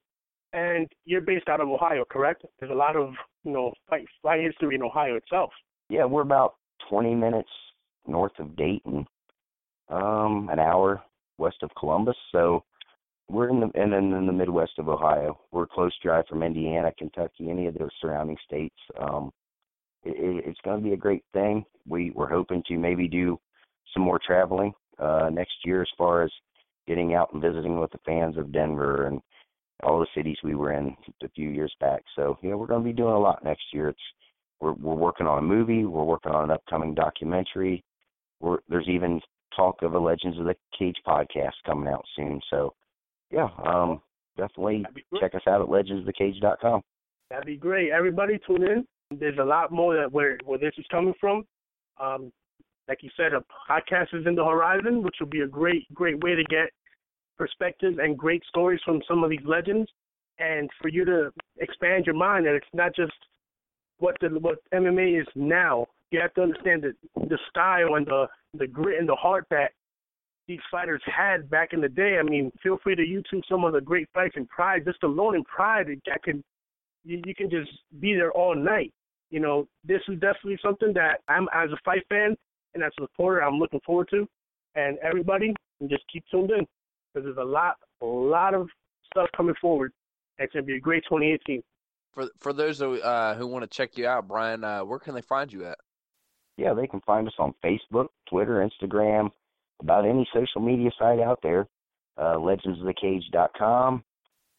And 0.54 0.88
you're 1.06 1.22
based 1.22 1.50
out 1.50 1.62
of 1.62 1.68
Ohio, 1.68 2.06
correct? 2.10 2.46
There's 2.60 2.72
a 2.72 2.76
lot 2.76 2.96
of 2.96 3.14
you 3.44 3.52
know 3.52 3.74
fight 3.90 4.06
fight 4.22 4.42
history 4.42 4.76
in 4.76 4.84
Ohio 4.84 5.16
itself. 5.16 5.52
Yeah, 5.90 6.06
we're 6.06 6.22
about 6.22 6.56
20 6.90 7.16
minutes 7.16 7.50
north 8.08 8.38
of 8.40 8.56
Dayton, 8.56 9.06
um, 9.90 10.50
an 10.52 10.60
hour 10.60 11.02
west 11.38 11.58
of 11.62 11.70
Columbus. 11.80 12.16
So 12.32 12.64
we're 13.30 13.50
in 13.50 13.60
the 13.60 13.72
and 13.76 13.94
then 13.94 14.14
in 14.14 14.28
the 14.28 14.34
Midwest 14.34 14.74
of 14.78 14.90
Ohio. 14.90 15.40
We're 15.52 15.68
close 15.68 15.94
drive 16.02 16.26
from 16.28 16.44
Indiana, 16.44 16.92
Kentucky, 16.98 17.50
any 17.50 17.68
of 17.68 17.76
those 17.76 17.92
surrounding 18.02 18.38
states. 18.46 18.76
Um, 19.00 19.32
it, 20.04 20.46
it's 20.46 20.60
going 20.64 20.82
to 20.82 20.84
be 20.84 20.94
a 20.94 20.98
great 20.98 21.24
thing. 21.34 21.64
We 21.88 22.12
we're 22.12 22.30
hoping 22.30 22.64
to 22.68 22.78
maybe 22.78 23.08
do 23.08 23.40
some 23.94 24.04
more 24.04 24.20
traveling 24.26 24.74
uh, 25.00 25.30
next 25.32 25.54
year 25.66 25.82
as 25.82 25.90
far 25.98 26.24
as 26.24 26.32
getting 26.88 27.14
out 27.14 27.32
and 27.34 27.42
visiting 27.42 27.80
with 27.80 27.92
the 27.92 28.00
fans 28.06 28.38
of 28.38 28.52
Denver 28.52 29.08
and 29.08 29.22
all 29.84 30.00
the 30.00 30.08
cities 30.16 30.38
we 30.44 30.56
were 30.56 30.74
in 30.74 30.96
a 31.24 31.30
few 31.30 31.50
years 31.50 31.74
back. 31.80 32.04
So 32.16 32.38
yeah, 32.42 32.54
we're 32.54 32.68
going 32.68 32.84
to 32.84 32.90
be 32.90 32.94
doing 32.94 33.14
a 33.14 33.20
lot 33.20 33.44
next 33.44 33.64
year. 33.74 33.90
It's 33.90 34.00
we're 34.64 34.74
we're 34.74 34.96
working 34.96 35.28
on 35.28 35.38
a 35.38 35.42
movie. 35.42 35.86
We're 35.86 36.04
working 36.04 36.32
on 36.32 36.46
an 36.46 36.52
upcoming 36.52 36.94
documentary. 36.94 37.84
We're, 38.40 38.60
there's 38.70 38.88
even 38.88 39.20
talk 39.56 39.82
of 39.82 39.94
a 39.94 40.00
Legends 40.00 40.40
of 40.40 40.46
the 40.46 40.56
Cage 40.78 40.96
podcast 41.06 41.54
coming 41.66 41.92
out 41.92 42.04
soon. 42.16 42.40
So, 42.50 42.74
yeah, 43.30 43.50
um, 43.66 44.02
definitely 44.38 44.86
check 45.20 45.36
us 45.36 45.42
out 45.48 45.62
at 45.62 45.68
legendsofthecage.com. 45.68 46.82
That'd 47.30 47.46
be 47.46 47.58
great. 47.58 47.92
Everybody 47.92 48.40
tune 48.48 48.64
in. 48.64 48.86
There's 49.20 49.38
a 49.40 49.44
lot 49.44 49.72
more 49.72 49.96
that 49.96 50.12
where 50.12 50.38
where 50.46 50.58
this 50.60 50.74
is 50.78 50.86
coming 50.90 51.14
from. 51.20 51.44
Um, 52.02 52.32
like 52.88 53.04
you 53.04 53.10
said, 53.16 53.34
a 53.34 53.44
podcast 53.70 54.14
is 54.14 54.26
in 54.26 54.36
the 54.36 54.44
horizon, 54.44 55.04
which 55.04 55.16
will 55.20 55.28
be 55.28 55.42
a 55.42 55.48
great 55.48 55.94
great 55.94 56.24
way 56.24 56.36
to 56.36 56.44
get 56.46 56.70
perspectives 57.38 57.98
and 58.02 58.18
great 58.18 58.44
stories 58.48 58.80
from 58.86 59.02
some 59.08 59.24
of 59.24 59.30
these 59.30 59.46
legends, 59.46 59.90
and 60.40 60.70
for 60.82 60.88
you 60.88 61.04
to 61.06 61.32
expand 61.58 62.06
your 62.06 62.16
mind 62.16 62.46
that 62.46 62.56
it's 62.56 62.66
not 62.74 62.96
just 62.96 63.14
what 64.04 64.18
the 64.20 64.28
what 64.40 64.60
MMA 64.74 65.22
is 65.22 65.28
now. 65.34 65.88
You 66.12 66.20
have 66.20 66.34
to 66.34 66.42
understand 66.42 66.84
the 66.84 66.94
the 67.30 67.40
style 67.50 67.96
and 67.96 68.06
the 68.06 68.28
the 68.54 68.68
grit 68.68 69.00
and 69.00 69.08
the 69.08 69.16
heart 69.16 69.46
that 69.50 69.72
these 70.46 70.60
fighters 70.70 71.02
had 71.06 71.50
back 71.50 71.70
in 71.72 71.80
the 71.80 71.88
day. 71.88 72.18
I 72.20 72.24
mean, 72.24 72.52
feel 72.62 72.78
free 72.84 72.96
to 72.96 73.02
YouTube 73.02 73.44
some 73.50 73.64
of 73.64 73.72
the 73.72 73.80
great 73.80 74.10
fights 74.14 74.36
in 74.36 74.46
Pride. 74.48 74.84
Just 74.84 75.02
alone 75.04 75.36
in 75.36 75.44
Pride, 75.46 75.88
that 76.06 76.22
can 76.22 76.44
you, 77.06 77.22
you 77.26 77.34
can 77.34 77.50
just 77.50 77.72
be 78.02 78.14
there 78.14 78.32
all 78.34 78.54
night. 78.54 78.92
You 79.32 79.40
know, 79.40 79.68
this 79.86 80.02
is 80.10 80.20
definitely 80.20 80.60
something 80.62 80.94
that 80.94 81.22
I'm 81.30 81.48
as 81.54 81.70
a 81.72 81.78
fight 81.86 82.04
fan 82.10 82.36
and 82.74 82.84
as 82.84 82.92
a 83.00 83.04
supporter, 83.04 83.42
I'm 83.42 83.58
looking 83.58 83.80
forward 83.86 84.10
to. 84.12 84.28
And 84.76 84.98
everybody, 85.00 85.54
just 85.88 86.04
keep 86.12 86.24
tuned 86.30 86.52
in 86.52 86.66
because 87.14 87.26
there's 87.26 87.38
a 87.38 87.50
lot, 87.50 87.78
a 88.02 88.06
lot 88.06 88.54
of 88.54 88.68
stuff 89.12 89.30
coming 89.38 89.56
forward. 89.62 89.94
It's 90.40 90.52
gonna 90.52 90.66
be 90.66 90.76
a 90.76 90.80
great 90.80 91.04
2018. 91.06 91.64
For 92.14 92.28
for 92.40 92.54
those 92.54 92.80
who, 92.80 93.02
uh, 93.02 93.36
who 93.36 93.48
want 93.48 93.64
to 93.64 93.76
check 93.76 93.98
you 93.98 94.08
out, 94.08 94.28
Brian, 94.28 94.64
uh, 94.64 94.82
where 94.82 95.00
can 95.00 95.16
they 95.16 95.22
find 95.22 95.52
you 95.52 95.66
at? 95.66 95.78
Yeah, 96.58 96.74
they 96.74 96.86
can 96.86 97.02
find 97.02 97.28
us 97.28 97.34
on 97.40 97.56
Facebook, 97.64 98.08
Twitter, 98.30 98.68
Instagram, 98.68 99.32
about 99.82 100.06
any 100.06 100.28
social 100.34 100.62
media 100.62 100.92
site 101.00 101.20
out 101.20 101.40
there. 101.42 101.68
Uh, 102.16 102.36
legendsofthecage.com. 102.36 104.04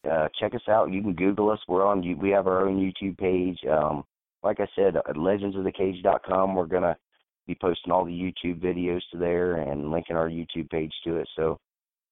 Uh, 0.09 0.27
check 0.37 0.53
us 0.53 0.67
out. 0.69 0.91
You 0.91 1.01
can 1.01 1.13
Google 1.13 1.49
us. 1.49 1.59
We're 1.67 1.85
on. 1.85 2.01
We 2.19 2.29
have 2.31 2.47
our 2.47 2.67
own 2.67 2.77
YouTube 2.77 3.17
page. 3.17 3.57
Um, 3.71 4.03
like 4.43 4.59
I 4.59 4.67
said, 4.75 4.97
at 4.97 5.15
legendsofthecage.com, 5.15 6.53
we're 6.53 6.65
gonna 6.65 6.97
be 7.47 7.55
posting 7.55 7.91
all 7.91 8.03
the 8.03 8.11
YouTube 8.11 8.59
videos 8.59 9.01
to 9.11 9.17
there 9.17 9.55
and 9.55 9.89
linking 9.91 10.17
our 10.17 10.29
YouTube 10.29 10.69
page 10.69 10.93
to 11.05 11.17
it. 11.17 11.29
So, 11.35 11.59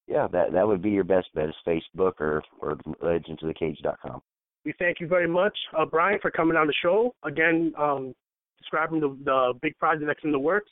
yeah, 0.07 0.27
that 0.31 0.53
that 0.53 0.65
would 0.65 0.81
be 0.81 0.91
your 0.91 1.03
best 1.03 1.27
bet 1.35 1.49
is 1.49 1.55
Facebook 1.67 2.13
or 2.19 2.41
or 2.59 2.77
legendsofthecage.com. 3.03 4.21
We 4.65 4.73
thank 4.79 4.99
you 4.99 5.07
very 5.07 5.27
much, 5.27 5.57
uh, 5.77 5.85
Brian, 5.85 6.19
for 6.21 6.31
coming 6.31 6.55
on 6.55 6.67
the 6.67 6.73
show 6.81 7.13
again, 7.23 7.73
um, 7.77 8.13
describing 8.57 8.99
the 9.01 9.17
the 9.25 9.53
big 9.61 9.77
project 9.77 10.05
that's 10.07 10.23
in 10.23 10.31
the 10.31 10.39
works. 10.39 10.71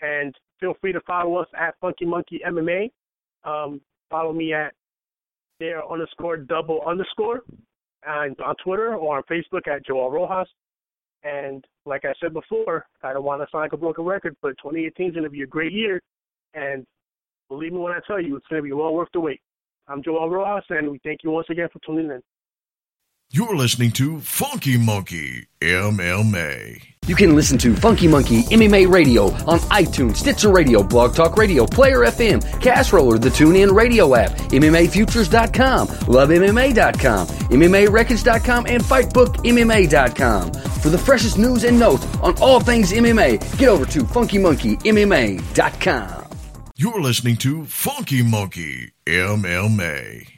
And 0.00 0.34
feel 0.60 0.74
free 0.80 0.92
to 0.92 1.00
follow 1.02 1.36
us 1.36 1.48
at 1.58 1.74
Funky 1.80 2.06
Monkey 2.06 2.40
MMA. 2.46 2.90
Um, 3.44 3.80
follow 4.10 4.32
me 4.32 4.52
at 4.52 4.72
there 5.60 5.86
underscore 5.90 6.36
double 6.36 6.80
underscore 6.86 7.40
and 8.06 8.38
on 8.40 8.54
Twitter 8.64 8.94
or 8.94 9.16
on 9.16 9.22
Facebook 9.24 9.66
at 9.68 9.84
Joel 9.84 10.10
Rojas. 10.10 10.48
And 11.24 11.64
like 11.84 12.04
I 12.04 12.12
said 12.20 12.32
before, 12.32 12.86
I 13.02 13.12
don't 13.12 13.24
want 13.24 13.42
to 13.42 13.48
sound 13.50 13.62
like 13.62 13.72
a 13.72 13.76
broken 13.76 14.04
record, 14.04 14.36
but 14.40 14.50
2018 14.62 15.08
is 15.08 15.12
going 15.14 15.24
to 15.24 15.30
be 15.30 15.42
a 15.42 15.46
great 15.46 15.72
year. 15.72 16.00
And 16.54 16.86
believe 17.48 17.72
me 17.72 17.78
when 17.78 17.92
I 17.92 17.98
tell 18.06 18.20
you, 18.20 18.36
it's 18.36 18.46
going 18.46 18.62
to 18.62 18.66
be 18.66 18.72
well 18.72 18.94
worth 18.94 19.08
the 19.12 19.20
wait. 19.20 19.40
I'm 19.88 20.02
Joel 20.02 20.30
Rojas, 20.30 20.64
and 20.70 20.90
we 20.90 21.00
thank 21.02 21.24
you 21.24 21.30
once 21.30 21.48
again 21.50 21.68
for 21.72 21.80
tuning 21.84 22.10
in. 22.10 22.22
You're 23.30 23.56
listening 23.56 23.90
to 23.92 24.20
Funky 24.20 24.78
Monkey 24.78 25.46
MMA. 25.60 26.82
You 27.06 27.14
can 27.14 27.36
listen 27.36 27.58
to 27.58 27.76
Funky 27.76 28.08
Monkey 28.08 28.44
MMA 28.44 28.90
Radio 28.90 29.24
on 29.44 29.58
iTunes, 29.68 30.16
Stitcher 30.16 30.50
Radio, 30.50 30.82
Blog 30.82 31.14
Talk 31.14 31.36
Radio, 31.36 31.66
Player 31.66 31.98
FM, 32.00 32.42
Castroller, 32.62 33.20
the 33.20 33.28
TuneIn 33.28 33.74
Radio 33.74 34.14
app, 34.14 34.30
MMAFutures.com, 34.30 35.88
LoveMMA.com, 35.88 37.26
MMARecords.com, 37.26 38.66
and 38.66 38.82
FightBookMMA.com. 38.82 40.52
For 40.80 40.88
the 40.88 40.98
freshest 40.98 41.36
news 41.36 41.64
and 41.64 41.78
notes 41.78 42.06
on 42.22 42.34
all 42.40 42.60
things 42.60 42.92
MMA, 42.92 43.58
get 43.58 43.68
over 43.68 43.84
to 43.84 44.04
FunkyMonkeyMMA.com. 44.04 46.24
You're 46.76 47.02
listening 47.02 47.36
to 47.38 47.64
Funky 47.66 48.22
Monkey 48.22 48.92
MMA. 49.06 50.37